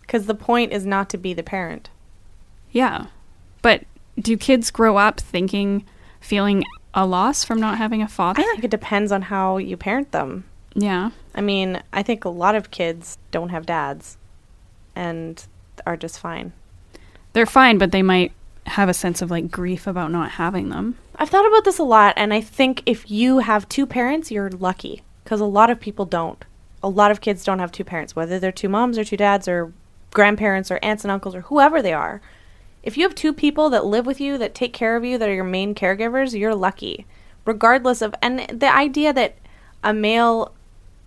Because 0.00 0.24
the 0.26 0.34
point 0.34 0.72
is 0.72 0.86
not 0.86 1.10
to 1.10 1.18
be 1.18 1.34
the 1.34 1.42
parent. 1.42 1.90
yeah 2.70 3.06
but 3.62 3.84
do 4.18 4.36
kids 4.36 4.70
grow 4.70 4.96
up 4.96 5.20
thinking 5.20 5.84
feeling 6.20 6.64
a 6.94 7.04
loss 7.06 7.44
from 7.44 7.60
not 7.60 7.78
having 7.78 8.02
a 8.02 8.08
father 8.08 8.40
I 8.40 8.44
think 8.44 8.64
it 8.64 8.70
depends 8.70 9.12
on 9.12 9.22
how 9.22 9.58
you 9.58 9.76
parent 9.76 10.12
them. 10.12 10.44
yeah 10.74 11.10
I 11.34 11.40
mean, 11.40 11.80
I 11.92 12.02
think 12.02 12.24
a 12.24 12.30
lot 12.30 12.56
of 12.56 12.72
kids 12.72 13.16
don't 13.30 13.50
have 13.50 13.64
dads 13.64 14.16
and 14.96 15.44
are 15.86 15.96
just 15.96 16.18
fine. 16.18 16.52
They're 17.32 17.46
fine 17.46 17.78
but 17.78 17.92
they 17.92 18.02
might 18.02 18.32
have 18.66 18.88
a 18.88 18.94
sense 18.94 19.22
of 19.22 19.30
like 19.30 19.50
grief 19.50 19.86
about 19.86 20.10
not 20.10 20.32
having 20.32 20.68
them 20.68 20.96
I've 21.20 21.30
thought 21.30 21.48
about 21.48 21.64
this 21.64 21.80
a 21.80 21.84
lot, 21.84 22.14
and 22.16 22.32
I 22.32 22.40
think 22.40 22.80
if 22.86 23.10
you 23.10 23.40
have 23.40 23.68
two 23.68 23.86
parents, 23.86 24.30
you're 24.30 24.50
lucky 24.50 25.02
because 25.24 25.40
a 25.40 25.46
lot 25.46 25.68
of 25.68 25.80
people 25.80 26.04
don't. 26.04 26.44
A 26.80 26.88
lot 26.88 27.10
of 27.10 27.20
kids 27.20 27.42
don't 27.42 27.58
have 27.58 27.72
two 27.72 27.82
parents, 27.82 28.14
whether 28.14 28.38
they're 28.38 28.52
two 28.52 28.68
moms 28.68 28.96
or 28.96 29.04
two 29.04 29.16
dads 29.16 29.48
or 29.48 29.72
grandparents 30.12 30.70
or 30.70 30.78
aunts 30.80 31.04
and 31.04 31.10
uncles 31.10 31.34
or 31.34 31.40
whoever 31.42 31.82
they 31.82 31.92
are. 31.92 32.22
If 32.84 32.96
you 32.96 33.02
have 33.02 33.16
two 33.16 33.32
people 33.32 33.68
that 33.70 33.84
live 33.84 34.06
with 34.06 34.20
you, 34.20 34.38
that 34.38 34.54
take 34.54 34.72
care 34.72 34.94
of 34.94 35.04
you, 35.04 35.18
that 35.18 35.28
are 35.28 35.34
your 35.34 35.42
main 35.42 35.74
caregivers, 35.74 36.38
you're 36.38 36.54
lucky. 36.54 37.04
Regardless 37.44 38.00
of, 38.00 38.14
and 38.22 38.48
the 38.48 38.72
idea 38.72 39.12
that 39.12 39.38
a 39.82 39.92
male 39.92 40.54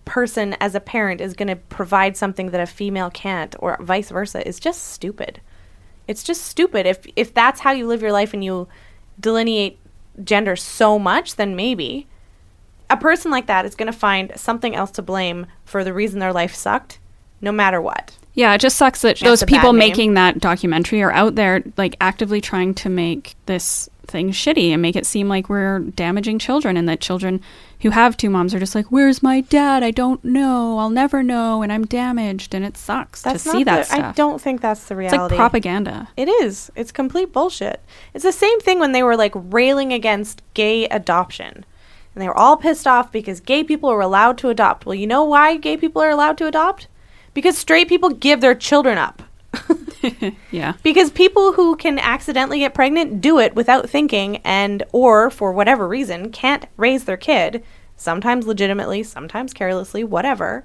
person 0.04 0.54
as 0.60 0.74
a 0.74 0.80
parent 0.80 1.22
is 1.22 1.32
going 1.32 1.48
to 1.48 1.56
provide 1.56 2.18
something 2.18 2.50
that 2.50 2.60
a 2.60 2.66
female 2.66 3.08
can't 3.08 3.56
or 3.60 3.78
vice 3.80 4.10
versa 4.10 4.46
is 4.46 4.60
just 4.60 4.88
stupid. 4.88 5.40
It's 6.06 6.22
just 6.22 6.42
stupid. 6.42 6.86
If 6.86 7.06
if 7.16 7.32
that's 7.32 7.60
how 7.60 7.72
you 7.72 7.86
live 7.86 8.02
your 8.02 8.12
life 8.12 8.34
and 8.34 8.44
you 8.44 8.68
delineate 9.18 9.78
gender 10.22 10.56
so 10.56 10.98
much, 10.98 11.36
then 11.36 11.56
maybe 11.56 12.06
a 12.90 12.96
person 12.96 13.30
like 13.30 13.46
that 13.46 13.64
is 13.64 13.74
going 13.74 13.90
to 13.90 13.98
find 13.98 14.32
something 14.36 14.74
else 14.74 14.90
to 14.92 15.02
blame 15.02 15.46
for 15.64 15.82
the 15.82 15.94
reason 15.94 16.18
their 16.18 16.32
life 16.32 16.54
sucked, 16.54 16.98
no 17.40 17.50
matter 17.50 17.80
what. 17.80 18.16
Yeah, 18.34 18.54
it 18.54 18.60
just 18.60 18.76
sucks 18.76 19.02
that 19.02 19.18
That's 19.18 19.22
those 19.22 19.44
people 19.44 19.72
making 19.72 20.14
that 20.14 20.38
documentary 20.38 21.02
are 21.02 21.12
out 21.12 21.34
there 21.34 21.62
like 21.76 21.96
actively 22.00 22.40
trying 22.40 22.74
to 22.74 22.88
make 22.88 23.34
this 23.46 23.90
thing 24.06 24.30
shitty 24.30 24.70
and 24.70 24.80
make 24.82 24.96
it 24.96 25.06
seem 25.06 25.28
like 25.28 25.48
we're 25.48 25.80
damaging 25.80 26.38
children 26.38 26.76
and 26.76 26.88
that 26.88 27.00
children 27.00 27.40
who 27.80 27.90
have 27.90 28.16
two 28.16 28.30
moms 28.30 28.54
are 28.54 28.58
just 28.58 28.74
like, 28.74 28.86
"Where's 28.86 29.22
my 29.22 29.40
dad? 29.40 29.82
I 29.82 29.90
don't 29.90 30.24
know. 30.24 30.78
I'll 30.78 30.90
never 30.90 31.22
know 31.22 31.62
and 31.62 31.72
I'm 31.72 31.84
damaged." 31.84 32.54
And 32.54 32.64
it 32.64 32.76
sucks 32.76 33.22
That's 33.22 33.42
to 33.44 33.50
see 33.50 33.64
that 33.64 33.86
stuff. 33.86 33.98
I 34.00 34.12
don't 34.12 34.40
think 34.40 34.60
that's 34.60 34.84
the 34.84 34.94
it's 34.94 35.12
reality. 35.12 35.34
like 35.34 35.38
propaganda. 35.38 36.08
It 36.16 36.28
is. 36.28 36.70
It's 36.74 36.92
complete 36.92 37.32
bullshit. 37.32 37.80
It's 38.14 38.24
the 38.24 38.32
same 38.32 38.60
thing 38.60 38.78
when 38.78 38.92
they 38.92 39.02
were 39.02 39.16
like 39.16 39.32
railing 39.34 39.92
against 39.92 40.42
gay 40.54 40.86
adoption. 40.86 41.64
And 42.14 42.22
they 42.22 42.28
were 42.28 42.36
all 42.36 42.56
pissed 42.56 42.86
off 42.86 43.10
because 43.10 43.40
gay 43.40 43.64
people 43.64 43.90
are 43.90 44.00
allowed 44.00 44.38
to 44.38 44.48
adopt. 44.48 44.86
Well, 44.86 44.94
you 44.94 45.06
know 45.06 45.24
why 45.24 45.56
gay 45.56 45.76
people 45.76 46.02
are 46.02 46.10
allowed 46.10 46.38
to 46.38 46.46
adopt? 46.46 46.86
Because 47.34 47.56
straight 47.56 47.88
people 47.88 48.10
give 48.10 48.40
their 48.40 48.54
children 48.54 48.98
up. 48.98 49.22
Yeah. 50.50 50.74
because 50.82 51.10
people 51.10 51.52
who 51.52 51.76
can 51.76 51.98
accidentally 51.98 52.58
get 52.60 52.74
pregnant 52.74 53.20
do 53.20 53.38
it 53.38 53.54
without 53.54 53.88
thinking 53.88 54.38
and 54.38 54.82
or 54.90 55.30
for 55.30 55.52
whatever 55.52 55.86
reason 55.86 56.32
can't 56.32 56.66
raise 56.76 57.04
their 57.04 57.16
kid, 57.16 57.62
sometimes 57.96 58.46
legitimately, 58.46 59.04
sometimes 59.04 59.52
carelessly, 59.52 60.02
whatever. 60.02 60.64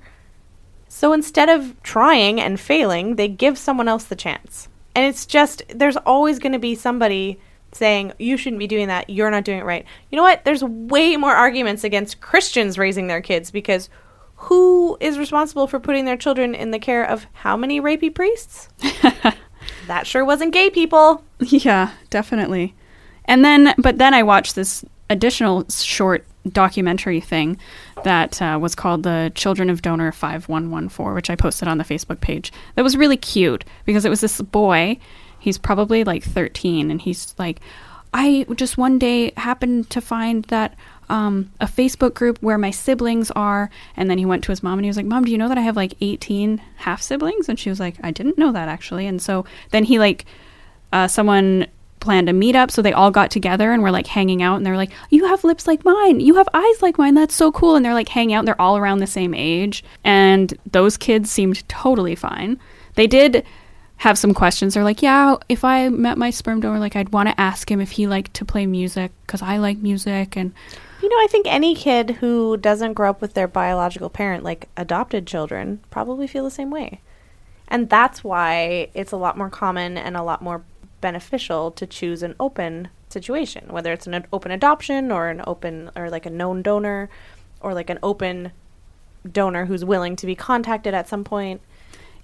So 0.87 1.13
instead 1.13 1.49
of 1.49 1.81
trying 1.83 2.41
and 2.41 2.59
failing, 2.59 3.15
they 3.15 3.27
give 3.27 3.57
someone 3.57 3.87
else 3.87 4.05
the 4.05 4.15
chance. 4.15 4.69
And 4.95 5.05
it's 5.05 5.25
just 5.27 5.61
there's 5.69 5.97
always 5.97 6.39
going 6.39 6.53
to 6.53 6.59
be 6.59 6.73
somebody 6.73 7.39
saying 7.71 8.13
you 8.17 8.37
shouldn't 8.37 8.59
be 8.59 8.67
doing 8.67 8.87
that, 8.87 9.09
you're 9.09 9.29
not 9.29 9.43
doing 9.43 9.59
it 9.59 9.65
right. 9.65 9.85
You 10.09 10.15
know 10.15 10.23
what? 10.23 10.43
There's 10.45 10.63
way 10.63 11.15
more 11.17 11.33
arguments 11.33 11.83
against 11.83 12.21
Christians 12.21 12.77
raising 12.77 13.07
their 13.07 13.21
kids 13.21 13.51
because 13.51 13.89
who 14.37 14.97
is 14.99 15.17
responsible 15.17 15.67
for 15.67 15.79
putting 15.79 16.05
their 16.05 16.17
children 16.17 16.55
in 16.55 16.71
the 16.71 16.79
care 16.79 17.03
of 17.03 17.25
how 17.33 17.57
many 17.57 17.81
rapey 17.81 18.13
priests? 18.13 18.69
that 19.87 20.05
sure 20.05 20.23
wasn't 20.23 20.53
gay 20.53 20.69
people. 20.69 21.23
Yeah, 21.39 21.91
definitely. 22.09 22.75
And 23.25 23.43
then, 23.43 23.73
but 23.77 23.97
then 23.97 24.13
I 24.13 24.23
watched 24.23 24.55
this 24.55 24.85
additional 25.09 25.65
short 25.69 26.25
documentary 26.47 27.19
thing 27.19 27.57
that 28.03 28.41
uh, 28.41 28.57
was 28.61 28.75
called 28.75 29.03
the 29.03 29.31
Children 29.35 29.69
of 29.69 29.81
Donor 29.81 30.11
5114, 30.11 31.13
which 31.13 31.29
I 31.29 31.35
posted 31.35 31.67
on 31.67 31.77
the 31.77 31.83
Facebook 31.83 32.21
page. 32.21 32.51
That 32.75 32.83
was 32.83 32.95
really 32.95 33.17
cute 33.17 33.65
because 33.85 34.05
it 34.05 34.09
was 34.09 34.21
this 34.21 34.41
boy. 34.41 34.97
He's 35.39 35.57
probably 35.57 36.03
like 36.03 36.23
13, 36.23 36.89
and 36.91 37.01
he's 37.01 37.35
like, 37.37 37.59
I 38.13 38.45
just 38.55 38.77
one 38.77 38.99
day 38.99 39.31
happened 39.37 39.89
to 39.91 40.01
find 40.01 40.43
that 40.45 40.75
um, 41.09 41.51
a 41.59 41.65
Facebook 41.65 42.13
group 42.13 42.37
where 42.41 42.57
my 42.57 42.71
siblings 42.71 43.31
are. 43.31 43.69
And 43.95 44.09
then 44.09 44.17
he 44.17 44.25
went 44.25 44.43
to 44.45 44.51
his 44.51 44.63
mom 44.63 44.79
and 44.79 44.85
he 44.85 44.89
was 44.89 44.97
like, 44.97 45.05
Mom, 45.05 45.25
do 45.25 45.31
you 45.31 45.37
know 45.37 45.49
that 45.49 45.57
I 45.57 45.61
have 45.61 45.75
like 45.75 45.93
18 46.01 46.61
half 46.77 47.01
siblings? 47.01 47.49
And 47.49 47.59
she 47.59 47.69
was 47.69 47.79
like, 47.79 47.95
I 48.03 48.11
didn't 48.11 48.37
know 48.37 48.51
that 48.51 48.67
actually. 48.67 49.07
And 49.07 49.21
so 49.21 49.45
then 49.71 49.83
he 49.83 49.99
like, 49.99 50.25
uh, 50.91 51.07
someone 51.07 51.67
planned 51.99 52.29
a 52.29 52.33
meetup. 52.33 52.71
So 52.71 52.81
they 52.81 52.93
all 52.93 53.11
got 53.11 53.31
together 53.31 53.71
and 53.71 53.81
were 53.81 53.91
like 53.91 54.07
hanging 54.07 54.41
out. 54.41 54.57
And 54.57 54.65
they're 54.65 54.77
like, 54.77 54.91
You 55.09 55.25
have 55.27 55.43
lips 55.43 55.67
like 55.67 55.83
mine. 55.85 56.19
You 56.19 56.35
have 56.35 56.49
eyes 56.53 56.81
like 56.81 56.97
mine. 56.97 57.13
That's 57.13 57.35
so 57.35 57.51
cool. 57.51 57.75
And 57.75 57.85
they're 57.85 57.93
like 57.93 58.09
hanging 58.09 58.35
out. 58.35 58.39
And 58.39 58.47
they're 58.47 58.61
all 58.61 58.77
around 58.77 58.99
the 58.99 59.07
same 59.07 59.33
age. 59.33 59.83
And 60.03 60.53
those 60.71 60.97
kids 60.97 61.31
seemed 61.31 61.67
totally 61.69 62.15
fine. 62.15 62.59
They 62.95 63.07
did 63.07 63.45
have 63.97 64.17
some 64.17 64.33
questions. 64.33 64.73
They're 64.73 64.83
like, 64.83 65.01
yeah, 65.01 65.35
if 65.49 65.63
I 65.63 65.89
met 65.89 66.17
my 66.17 66.29
sperm 66.29 66.59
donor, 66.59 66.79
like 66.79 66.95
I'd 66.95 67.09
want 67.09 67.29
to 67.29 67.39
ask 67.39 67.69
him 67.69 67.81
if 67.81 67.91
he 67.91 68.07
liked 68.07 68.33
to 68.35 68.45
play 68.45 68.65
music 68.65 69.11
because 69.25 69.41
I 69.41 69.57
like 69.57 69.77
music, 69.77 70.37
and 70.37 70.53
You 71.01 71.09
know, 71.09 71.15
I 71.23 71.27
think 71.29 71.47
any 71.47 71.75
kid 71.75 72.11
who 72.11 72.57
doesn't 72.57 72.93
grow 72.93 73.09
up 73.09 73.21
with 73.21 73.33
their 73.33 73.47
biological 73.47 74.09
parent, 74.09 74.43
like 74.43 74.69
adopted 74.77 75.25
children, 75.25 75.79
probably 75.89 76.27
feel 76.27 76.43
the 76.43 76.51
same 76.51 76.69
way. 76.69 77.01
And 77.67 77.89
that's 77.89 78.23
why 78.23 78.89
it's 78.93 79.11
a 79.11 79.17
lot 79.17 79.37
more 79.37 79.49
common 79.49 79.97
and 79.97 80.15
a 80.15 80.23
lot 80.23 80.41
more 80.41 80.63
beneficial 81.01 81.71
to 81.71 81.85
choose 81.85 82.23
an 82.23 82.35
open 82.39 82.89
situation, 83.09 83.65
whether 83.69 83.91
it's 83.93 84.07
an 84.07 84.25
open 84.31 84.51
adoption 84.51 85.11
or 85.11 85.27
an 85.29 85.41
open 85.45 85.91
or 85.95 86.09
like 86.09 86.25
a 86.25 86.29
known 86.29 86.61
donor 86.61 87.09
or 87.61 87.73
like 87.73 87.89
an 87.89 87.99
open 88.01 88.51
donor 89.29 89.65
who's 89.65 89.83
willing 89.83 90.15
to 90.15 90.25
be 90.25 90.35
contacted 90.35 90.93
at 90.93 91.07
some 91.09 91.23
point. 91.23 91.61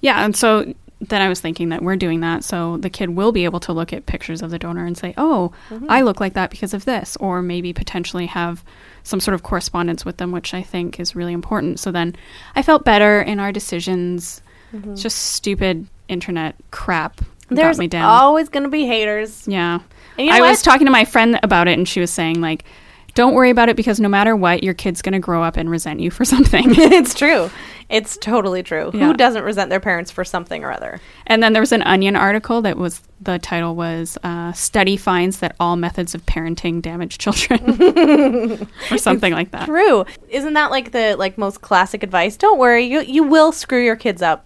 yeah. 0.02 0.24
And 0.24 0.36
so 0.36 0.74
then 1.10 1.22
I 1.22 1.30
was 1.30 1.40
thinking 1.40 1.70
that 1.70 1.82
we're 1.82 1.96
doing 1.96 2.22
that, 2.22 2.44
so 2.44 2.78
the 2.78 2.90
kid 2.90 3.12
will 3.12 3.32
be 3.32 3.46
able 3.46 3.60
to 3.62 3.74
look 3.74 3.94
at 3.94 4.06
pictures 4.06 4.42
of 4.42 4.52
the 4.52 4.60
donor 4.60 4.86
and 4.86 4.98
say, 4.98 5.14
oh, 5.18 5.52
mm-hmm. 5.70 5.86
I 5.90 6.02
look 6.02 6.20
like 6.20 6.34
that 6.34 6.50
because 6.50 6.74
of 6.74 6.86
this, 6.86 7.16
or 7.20 7.42
maybe 7.42 7.74
potentially 7.74 8.26
have 8.28 8.64
some 9.04 9.20
sort 9.20 9.36
of 9.36 9.44
correspondence 9.44 10.06
with 10.06 10.18
them, 10.18 10.32
which 10.32 10.54
I 10.54 10.62
think 10.62 11.00
is 11.00 11.16
really 11.16 11.34
important. 11.34 11.80
So 11.80 11.92
then 11.92 12.16
I 12.56 12.62
felt 12.62 12.86
better 12.86 13.22
in 13.22 13.40
our 13.40 13.52
decisions. 13.52 14.42
It's 14.74 15.04
just 15.04 15.18
stupid 15.34 15.88
internet 16.08 16.56
crap. 16.72 17.18
that 17.18 17.26
There's 17.50 17.78
got 17.78 17.82
me 17.82 17.88
down. 17.88 18.06
always 18.06 18.50
going 18.50 18.64
to 18.64 18.70
be 18.70 18.88
haters. 18.88 19.48
Yeah. 19.48 19.80
You 20.18 20.28
know 20.28 20.34
I 20.34 20.42
was 20.42 20.62
talking 20.64 20.86
to 20.86 20.92
my 20.92 21.06
friend 21.06 21.40
about 21.44 21.68
it 21.68 21.78
and 21.78 21.88
she 21.88 22.00
was 22.00 22.12
saying 22.12 22.42
like 22.42 22.66
don't 23.16 23.34
worry 23.34 23.50
about 23.52 23.70
it 23.70 23.76
because 23.76 24.00
no 24.00 24.10
matter 24.10 24.36
what 24.36 24.64
your 24.64 24.74
kid's 24.74 25.02
going 25.02 25.14
to 25.14 25.20
grow 25.20 25.44
up 25.44 25.56
and 25.58 25.70
resent 25.70 26.00
you 26.00 26.10
for 26.12 26.26
something. 26.34 26.66
it's 26.70 27.14
true. 27.14 27.50
It's 27.90 28.18
totally 28.18 28.64
true. 28.64 28.90
Yeah. 28.94 29.08
Who 29.08 29.14
doesn't 29.14 29.44
resent 29.44 29.70
their 29.70 29.80
parents 29.80 30.10
for 30.10 30.24
something 30.24 30.64
or 30.64 30.72
other? 30.72 31.00
and 31.28 31.44
then 31.44 31.54
there 31.54 31.62
was 31.62 31.72
an 31.72 31.84
onion 31.84 32.16
article 32.16 32.62
that 32.64 32.78
was 32.78 33.02
the 33.22 33.38
title 33.40 33.76
was 33.76 34.18
uh, 34.24 34.52
study 34.54 34.98
finds 34.98 35.40
that 35.40 35.56
all 35.60 35.76
methods 35.76 36.16
of 36.16 36.26
parenting 36.26 36.82
damage 36.82 37.18
children 37.18 37.82
or 38.92 38.98
something 38.98 39.32
like 39.34 39.52
that. 39.52 39.66
True. 39.66 40.06
Isn't 40.30 40.54
that 40.54 40.72
like 40.72 40.92
the 40.92 41.16
like 41.18 41.38
most 41.38 41.62
classic 41.62 42.04
advice? 42.04 42.36
Don't 42.38 42.58
worry, 42.60 42.84
you 42.86 43.02
you 43.02 43.24
will 43.24 43.52
screw 43.52 43.84
your 43.84 43.96
kids 43.96 44.22
up. 44.22 44.46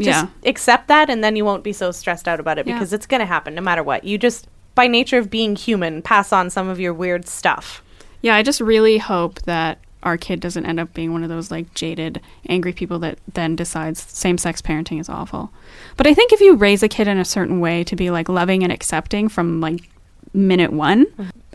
Just 0.00 0.24
Yeah. 0.24 0.48
accept 0.48 0.88
that 0.88 1.08
and 1.10 1.22
then 1.24 1.36
you 1.36 1.44
won't 1.44 1.64
be 1.64 1.72
so 1.72 1.90
stressed 1.90 2.28
out 2.28 2.40
about 2.40 2.58
it 2.58 2.66
Yeah. 2.66 2.74
because 2.74 2.92
it's 2.92 3.06
going 3.06 3.20
to 3.20 3.26
happen 3.26 3.54
no 3.54 3.62
matter 3.62 3.82
what. 3.82 4.04
You 4.04 4.16
just 4.18 4.46
by 4.74 4.86
nature 4.88 5.18
of 5.18 5.30
being 5.30 5.56
human 5.56 6.02
pass 6.02 6.32
on 6.32 6.50
some 6.50 6.68
of 6.68 6.78
your 6.80 6.92
weird 6.94 7.26
stuff. 7.26 7.82
Yeah, 8.22 8.34
I 8.34 8.42
just 8.42 8.60
really 8.60 8.98
hope 8.98 9.42
that 9.42 9.78
our 10.02 10.16
kid 10.16 10.40
doesn't 10.40 10.66
end 10.66 10.78
up 10.78 10.94
being 10.94 11.12
one 11.12 11.24
of 11.24 11.28
those 11.28 11.50
like 11.50 11.74
jaded, 11.74 12.20
angry 12.48 12.72
people 12.72 12.98
that 13.00 13.18
then 13.34 13.56
decides 13.56 14.00
same 14.00 14.38
sex 14.38 14.62
parenting 14.62 15.00
is 15.00 15.08
awful. 15.08 15.50
But 15.96 16.06
I 16.06 16.14
think 16.14 16.32
if 16.32 16.40
you 16.40 16.54
raise 16.54 16.82
a 16.82 16.88
kid 16.88 17.08
in 17.08 17.18
a 17.18 17.24
certain 17.24 17.58
way 17.60 17.82
to 17.84 17.96
be 17.96 18.10
like 18.10 18.28
loving 18.28 18.62
and 18.62 18.72
accepting 18.72 19.28
from 19.28 19.60
like 19.60 19.88
minute 20.32 20.72
one, 20.72 21.06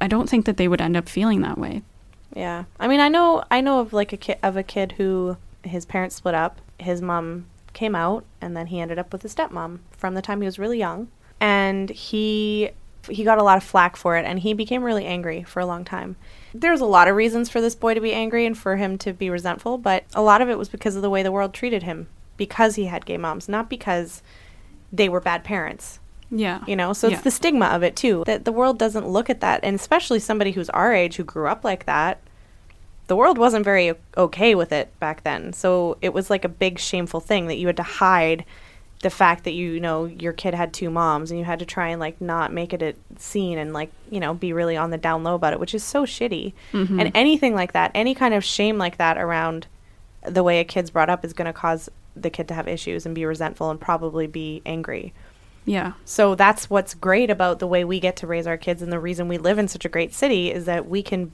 I 0.01 0.07
don't 0.07 0.29
think 0.29 0.45
that 0.45 0.57
they 0.57 0.67
would 0.67 0.81
end 0.81 0.97
up 0.97 1.07
feeling 1.07 1.41
that 1.41 1.57
way. 1.57 1.81
Yeah. 2.35 2.65
I 2.79 2.87
mean, 2.87 2.99
I 2.99 3.07
know 3.07 3.43
I 3.49 3.61
know 3.61 3.79
of 3.79 3.93
like 3.93 4.11
a 4.11 4.17
kid 4.17 4.37
of 4.43 4.57
a 4.57 4.63
kid 4.63 4.93
who 4.93 5.37
his 5.63 5.85
parents 5.85 6.15
split 6.15 6.35
up. 6.35 6.59
His 6.77 7.01
mom 7.01 7.45
came 7.73 7.95
out 7.95 8.25
and 8.41 8.55
then 8.55 8.67
he 8.67 8.81
ended 8.81 8.99
up 8.99 9.13
with 9.13 9.23
a 9.23 9.29
stepmom 9.29 9.79
from 9.91 10.13
the 10.13 10.21
time 10.21 10.41
he 10.41 10.45
was 10.45 10.59
really 10.59 10.77
young. 10.77 11.07
And 11.39 11.89
he 11.89 12.71
he 13.09 13.23
got 13.23 13.37
a 13.37 13.43
lot 13.43 13.57
of 13.57 13.63
flack 13.63 13.95
for 13.95 14.17
it 14.17 14.25
and 14.25 14.39
he 14.39 14.53
became 14.53 14.83
really 14.83 15.05
angry 15.05 15.43
for 15.43 15.59
a 15.59 15.65
long 15.65 15.85
time. 15.85 16.15
There's 16.53 16.81
a 16.81 16.85
lot 16.85 17.07
of 17.07 17.15
reasons 17.15 17.49
for 17.49 17.61
this 17.61 17.75
boy 17.75 17.93
to 17.93 18.01
be 18.01 18.13
angry 18.13 18.45
and 18.45 18.57
for 18.57 18.75
him 18.75 18.97
to 18.99 19.13
be 19.13 19.29
resentful, 19.29 19.77
but 19.77 20.03
a 20.13 20.21
lot 20.21 20.41
of 20.41 20.49
it 20.49 20.57
was 20.57 20.69
because 20.69 20.95
of 20.95 21.01
the 21.01 21.09
way 21.09 21.23
the 21.23 21.31
world 21.31 21.53
treated 21.53 21.83
him 21.83 22.07
because 22.37 22.75
he 22.75 22.85
had 22.85 23.05
gay 23.05 23.17
moms, 23.17 23.47
not 23.47 23.69
because 23.69 24.21
they 24.91 25.07
were 25.07 25.21
bad 25.21 25.43
parents 25.45 25.99
Yeah. 26.29 26.59
you 26.67 26.75
know 26.75 26.91
so 26.91 27.07
it's 27.07 27.15
Yeah. 27.17 27.21
the 27.21 27.31
stigma 27.31 27.67
of 27.67 27.81
it 27.83 27.95
too 27.95 28.23
that 28.25 28.43
the 28.43 28.51
world 28.51 28.77
doesn't 28.77 29.07
look 29.07 29.29
at 29.29 29.39
that 29.39 29.61
and 29.63 29.73
especially 29.75 30.19
somebody 30.19 30.51
who's 30.51 30.69
our 30.71 30.93
age 30.93 31.15
who 31.15 31.23
grew 31.23 31.47
up 31.47 31.63
like 31.63 31.85
that 31.85 32.19
the 33.07 33.15
world 33.15 33.37
wasn't 33.37 33.63
very 33.63 33.93
okay 34.17 34.53
with 34.53 34.73
it 34.73 34.97
back 34.99 35.23
then 35.23 35.53
so 35.53 35.97
it 36.01 36.13
was 36.13 36.29
like 36.29 36.43
a 36.43 36.49
big 36.49 36.77
shameful 36.77 37.21
thing 37.21 37.47
that 37.47 37.55
you 37.57 37.67
had 37.67 37.77
to 37.77 37.83
hide 37.83 38.43
the 39.01 39.09
fact 39.09 39.43
that 39.43 39.51
you, 39.51 39.71
you 39.71 39.79
know 39.79 40.05
your 40.05 40.33
kid 40.33 40.53
had 40.53 40.73
two 40.73 40.89
moms 40.89 41.31
and 41.31 41.39
you 41.39 41.45
had 41.45 41.59
to 41.59 41.65
try 41.65 41.89
and 41.89 41.99
like 41.99 42.19
not 42.21 42.53
make 42.53 42.73
it 42.73 42.81
a 42.81 42.95
scene 43.19 43.57
and 43.57 43.73
like 43.73 43.91
you 44.09 44.19
know 44.19 44.33
be 44.33 44.53
really 44.53 44.77
on 44.77 44.89
the 44.91 44.97
down 44.97 45.23
low 45.23 45.35
about 45.35 45.53
it 45.53 45.59
which 45.59 45.73
is 45.73 45.83
so 45.83 46.05
shitty. 46.05 46.53
Mm-hmm. 46.71 46.99
And 46.99 47.11
anything 47.15 47.53
like 47.55 47.73
that 47.73 47.91
any 47.93 48.15
kind 48.15 48.33
of 48.33 48.43
shame 48.43 48.77
like 48.77 48.97
that 48.97 49.17
around 49.17 49.67
the 50.25 50.43
way 50.43 50.59
a 50.59 50.63
kid's 50.63 50.91
brought 50.91 51.09
up 51.09 51.25
is 51.25 51.33
going 51.33 51.47
to 51.47 51.53
cause 51.53 51.89
the 52.15 52.29
kid 52.29 52.47
to 52.47 52.53
have 52.53 52.67
issues 52.67 53.05
and 53.05 53.15
be 53.15 53.25
resentful 53.25 53.69
and 53.69 53.79
probably 53.79 54.27
be 54.27 54.61
angry. 54.65 55.13
Yeah. 55.63 55.93
so 56.05 56.33
that's 56.33 56.71
what's 56.71 56.95
great 56.95 57.29
about 57.29 57.59
the 57.59 57.67
way 57.67 57.83
we 57.83 57.99
get 57.99 58.15
to 58.17 58.27
raise 58.27 58.47
our 58.47 58.57
kids 58.57 58.81
and 58.81 58.91
the 58.91 58.99
reason 58.99 59.27
we 59.27 59.37
live 59.37 59.59
in 59.59 59.67
such 59.67 59.85
a 59.85 59.89
great 59.89 60.11
city 60.11 60.51
is 60.51 60.65
that 60.65 60.87
we 60.87 61.03
can 61.03 61.31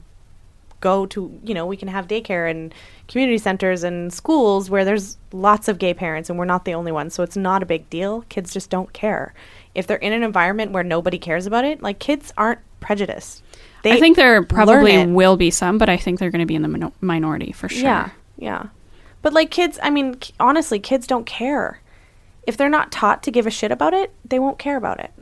go 0.80 1.06
to, 1.06 1.40
you 1.42 1.54
know, 1.54 1.66
we 1.66 1.76
can 1.76 1.88
have 1.88 2.06
daycare 2.06 2.50
and 2.50 2.74
community 3.08 3.38
centers 3.38 3.82
and 3.82 4.12
schools 4.12 4.70
where 4.70 4.84
there's 4.84 5.16
lots 5.32 5.68
of 5.68 5.78
gay 5.78 5.94
parents 5.94 6.30
and 6.30 6.38
we're 6.38 6.44
not 6.44 6.64
the 6.64 6.74
only 6.74 6.92
ones. 6.92 7.14
So 7.14 7.22
it's 7.22 7.36
not 7.36 7.62
a 7.62 7.66
big 7.66 7.88
deal. 7.90 8.22
Kids 8.28 8.52
just 8.52 8.70
don't 8.70 8.92
care. 8.92 9.34
If 9.74 9.86
they're 9.86 9.96
in 9.96 10.12
an 10.12 10.22
environment 10.22 10.72
where 10.72 10.84
nobody 10.84 11.18
cares 11.18 11.46
about 11.46 11.64
it, 11.64 11.82
like 11.82 11.98
kids 11.98 12.32
aren't 12.36 12.60
prejudiced. 12.80 13.42
They 13.82 13.92
I 13.92 14.00
think 14.00 14.16
there 14.16 14.42
probably 14.42 15.06
will 15.06 15.36
be 15.36 15.50
some, 15.50 15.78
but 15.78 15.88
I 15.88 15.96
think 15.96 16.18
they're 16.18 16.30
going 16.30 16.40
to 16.40 16.46
be 16.46 16.56
in 16.56 16.62
the 16.62 16.68
mino- 16.68 16.92
minority 17.00 17.52
for 17.52 17.68
sure. 17.68 17.82
Yeah, 17.82 18.10
yeah. 18.36 18.66
But 19.22 19.32
like 19.32 19.50
kids, 19.50 19.78
I 19.82 19.90
mean, 19.90 20.14
k- 20.14 20.34
honestly, 20.40 20.78
kids 20.78 21.06
don't 21.06 21.26
care. 21.26 21.80
If 22.46 22.56
they're 22.56 22.68
not 22.68 22.90
taught 22.90 23.22
to 23.24 23.30
give 23.30 23.46
a 23.46 23.50
shit 23.50 23.70
about 23.70 23.94
it, 23.94 24.12
they 24.24 24.38
won't 24.38 24.58
care 24.58 24.76
about 24.76 25.00
it. 25.00 25.12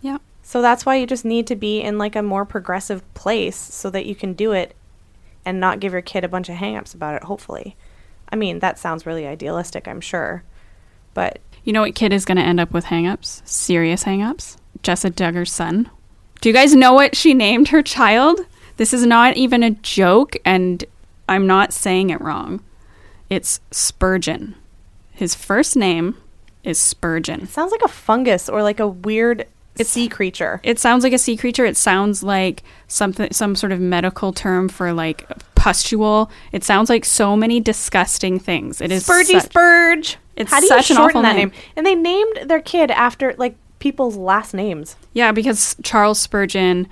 Yeah. 0.00 0.18
So 0.42 0.62
that's 0.62 0.86
why 0.86 0.96
you 0.96 1.06
just 1.06 1.24
need 1.24 1.46
to 1.48 1.56
be 1.56 1.80
in 1.80 1.98
like 1.98 2.16
a 2.16 2.22
more 2.22 2.44
progressive 2.44 3.02
place 3.14 3.56
so 3.56 3.90
that 3.90 4.06
you 4.06 4.14
can 4.14 4.32
do 4.32 4.52
it 4.52 4.76
and 5.46 5.58
not 5.60 5.80
give 5.80 5.92
your 5.92 6.02
kid 6.02 6.24
a 6.24 6.28
bunch 6.28 6.50
of 6.50 6.56
hangups 6.56 6.94
about 6.94 7.14
it, 7.14 7.24
hopefully. 7.24 7.76
I 8.28 8.36
mean, 8.36 8.58
that 8.58 8.78
sounds 8.78 9.06
really 9.06 9.26
idealistic, 9.26 9.88
I'm 9.88 10.00
sure. 10.02 10.42
But 11.14 11.38
You 11.64 11.72
know 11.72 11.80
what 11.82 11.94
kid 11.94 12.12
is 12.12 12.24
going 12.26 12.36
to 12.36 12.42
end 12.42 12.60
up 12.60 12.72
with 12.72 12.86
hangups? 12.86 13.46
Serious 13.48 14.04
hangups? 14.04 14.56
Jessa 14.82 15.10
Duggar's 15.10 15.52
son. 15.52 15.88
Do 16.40 16.48
you 16.50 16.52
guys 16.52 16.74
know 16.74 16.92
what 16.92 17.16
she 17.16 17.32
named 17.32 17.68
her 17.68 17.82
child? 17.82 18.40
This 18.76 18.92
is 18.92 19.06
not 19.06 19.36
even 19.36 19.62
a 19.62 19.70
joke, 19.70 20.36
and 20.44 20.84
I'm 21.28 21.46
not 21.46 21.72
saying 21.72 22.10
it 22.10 22.20
wrong. 22.20 22.62
It's 23.30 23.60
Spurgeon. 23.70 24.54
His 25.12 25.34
first 25.34 25.76
name 25.76 26.16
is 26.62 26.78
Spurgeon. 26.78 27.42
it 27.42 27.48
sounds 27.48 27.72
like 27.72 27.82
a 27.82 27.88
fungus 27.88 28.48
or 28.48 28.62
like 28.62 28.80
a 28.80 28.86
weird 28.88 29.46
sea 29.84 30.08
creature. 30.08 30.60
It 30.62 30.78
sounds 30.78 31.04
like 31.04 31.12
a 31.12 31.18
sea 31.18 31.36
creature. 31.36 31.64
It 31.64 31.76
sounds 31.76 32.22
like 32.22 32.62
something, 32.88 33.32
some 33.32 33.54
sort 33.56 33.72
of 33.72 33.80
medical 33.80 34.32
term 34.32 34.68
for 34.68 34.92
like 34.92 35.26
pustule. 35.54 36.30
It 36.52 36.64
sounds 36.64 36.88
like 36.88 37.04
so 37.04 37.36
many 37.36 37.60
disgusting 37.60 38.38
things. 38.38 38.80
It 38.80 38.90
is 38.92 39.06
Spurgy 39.06 39.32
such- 39.32 39.44
Spurge. 39.44 40.16
It's 40.36 40.50
How 40.50 40.60
do 40.60 40.66
such 40.66 40.90
you 40.90 40.96
an 40.96 41.00
shorten 41.02 41.16
awful 41.18 41.22
that 41.22 41.36
name. 41.36 41.48
name? 41.48 41.58
And 41.76 41.86
they 41.86 41.94
named 41.94 42.40
their 42.44 42.60
kid 42.60 42.90
after 42.90 43.34
like 43.38 43.56
people's 43.78 44.16
last 44.16 44.52
names. 44.54 44.96
Yeah, 45.14 45.32
because 45.32 45.76
Charles 45.82 46.18
Spurgeon 46.18 46.88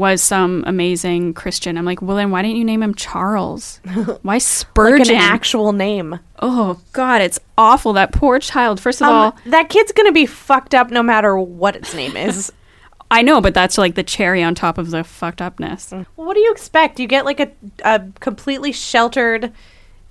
was 0.00 0.22
some 0.22 0.64
amazing 0.66 1.34
Christian. 1.34 1.78
I'm 1.78 1.84
like, 1.84 2.02
well, 2.02 2.16
then 2.16 2.30
why 2.30 2.42
didn't 2.42 2.56
you 2.56 2.64
name 2.64 2.82
him 2.82 2.94
Charles? 2.94 3.80
Why 4.22 4.34
Like 4.34 4.42
Spurgeon? 4.42 5.14
an 5.14 5.20
actual 5.22 5.72
name. 5.72 6.18
oh 6.40 6.80
God, 6.92 7.22
it's 7.22 7.38
awful. 7.56 7.92
That 7.92 8.12
poor 8.12 8.38
child. 8.40 8.80
First 8.80 9.00
of 9.02 9.08
Um, 9.08 9.14
all, 9.14 9.36
that 9.46 9.68
kid's 9.68 9.92
gonna 9.92 10.10
be 10.12 10.26
fucked 10.26 10.74
up 10.74 10.90
no 10.90 11.02
matter 11.02 11.36
what 11.38 11.76
its 11.76 11.94
name 11.94 12.16
is. 12.16 12.50
I 13.12 13.22
know, 13.22 13.40
but 13.40 13.54
that's 13.54 13.76
like 13.76 13.94
the 13.96 14.02
cherry 14.04 14.42
on 14.42 14.54
top 14.54 14.78
of 14.78 14.90
the 14.90 15.02
fucked 15.04 15.40
upness. 15.42 15.90
Well, 15.92 16.06
what 16.26 16.34
do 16.34 16.40
you 16.40 16.50
expect? 16.52 16.98
You 17.00 17.06
get 17.08 17.24
like 17.24 17.40
a, 17.40 17.50
a 17.84 18.02
completely 18.20 18.70
sheltered, 18.72 19.52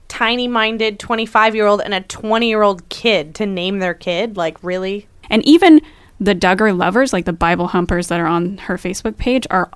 tiny 0.10 0.48
minded 0.48 1.00
25 1.00 1.56
year 1.56 1.66
old 1.66 1.82
and 1.82 1.94
a 1.94 2.02
20 2.02 2.48
year 2.48 2.62
old 2.62 2.88
kid 2.90 3.36
to 3.36 3.46
name 3.46 3.80
their 3.80 3.94
kid? 3.94 4.36
Like, 4.38 4.62
really? 4.64 5.08
And 5.30 5.44
even 5.46 5.80
the 6.20 6.36
Duggar 6.36 6.78
lovers, 6.78 7.14
like 7.14 7.24
the 7.24 7.32
Bible 7.32 7.68
humpers 7.68 8.10
that 8.10 8.20
are 8.20 8.28
on 8.28 8.58
her 8.58 8.76
Facebook 8.76 9.16
page, 9.18 9.48
are 9.50 9.72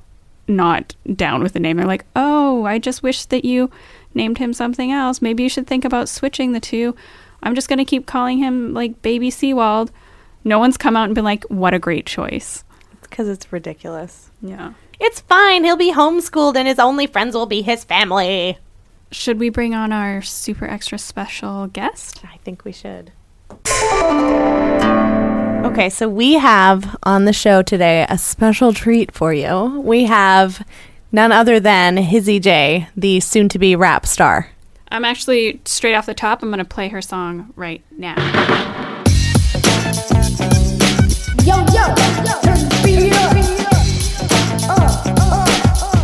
not 0.47 0.95
down 1.15 1.41
with 1.41 1.53
the 1.53 1.59
name. 1.59 1.77
They're 1.77 1.85
like, 1.85 2.05
oh, 2.15 2.65
I 2.65 2.79
just 2.79 3.03
wish 3.03 3.25
that 3.25 3.45
you 3.45 3.69
named 4.13 4.37
him 4.37 4.53
something 4.53 4.91
else. 4.91 5.21
Maybe 5.21 5.43
you 5.43 5.49
should 5.49 5.67
think 5.67 5.85
about 5.85 6.09
switching 6.09 6.51
the 6.51 6.59
two. 6.59 6.95
I'm 7.41 7.55
just 7.55 7.69
going 7.69 7.79
to 7.79 7.85
keep 7.85 8.05
calling 8.05 8.37
him 8.37 8.73
like 8.73 9.01
Baby 9.01 9.29
Seawald. 9.29 9.89
No 10.43 10.59
one's 10.59 10.77
come 10.77 10.95
out 10.95 11.05
and 11.05 11.15
been 11.15 11.23
like, 11.23 11.43
what 11.45 11.73
a 11.73 11.79
great 11.79 12.05
choice. 12.05 12.63
Because 13.01 13.27
it's 13.29 13.51
ridiculous. 13.51 14.29
Yeah. 14.41 14.73
It's 14.99 15.21
fine. 15.21 15.63
He'll 15.63 15.77
be 15.77 15.93
homeschooled 15.93 16.55
and 16.55 16.67
his 16.67 16.79
only 16.79 17.07
friends 17.07 17.35
will 17.35 17.45
be 17.45 17.61
his 17.61 17.83
family. 17.83 18.57
Should 19.11 19.39
we 19.39 19.49
bring 19.49 19.75
on 19.75 19.91
our 19.91 20.21
super 20.21 20.65
extra 20.65 20.97
special 20.97 21.67
guest? 21.67 22.21
I 22.23 22.37
think 22.37 22.65
we 22.65 22.71
should. 22.71 23.11
Okay, 25.63 25.89
so 25.89 26.09
we 26.09 26.33
have 26.33 26.97
on 27.03 27.25
the 27.25 27.33
show 27.33 27.61
today 27.61 28.05
a 28.09 28.17
special 28.17 28.73
treat 28.73 29.13
for 29.13 29.33
you. 29.33 29.79
We 29.79 30.03
have 30.03 30.63
none 31.11 31.31
other 31.31 31.59
than 31.59 31.95
Hizzy 31.97 32.39
J, 32.39 32.89
the 32.97 33.21
soon 33.21 33.49
to 33.49 33.57
be 33.57 33.75
rap 33.75 34.05
star. 34.05 34.49
I'm 34.89 35.05
actually 35.05 35.61
straight 35.65 35.95
off 35.95 36.05
the 36.05 36.13
top. 36.13 36.43
I'm 36.43 36.49
going 36.49 36.59
to 36.59 36.65
play 36.65 36.89
her 36.89 37.01
song 37.01 37.53
right 37.55 37.81
now. 37.97 38.15
Yo, 41.43 41.55
yo, 41.71 41.95
turn 42.43 42.59
the 42.59 42.81
beat 42.83 43.13
up. 43.13 43.33
Uh, 44.69 44.75
uh, 45.07 45.47
uh. 45.81 46.03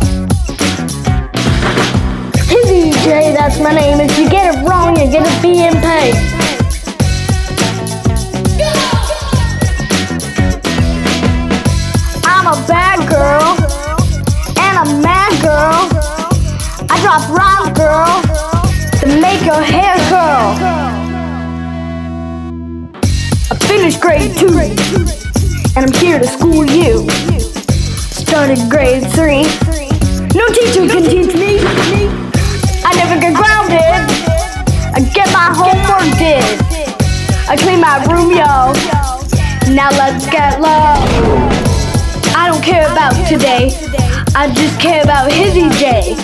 Hizzy 2.48 2.92
J, 3.04 3.32
that's 3.34 3.60
my 3.60 3.72
name. 3.72 4.00
If 4.00 4.18
you 4.18 4.28
get 4.28 4.54
it 4.54 4.66
wrong, 4.66 4.96
you're 4.96 5.12
gonna 5.12 5.42
be 5.42 5.62
in 5.62 5.74
pain. 5.74 6.29
Grade 23.98 24.36
two, 24.36 24.58
and 25.76 25.84
I'm 25.84 25.92
here 26.00 26.18
to 26.18 26.26
school 26.26 26.64
you. 26.64 27.08
Started 27.98 28.58
grade 28.70 29.02
three, 29.12 29.42
no 30.34 30.46
teacher 30.48 30.86
can 30.86 31.02
teach 31.02 31.34
me. 31.34 31.58
I 32.84 32.92
never 32.94 33.20
get 33.20 33.34
grounded, 33.34 33.80
I 34.94 35.00
get 35.12 35.30
my 35.32 35.52
homework 35.52 36.18
did. 36.18 36.44
I 37.48 37.56
clean 37.56 37.80
my 37.80 38.02
room, 38.06 38.30
yo. 38.30 38.72
Now 39.74 39.90
let's 39.90 40.26
get 40.26 40.60
low. 40.60 40.96
I 42.34 42.48
don't 42.50 42.62
care 42.62 42.90
about 42.90 43.14
today, 43.28 43.70
I 44.34 44.52
just 44.54 44.80
care 44.80 45.02
about 45.02 45.30
Hizzy 45.30 45.68
J. 45.78 46.16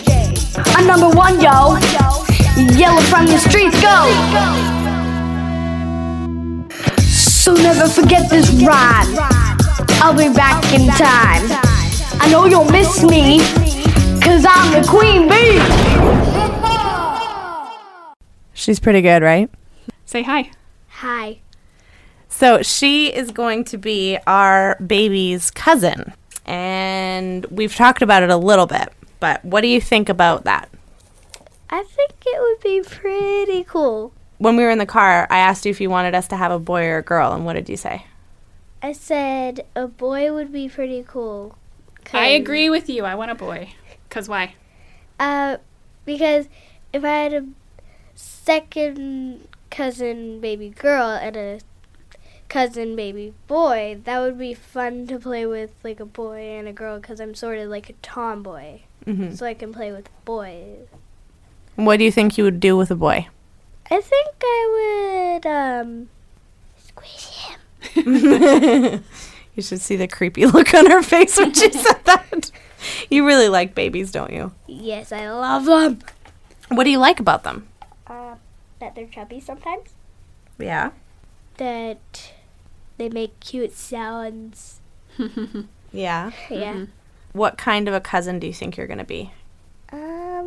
I'm 0.77 0.87
number 0.87 1.09
one, 1.09 1.41
yo. 1.41 1.77
Yellow 2.77 3.03
from 3.03 3.27
the 3.27 3.39
streets, 3.39 3.81
go. 3.83 4.76
So 7.47 7.55
never 7.55 7.86
forget 7.86 8.28
this 8.28 8.51
ride. 8.64 9.07
I'll 10.03 10.12
be 10.12 10.34
back 10.34 10.64
in 10.74 10.88
time. 10.88 11.47
I 12.20 12.28
know 12.28 12.47
you'll 12.47 12.64
miss 12.64 13.05
me, 13.05 13.38
cause 14.20 14.44
I'm 14.49 14.72
the 14.72 14.84
queen 14.88 15.28
bee. 15.28 15.61
She's 18.53 18.80
pretty 18.80 19.01
good, 19.01 19.22
right? 19.22 19.49
Say 20.07 20.24
hi. 20.24 20.51
Hi. 20.88 21.38
So 22.28 22.62
she 22.62 23.14
is 23.14 23.30
going 23.30 23.62
to 23.66 23.78
be 23.78 24.18
our 24.26 24.76
baby's 24.84 25.53
cousin. 25.53 26.14
And 26.47 27.47
we've 27.47 27.76
talked 27.76 28.03
about 28.03 28.24
it 28.24 28.30
a 28.30 28.36
little 28.36 28.66
bit, 28.66 28.92
but 29.20 29.44
what 29.44 29.61
do 29.61 29.68
you 29.68 29.80
think 29.80 30.09
about 30.09 30.42
that? 30.42 30.68
I 31.70 31.84
think 31.84 32.11
it 32.26 32.40
would 32.40 32.61
be 32.61 32.82
pretty 32.82 33.62
cool. 33.62 34.12
When 34.39 34.57
we 34.57 34.64
were 34.64 34.70
in 34.70 34.78
the 34.78 34.87
car, 34.87 35.26
I 35.30 35.39
asked 35.39 35.64
you 35.64 35.70
if 35.70 35.80
you 35.80 35.89
wanted 35.89 36.14
us 36.14 36.28
to 36.28 36.37
have 36.37 36.53
a 36.53 36.59
boy 36.59 36.84
or 36.87 36.99
a 36.99 37.03
girl, 37.03 37.32
and 37.32 37.45
what 37.45 37.55
did 37.55 37.68
you 37.68 37.76
say? 37.76 38.07
I 38.82 38.93
said 38.93 39.66
a 39.74 39.89
boy 39.89 40.32
would 40.32 40.53
be 40.53 40.68
pretty 40.68 41.05
cool. 41.07 41.57
I 42.12 42.26
agree 42.28 42.70
with 42.70 42.89
you. 42.89 43.05
I 43.05 43.14
want 43.14 43.30
a 43.30 43.34
boy. 43.34 43.72
Because 44.09 44.28
why? 44.28 44.55
Uh, 45.18 45.57
because 46.05 46.49
if 46.93 47.03
I 47.05 47.09
had 47.09 47.34
a 47.34 47.47
second 48.14 49.49
cousin 49.70 50.41
baby 50.41 50.70
girl 50.70 51.09
and 51.09 51.37
a 51.37 51.61
cousin 52.49 52.95
baby 52.95 53.34
boy, 53.47 54.01
that 54.05 54.20
would 54.20 54.39
be 54.39 54.55
fun 54.55 55.07
to 55.09 55.18
play 55.18 55.47
with 55.47 55.72
like 55.82 55.99
a 55.99 56.07
boy 56.07 56.41
and 56.41 56.68
a 56.68 56.72
girl 56.72 56.99
because 56.99 57.20
I'm 57.20 57.34
sort 57.34 57.59
of 57.59 57.68
like 57.68 57.91
a 57.91 57.95
tomboy. 57.95 58.80
Mm-hmm. 59.05 59.34
So 59.34 59.47
I 59.47 59.55
can 59.55 59.72
play 59.72 59.93
with 59.93 60.09
boys. 60.24 60.87
What 61.74 61.99
do 61.99 62.05
you 62.05 62.12
think 62.12 62.39
you 62.39 62.45
would 62.45 62.61
do 62.61 62.76
with 62.76 62.91
a 62.91 62.97
boy? 62.97 63.28
I 63.91 64.01
think 64.01 64.34
I 64.43 65.39
would, 65.43 65.47
um, 65.47 66.09
squeeze 66.78 67.49
him. 67.95 69.05
You 69.57 69.62
should 69.62 69.80
see 69.80 69.97
the 69.97 70.07
creepy 70.07 70.45
look 70.47 70.74
on 70.74 70.91
her 70.91 71.03
face 71.03 71.39
when 71.39 71.55
she 71.55 71.72
said 71.72 72.05
that. 72.05 72.51
You 73.09 73.26
really 73.26 73.49
like 73.49 73.74
babies, 73.74 74.12
don't 74.12 74.30
you? 74.32 74.53
Yes, 74.66 75.12
I 75.12 75.30
love 75.30 75.64
them. 75.64 76.01
What 76.68 76.84
do 76.84 76.91
you 76.91 76.99
like 76.99 77.18
about 77.20 77.43
them? 77.43 77.66
Uh, 78.07 78.34
that 78.80 78.95
they're 78.95 79.07
chubby 79.07 79.41
sometimes. 79.41 79.95
Yeah. 80.59 80.91
That 81.57 82.32
they 82.99 83.09
make 83.09 83.41
cute 83.41 83.72
sounds. 83.72 84.80
Yeah. 85.93 86.32
Yeah. 86.51 86.87
What 87.32 87.57
kind 87.57 87.89
of 87.89 87.95
a 87.95 88.01
cousin 88.01 88.39
do 88.39 88.47
you 88.47 88.53
think 88.53 88.76
you're 88.76 88.87
going 88.89 88.99
to 88.99 89.05
be? 89.05 89.32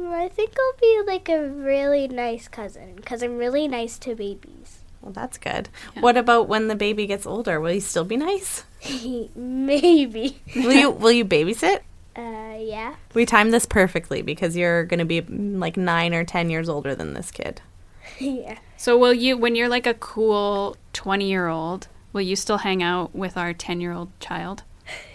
Um, 0.10 0.20
I 0.20 0.28
think 0.28 0.56
I'll 0.58 0.80
be 0.80 1.02
like 1.06 1.30
a 1.30 1.48
really 1.48 2.08
nice 2.08 2.48
cousin 2.48 2.96
because 2.96 3.22
I'm 3.22 3.38
really 3.38 3.68
nice 3.68 3.98
to 4.00 4.16
babies. 4.16 4.80
Well, 5.02 5.12
that's 5.12 5.38
good. 5.38 5.70
What 6.00 6.18
about 6.18 6.48
when 6.50 6.68
the 6.68 6.76
baby 6.76 7.06
gets 7.06 7.26
older? 7.26 7.60
Will 7.60 7.74
you 7.74 7.80
still 7.80 8.04
be 8.04 8.18
nice? 8.18 8.66
Maybe. 9.36 10.42
Will 10.56 10.74
you 10.74 10.90
will 10.90 11.12
you 11.12 11.26
babysit? 11.26 11.82
Uh, 12.16 12.58
yeah. 12.60 12.96
We 13.14 13.26
timed 13.26 13.54
this 13.54 13.66
perfectly 13.66 14.22
because 14.22 14.58
you're 14.58 14.84
going 14.84 15.00
to 15.00 15.06
be 15.06 15.22
like 15.22 15.78
9 15.78 16.14
or 16.14 16.26
10 16.26 16.50
years 16.50 16.68
older 16.68 16.96
than 16.96 17.14
this 17.14 17.32
kid. 17.32 17.62
yeah. 18.20 18.58
So 18.78 18.98
will 18.98 19.14
you 19.14 19.38
when 19.38 19.56
you're 19.56 19.70
like 19.70 19.88
a 19.88 19.94
cool 19.94 20.76
20-year-old, 20.94 21.88
will 22.12 22.22
you 22.22 22.36
still 22.36 22.58
hang 22.58 22.84
out 22.84 23.16
with 23.16 23.38
our 23.38 23.54
10-year-old 23.54 24.10
child? 24.20 24.64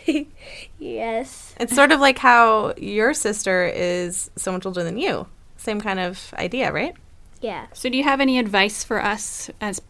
Yes. 0.84 1.54
It's 1.58 1.74
sort 1.74 1.92
of 1.92 2.00
like 2.00 2.18
how 2.18 2.74
your 2.76 3.14
sister 3.14 3.64
is 3.64 4.30
so 4.36 4.52
much 4.52 4.66
older 4.66 4.84
than 4.84 4.98
you. 4.98 5.26
Same 5.56 5.80
kind 5.80 5.98
of 5.98 6.34
idea, 6.36 6.70
right? 6.70 6.94
Yeah. 7.40 7.68
So, 7.72 7.88
do 7.88 7.96
you 7.96 8.04
have 8.04 8.20
any 8.20 8.38
advice 8.38 8.84
for 8.84 9.02
us 9.02 9.50
as 9.62 9.80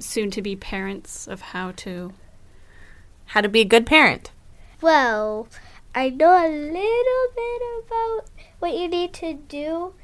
soon 0.00 0.32
to 0.32 0.42
be 0.42 0.56
parents 0.56 1.28
of 1.28 1.40
how 1.40 1.70
to? 1.76 2.12
How 3.26 3.40
to 3.40 3.48
be 3.48 3.60
a 3.60 3.64
good 3.64 3.86
parent. 3.86 4.32
Well, 4.80 5.46
I 5.94 6.08
know 6.08 6.32
a 6.32 6.50
little 6.50 7.28
bit 7.36 7.62
about 7.86 8.28
what 8.58 8.74
you 8.74 8.88
need 8.88 9.12
to 9.14 9.34
do 9.34 9.94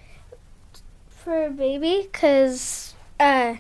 for 1.09 1.47
a 1.47 1.51
baby 1.51 2.09
because 2.11 2.95
uh, 3.19 3.57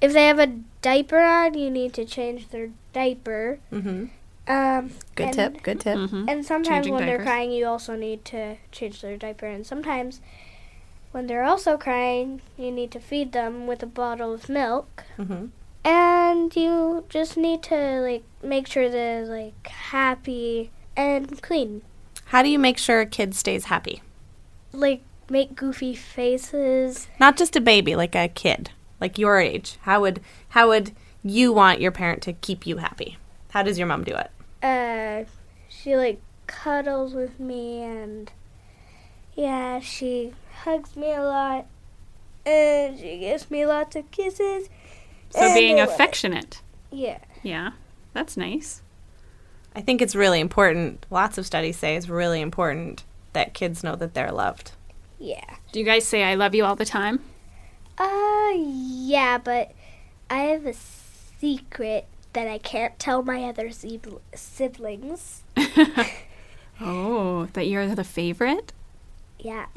if 0.00 0.12
they 0.12 0.28
have 0.28 0.38
a 0.38 0.60
diaper 0.80 1.18
on, 1.18 1.54
you 1.54 1.70
need 1.70 1.92
to 1.94 2.04
change 2.04 2.50
their 2.50 2.70
diaper. 2.92 3.58
Mm-hmm. 3.72 4.06
Um, 4.46 4.90
Good 5.14 5.26
and- 5.28 5.34
tip. 5.34 5.62
Good 5.62 5.80
tip. 5.80 5.96
Mhm. 5.98 6.28
And 6.30 6.44
sometimes 6.44 6.68
Changing 6.86 6.94
when 6.94 7.06
they're 7.06 7.22
crying, 7.22 7.50
you 7.50 7.66
also 7.66 7.96
need 7.96 8.24
to 8.26 8.56
change 8.72 9.00
their 9.00 9.16
diaper. 9.16 9.46
And 9.46 9.66
sometimes 9.66 10.20
when 11.12 11.26
they're 11.26 11.44
also 11.44 11.76
crying, 11.78 12.42
you 12.58 12.70
need 12.70 12.90
to 12.90 13.00
feed 13.00 13.32
them 13.32 13.66
with 13.66 13.82
a 13.82 13.86
bottle 13.86 14.34
of 14.34 14.48
milk. 14.48 15.04
Mm-hmm. 15.18 15.46
And 15.86 16.56
you 16.56 17.04
just 17.08 17.36
need 17.36 17.62
to 17.64 18.00
like 18.00 18.24
make 18.42 18.66
sure 18.66 18.88
they're 18.88 19.24
like 19.24 19.66
happy 19.66 20.70
and 20.96 21.40
clean. 21.42 21.82
How 22.26 22.42
do 22.42 22.48
you 22.48 22.58
make 22.58 22.78
sure 22.78 23.00
a 23.00 23.06
kid 23.06 23.34
stays 23.34 23.66
happy? 23.66 24.02
Like 24.72 25.02
make 25.30 25.54
goofy 25.54 25.94
faces. 25.94 27.08
Not 27.20 27.36
just 27.36 27.56
a 27.56 27.60
baby, 27.60 27.96
like 27.96 28.14
a 28.14 28.28
kid, 28.28 28.70
like 29.00 29.18
your 29.18 29.38
age. 29.40 29.78
How 29.82 30.00
would 30.00 30.20
how 30.50 30.68
would 30.68 30.92
you 31.22 31.52
want 31.52 31.80
your 31.80 31.90
parent 31.92 32.22
to 32.22 32.32
keep 32.34 32.66
you 32.66 32.78
happy? 32.78 33.16
How 33.50 33.62
does 33.62 33.78
your 33.78 33.86
mom 33.86 34.04
do 34.04 34.14
it? 34.16 34.30
Uh, 34.64 35.24
she 35.68 35.94
like 35.94 36.20
cuddles 36.46 37.12
with 37.12 37.38
me 37.38 37.82
and 37.82 38.32
yeah, 39.34 39.78
she 39.80 40.32
hugs 40.62 40.96
me 40.96 41.12
a 41.12 41.22
lot. 41.22 41.66
And 42.46 42.98
she 42.98 43.18
gives 43.18 43.50
me 43.50 43.66
lots 43.66 43.96
of 43.96 44.10
kisses. 44.10 44.68
So, 45.30 45.54
being 45.54 45.80
I 45.80 45.84
love 45.84 45.94
affectionate. 45.94 46.62
Yeah. 46.90 47.18
Yeah, 47.42 47.72
that's 48.12 48.36
nice. 48.36 48.82
I 49.74 49.80
think 49.80 50.00
it's 50.00 50.14
really 50.14 50.40
important. 50.40 51.04
Lots 51.10 51.36
of 51.36 51.46
studies 51.46 51.76
say 51.76 51.96
it's 51.96 52.08
really 52.08 52.40
important 52.40 53.04
that 53.32 53.54
kids 53.54 53.82
know 53.82 53.96
that 53.96 54.14
they're 54.14 54.32
loved. 54.32 54.72
Yeah. 55.18 55.56
Do 55.72 55.80
you 55.80 55.84
guys 55.84 56.06
say 56.06 56.22
"I 56.22 56.34
love 56.34 56.54
you" 56.54 56.64
all 56.64 56.76
the 56.76 56.84
time? 56.84 57.20
Uh, 57.98 58.52
yeah, 58.54 59.38
but 59.38 59.72
I 60.30 60.36
have 60.42 60.66
a 60.66 60.74
secret 60.74 62.06
that 62.34 62.46
I 62.46 62.58
can't 62.58 62.98
tell 62.98 63.22
my 63.22 63.44
other 63.44 63.70
siblings. 64.34 65.42
Oh, 66.80 67.46
that 67.52 67.68
you're 67.68 67.94
the 67.94 68.02
favorite. 68.02 68.72
Yeah. 69.38 69.66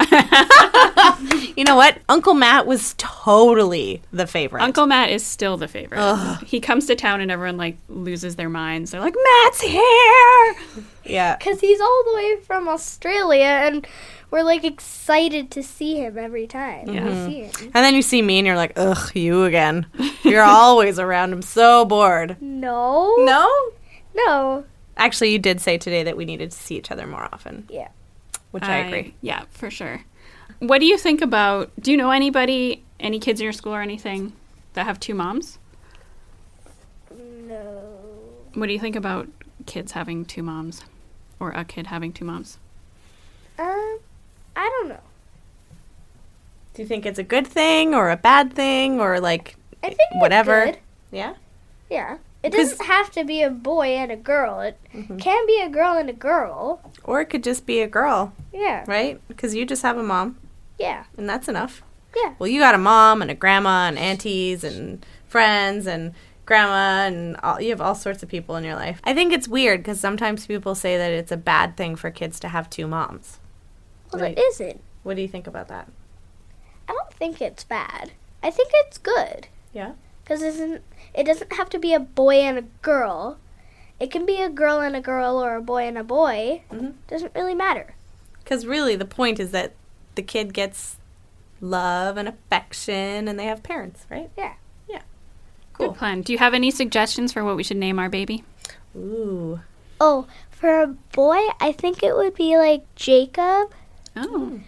You 1.56 1.64
know 1.64 1.74
what? 1.74 1.98
Uncle 2.08 2.34
Matt 2.34 2.66
was 2.66 2.94
totally 2.98 4.02
the 4.12 4.26
favorite. 4.26 4.62
Uncle 4.62 4.86
Matt 4.86 5.10
is 5.10 5.24
still 5.24 5.56
the 5.56 5.66
favorite. 5.66 5.98
Ugh. 6.00 6.44
He 6.44 6.60
comes 6.60 6.86
to 6.86 6.94
town 6.94 7.20
and 7.20 7.30
everyone 7.30 7.56
like 7.56 7.76
loses 7.88 8.36
their 8.36 8.48
minds. 8.48 8.90
They're 8.92 9.00
like, 9.00 9.16
"Matt's 9.16 9.60
here!" 9.60 10.56
Yeah. 11.04 11.36
Because 11.38 11.60
he's 11.60 11.80
all 11.80 12.02
the 12.06 12.14
way 12.14 12.36
from 12.42 12.68
Australia, 12.68 13.44
and 13.46 13.86
we're 14.30 14.42
like 14.42 14.64
excited 14.64 15.50
to 15.52 15.62
see 15.62 15.96
him 15.96 16.18
every 16.18 16.46
time 16.46 16.88
Yeah. 16.88 17.04
we 17.26 17.32
see 17.32 17.40
him. 17.42 17.70
And 17.74 17.84
then 17.84 17.94
you 17.94 18.02
see 18.02 18.20
me 18.22 18.38
and 18.38 18.46
you're 18.46 18.56
like, 18.56 18.72
ugh, 18.76 19.14
you 19.16 19.44
again. 19.44 19.86
You're 20.22 20.42
always 20.42 20.98
around. 20.98 21.32
I'm 21.32 21.42
so 21.42 21.84
bored. 21.84 22.36
No. 22.40 23.14
No? 23.18 23.50
No. 24.14 24.64
Actually, 24.96 25.30
you 25.32 25.38
did 25.38 25.60
say 25.60 25.78
today 25.78 26.02
that 26.02 26.16
we 26.16 26.24
needed 26.24 26.50
to 26.50 26.56
see 26.56 26.76
each 26.76 26.90
other 26.90 27.06
more 27.06 27.28
often, 27.32 27.66
Yeah. 27.70 27.88
which 28.50 28.64
I, 28.64 28.78
agree. 28.78 29.14
Yeah, 29.22 29.44
for 29.50 29.70
sure. 29.70 30.02
What 30.58 30.80
do 30.80 30.86
you 30.86 30.98
think 30.98 31.20
about? 31.22 31.70
Do 31.80 31.90
you 31.92 31.96
know 31.96 32.10
anybody, 32.10 32.82
any 32.98 33.20
kids 33.20 33.40
in 33.40 33.44
your 33.44 33.52
school 33.52 33.74
or 33.74 33.80
anything 33.80 34.32
that 34.74 34.84
have 34.86 34.98
two 34.98 35.14
moms? 35.14 35.58
No. 37.10 37.88
What 38.54 38.66
do 38.66 38.72
you 38.72 38.80
think 38.80 38.96
about 38.96 39.28
kids 39.66 39.92
having 39.92 40.24
two 40.24 40.42
moms, 40.42 40.82
or 41.38 41.50
a 41.52 41.64
kid 41.64 41.86
having 41.86 42.12
two 42.12 42.24
moms? 42.24 42.58
Um, 43.58 43.98
I 44.58 44.68
don't 44.80 44.88
know. 44.88 45.00
Do 46.74 46.82
you 46.82 46.88
think 46.88 47.06
it's 47.06 47.18
a 47.18 47.22
good 47.24 47.46
thing 47.46 47.94
or 47.94 48.10
a 48.10 48.16
bad 48.16 48.52
thing 48.52 49.00
or 49.00 49.20
like 49.20 49.56
I 49.82 49.88
think 49.88 49.98
it's 50.12 50.20
whatever? 50.20 50.66
good. 50.66 50.78
Yeah? 51.10 51.34
Yeah. 51.90 52.18
It 52.42 52.52
doesn't 52.52 52.84
have 52.86 53.10
to 53.12 53.24
be 53.24 53.42
a 53.42 53.50
boy 53.50 53.88
and 53.96 54.12
a 54.12 54.16
girl. 54.16 54.60
It 54.60 54.78
Mm-hmm. 54.94 55.18
can 55.18 55.46
be 55.46 55.60
a 55.60 55.68
girl 55.68 55.94
and 55.96 56.08
a 56.10 56.12
girl. 56.12 56.80
Or 57.04 57.20
it 57.20 57.26
could 57.26 57.42
just 57.44 57.66
be 57.66 57.80
a 57.80 57.88
girl, 57.88 58.32
Yeah. 58.52 58.84
right? 58.86 59.20
Because 59.28 59.54
you 59.54 59.64
just 59.66 59.82
have 59.82 59.96
a 59.98 60.02
mom, 60.02 60.36
Yeah. 60.78 61.04
and 61.16 61.28
that's 61.28 61.48
enough. 61.48 61.82
Yeah. 62.16 62.34
Well, 62.38 62.48
you 62.48 62.60
got 62.60 62.74
a 62.74 62.78
mom 62.78 63.22
and 63.22 63.30
a 63.30 63.34
grandma 63.34 63.86
and 63.88 63.98
aunties 63.98 64.62
and 64.64 65.04
friends 65.28 65.86
and 65.86 66.14
grandma 66.46 67.06
and 67.06 67.36
all, 67.42 67.60
you 67.60 67.70
have 67.70 67.80
all 67.80 67.94
sorts 67.94 68.22
of 68.22 68.28
people 68.28 68.56
in 68.56 68.64
your 68.64 68.76
life. 68.76 69.00
I 69.04 69.14
think 69.14 69.32
it's 69.32 69.46
weird 69.48 69.80
because 69.80 70.00
sometimes 70.00 70.46
people 70.46 70.74
say 70.74 70.96
that 70.96 71.10
it's 71.12 71.32
a 71.32 71.36
bad 71.36 71.76
thing 71.76 71.96
for 71.96 72.10
kids 72.10 72.38
to 72.40 72.48
have 72.48 72.70
two 72.70 72.86
moms. 72.86 73.38
Well, 74.12 74.22
Right. 74.22 74.36
it 74.38 74.40
isn't. 74.52 74.80
What 75.02 75.16
do 75.16 75.22
you 75.22 75.28
think 75.28 75.46
about 75.46 75.68
that? 75.68 75.88
I 76.88 76.92
don't 76.92 77.12
think 77.12 77.40
it's 77.42 77.64
bad. 77.64 78.12
I 78.42 78.50
think 78.50 78.70
it's 78.74 78.98
good. 78.98 79.48
Yeah. 79.72 79.92
Because 80.24 80.42
isn't 80.42 80.82
it 81.14 81.24
doesn't 81.24 81.52
have 81.54 81.68
to 81.70 81.78
be 81.78 81.94
a 81.94 82.00
boy 82.00 82.36
and 82.40 82.58
a 82.58 82.62
girl. 82.82 83.38
It 83.98 84.10
can 84.10 84.24
be 84.26 84.40
a 84.40 84.48
girl 84.48 84.80
and 84.80 84.94
a 84.94 85.00
girl 85.00 85.42
or 85.42 85.56
a 85.56 85.62
boy 85.62 85.86
and 85.88 85.98
a 85.98 86.04
boy. 86.04 86.62
Mhm. 86.70 86.94
Doesn't 87.08 87.34
really 87.34 87.54
matter. 87.54 87.94
Because 88.44 88.64
really, 88.66 88.94
the 88.96 89.04
point 89.04 89.40
is 89.40 89.50
that 89.50 89.72
the 90.14 90.22
kid 90.22 90.54
gets 90.54 90.96
love 91.60 92.16
and 92.16 92.28
affection 92.28 93.26
and 93.28 93.38
they 93.38 93.44
have 93.46 93.62
parents, 93.62 94.06
right? 94.10 94.30
Yeah. 94.36 94.54
Yeah. 94.88 95.02
Cool. 95.72 95.88
Good 95.88 95.98
plan. 95.98 96.22
Do 96.22 96.32
you 96.32 96.38
have 96.38 96.54
any 96.54 96.70
suggestions 96.70 97.32
for 97.32 97.42
what 97.44 97.56
we 97.56 97.62
should 97.64 97.76
name 97.76 97.98
our 97.98 98.08
baby? 98.08 98.44
Ooh. 98.96 99.60
Oh, 100.00 100.26
for 100.50 100.80
a 100.80 100.86
boy, 100.86 101.38
I 101.60 101.72
think 101.72 102.02
it 102.02 102.14
would 102.16 102.34
be 102.34 102.56
like 102.56 102.82
Jacob, 102.94 103.72
Oh, 104.18 104.46
hmm. 104.46 104.58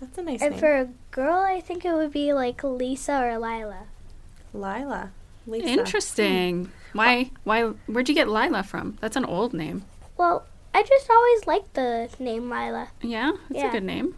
That's 0.00 0.18
a 0.18 0.22
nice 0.22 0.42
and 0.42 0.52
name. 0.52 0.60
for 0.60 0.74
a 0.74 0.88
girl, 1.10 1.38
I 1.38 1.60
think 1.60 1.84
it 1.84 1.92
would 1.92 2.12
be 2.12 2.32
like 2.32 2.62
Lisa 2.64 3.22
or 3.22 3.38
Lila. 3.38 3.84
Lila. 4.52 5.12
Lisa. 5.46 5.68
interesting. 5.68 6.66
Hmm. 6.66 6.98
Why? 6.98 7.30
Why? 7.44 7.62
Where'd 7.86 8.08
you 8.08 8.14
get 8.14 8.28
Lila 8.28 8.62
from? 8.62 8.98
That's 9.00 9.16
an 9.16 9.24
old 9.24 9.54
name. 9.54 9.84
Well, 10.16 10.46
I 10.74 10.82
just 10.82 11.08
always 11.10 11.46
liked 11.46 11.74
the 11.74 12.08
name 12.18 12.50
Lila. 12.50 12.88
Yeah, 13.00 13.32
it's 13.50 13.62
a 13.62 13.68
good 13.68 13.84
name. 13.84 14.16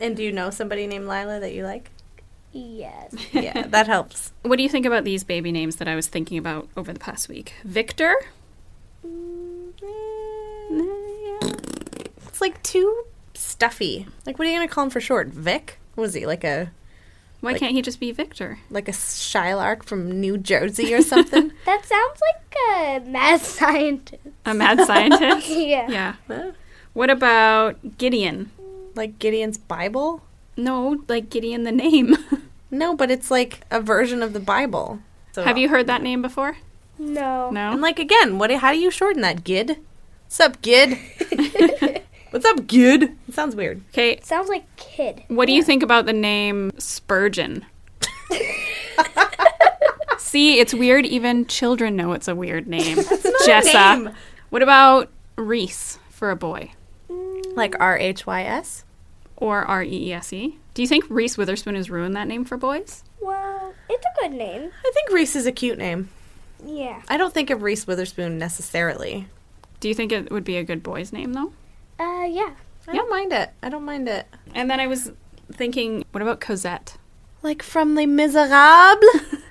And 0.00 0.16
do 0.16 0.22
you 0.22 0.32
know 0.32 0.50
somebody 0.50 0.86
named 0.86 1.06
Lila 1.06 1.38
that 1.40 1.54
you 1.54 1.64
like? 1.64 1.90
Yes. 2.52 3.14
Yeah, 3.32 3.66
that 3.68 3.86
helps. 3.86 4.32
What 4.42 4.56
do 4.56 4.62
you 4.62 4.68
think 4.68 4.86
about 4.86 5.04
these 5.04 5.24
baby 5.24 5.52
names 5.52 5.76
that 5.76 5.88
I 5.88 5.94
was 5.94 6.06
thinking 6.06 6.38
about 6.38 6.68
over 6.76 6.92
the 6.92 7.00
past 7.00 7.28
week? 7.28 7.54
Victor. 7.64 8.14
Mm, 9.06 9.72
it's 12.26 12.40
like 12.40 12.62
too 12.62 13.04
stuffy. 13.34 14.06
Like, 14.26 14.38
what 14.38 14.46
are 14.46 14.50
you 14.50 14.56
gonna 14.58 14.68
call 14.68 14.84
him 14.84 14.90
for 14.90 15.00
short? 15.00 15.28
Vic? 15.28 15.78
Was 15.96 16.14
he 16.14 16.26
like 16.26 16.44
a 16.44 16.70
Why 17.40 17.52
Like- 17.52 17.60
can't 17.60 17.72
he 17.72 17.82
just 17.82 18.00
be 18.00 18.12
Victor? 18.12 18.58
like 18.70 18.88
a 18.88 18.92
Shylark 18.92 19.82
from 19.84 20.20
New 20.20 20.38
Jersey 20.38 20.94
or 20.94 21.02
something? 21.02 21.52
that 21.66 21.84
sounds 21.84 22.20
like 22.20 22.56
a 23.04 23.08
mad 23.08 23.40
scientist. 23.40 24.22
A 24.46 24.54
mad 24.54 24.80
scientist. 24.86 25.48
yeah. 25.50 25.88
yeah. 25.90 26.14
Huh? 26.28 26.52
What 26.92 27.10
about 27.10 27.98
Gideon? 27.98 28.50
like 28.94 29.18
Gideon's 29.18 29.56
Bible? 29.58 30.22
No, 30.56 31.02
like 31.08 31.30
Gideon 31.30 31.64
the 31.64 31.72
name. 31.72 32.16
No, 32.74 32.96
but 32.96 33.10
it's 33.10 33.30
like 33.30 33.60
a 33.70 33.82
version 33.82 34.22
of 34.22 34.32
the 34.32 34.40
Bible. 34.40 35.00
So 35.32 35.42
Have 35.42 35.58
you 35.58 35.68
heard 35.68 35.86
that 35.88 36.00
name 36.02 36.22
before? 36.22 36.56
No. 36.98 37.50
No. 37.50 37.70
And 37.72 37.82
like 37.82 37.98
again, 37.98 38.38
what? 38.38 38.50
How 38.50 38.72
do 38.72 38.78
you 38.78 38.90
shorten 38.90 39.20
that? 39.20 39.44
Gid? 39.44 39.76
What's 40.24 40.40
up, 40.40 40.62
Gid? 40.62 40.96
What's 42.32 42.46
up, 42.46 42.66
Gid? 42.66 43.14
It 43.28 43.34
sounds 43.34 43.54
weird. 43.54 43.82
Okay. 43.90 44.18
Sounds 44.22 44.48
like 44.48 44.64
kid. 44.76 45.22
What 45.28 45.44
do 45.44 45.52
you 45.52 45.62
think 45.62 45.82
about 45.82 46.06
the 46.06 46.14
name 46.14 46.72
Spurgeon? 46.78 47.66
See, 50.18 50.58
it's 50.58 50.72
weird. 50.72 51.04
Even 51.04 51.44
children 51.44 51.94
know 51.94 52.14
it's 52.14 52.28
a 52.28 52.34
weird 52.34 52.66
name. 52.66 52.96
Jessa. 53.46 54.04
name. 54.04 54.14
What 54.48 54.62
about 54.62 55.10
Reese 55.36 55.98
for 56.08 56.30
a 56.30 56.36
boy? 56.36 56.72
Mm. 57.10 57.54
Like 57.54 57.78
R 57.78 57.98
H 57.98 58.26
Y 58.26 58.42
S. 58.44 58.86
Or 59.36 59.66
R 59.66 59.82
E 59.82 60.08
E 60.08 60.12
S 60.14 60.32
E? 60.32 60.58
Do 60.72 60.80
you 60.80 60.88
think 60.88 61.04
Reese 61.10 61.36
Witherspoon 61.36 61.74
has 61.74 61.90
ruined 61.90 62.16
that 62.16 62.28
name 62.28 62.46
for 62.46 62.56
boys? 62.56 63.04
Well, 63.20 63.74
it's 63.90 64.06
a 64.06 64.20
good 64.22 64.32
name. 64.32 64.70
I 64.86 64.90
think 64.94 65.10
Reese 65.10 65.36
is 65.36 65.44
a 65.44 65.52
cute 65.52 65.76
name. 65.76 66.08
Yeah. 66.64 67.02
I 67.08 67.18
don't 67.18 67.34
think 67.34 67.50
of 67.50 67.60
Reese 67.60 67.86
Witherspoon 67.86 68.38
necessarily. 68.38 69.26
Do 69.80 69.88
you 69.88 69.94
think 69.94 70.12
it 70.12 70.30
would 70.30 70.44
be 70.44 70.56
a 70.56 70.64
good 70.64 70.82
boy's 70.82 71.12
name 71.12 71.34
though? 71.34 71.52
Uh, 72.02 72.24
yeah. 72.26 72.50
I 72.88 72.96
don't 72.96 73.10
mind 73.10 73.32
it. 73.32 73.50
I 73.62 73.68
don't 73.68 73.84
mind 73.84 74.08
it. 74.08 74.26
And 74.54 74.68
then 74.70 74.80
I 74.80 74.86
was 74.88 75.12
thinking, 75.52 76.04
what 76.10 76.20
about 76.22 76.40
Cosette? 76.40 76.96
Like 77.42 77.62
from 77.62 77.94
Les 77.94 78.06
Miserables. 78.06 79.04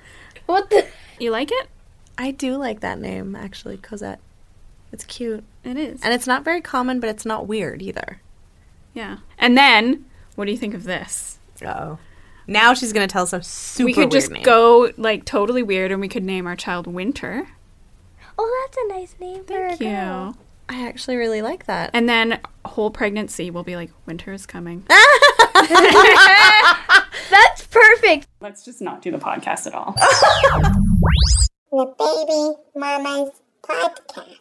What 0.47 0.69
the? 0.69 0.85
You 1.17 1.31
like 1.31 1.49
it? 1.49 1.69
I 2.17 2.31
do 2.31 2.57
like 2.57 2.81
that 2.81 2.99
name 2.99 3.37
actually, 3.37 3.77
Cosette. 3.77 4.19
It's 4.91 5.05
cute. 5.05 5.45
It 5.63 5.77
is. 5.77 6.01
And 6.03 6.13
it's 6.13 6.27
not 6.27 6.43
very 6.43 6.59
common, 6.59 6.99
but 6.99 7.09
it's 7.09 7.25
not 7.25 7.47
weird 7.47 7.81
either. 7.81 8.19
Yeah. 8.93 9.19
And 9.37 9.57
then, 9.57 10.05
what 10.35 10.45
do 10.45 10.51
you 10.51 10.57
think 10.57 10.73
of 10.73 10.83
this? 10.83 11.39
Oh. 11.65 11.99
Now 12.47 12.73
she's 12.73 12.91
gonna 12.91 13.07
tell 13.07 13.25
some 13.25 13.43
super 13.43 13.85
we 13.85 13.93
could 13.93 13.99
weird 13.99 14.11
just 14.11 14.31
name. 14.31 14.43
go 14.43 14.91
like 14.97 15.23
totally 15.23 15.63
weird, 15.63 15.89
and 15.91 16.01
we 16.01 16.09
could 16.09 16.23
name 16.23 16.45
our 16.47 16.57
child 16.57 16.85
Winter. 16.85 17.47
Oh, 18.37 18.65
that's 18.65 18.77
a 18.77 18.87
nice 18.89 19.15
name 19.21 19.45
for 19.45 19.53
Thank 19.53 19.79
a 19.81 19.83
girl. 19.85 20.27
you. 20.27 20.37
I 20.71 20.87
actually 20.87 21.17
really 21.17 21.41
like 21.41 21.65
that. 21.65 21.89
And 21.93 22.07
then 22.07 22.39
whole 22.63 22.91
pregnancy 22.91 23.51
will 23.51 23.63
be 23.63 23.75
like 23.75 23.91
winter 24.05 24.31
is 24.31 24.45
coming. 24.45 24.85
That's 27.29 27.67
perfect. 27.69 28.27
Let's 28.39 28.63
just 28.63 28.81
not 28.81 29.01
do 29.01 29.11
the 29.11 29.17
podcast 29.17 29.67
at 29.67 29.73
all. 29.73 29.95
The 31.73 31.85
Baby 31.97 32.57
Mama's 32.75 33.31
Podcast. 33.63 34.39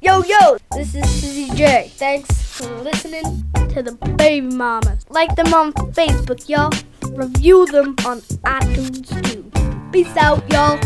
Yo, 0.00 0.22
yo, 0.22 0.58
this 0.76 0.94
is 0.94 1.10
Susie 1.10 1.50
J. 1.56 1.90
Thanks 1.96 2.56
for 2.56 2.68
listening 2.82 3.24
to 3.70 3.82
the 3.82 3.98
Baby 4.16 4.46
Mamas. 4.46 5.04
Like 5.10 5.34
them 5.34 5.52
on 5.52 5.72
Facebook, 5.72 6.48
y'all. 6.48 6.70
Review 7.16 7.66
them 7.66 7.96
on 8.06 8.20
iTunes, 8.20 9.24
too. 9.24 9.63
Peace 9.94 10.16
out, 10.16 10.42
y'all. 10.50 10.76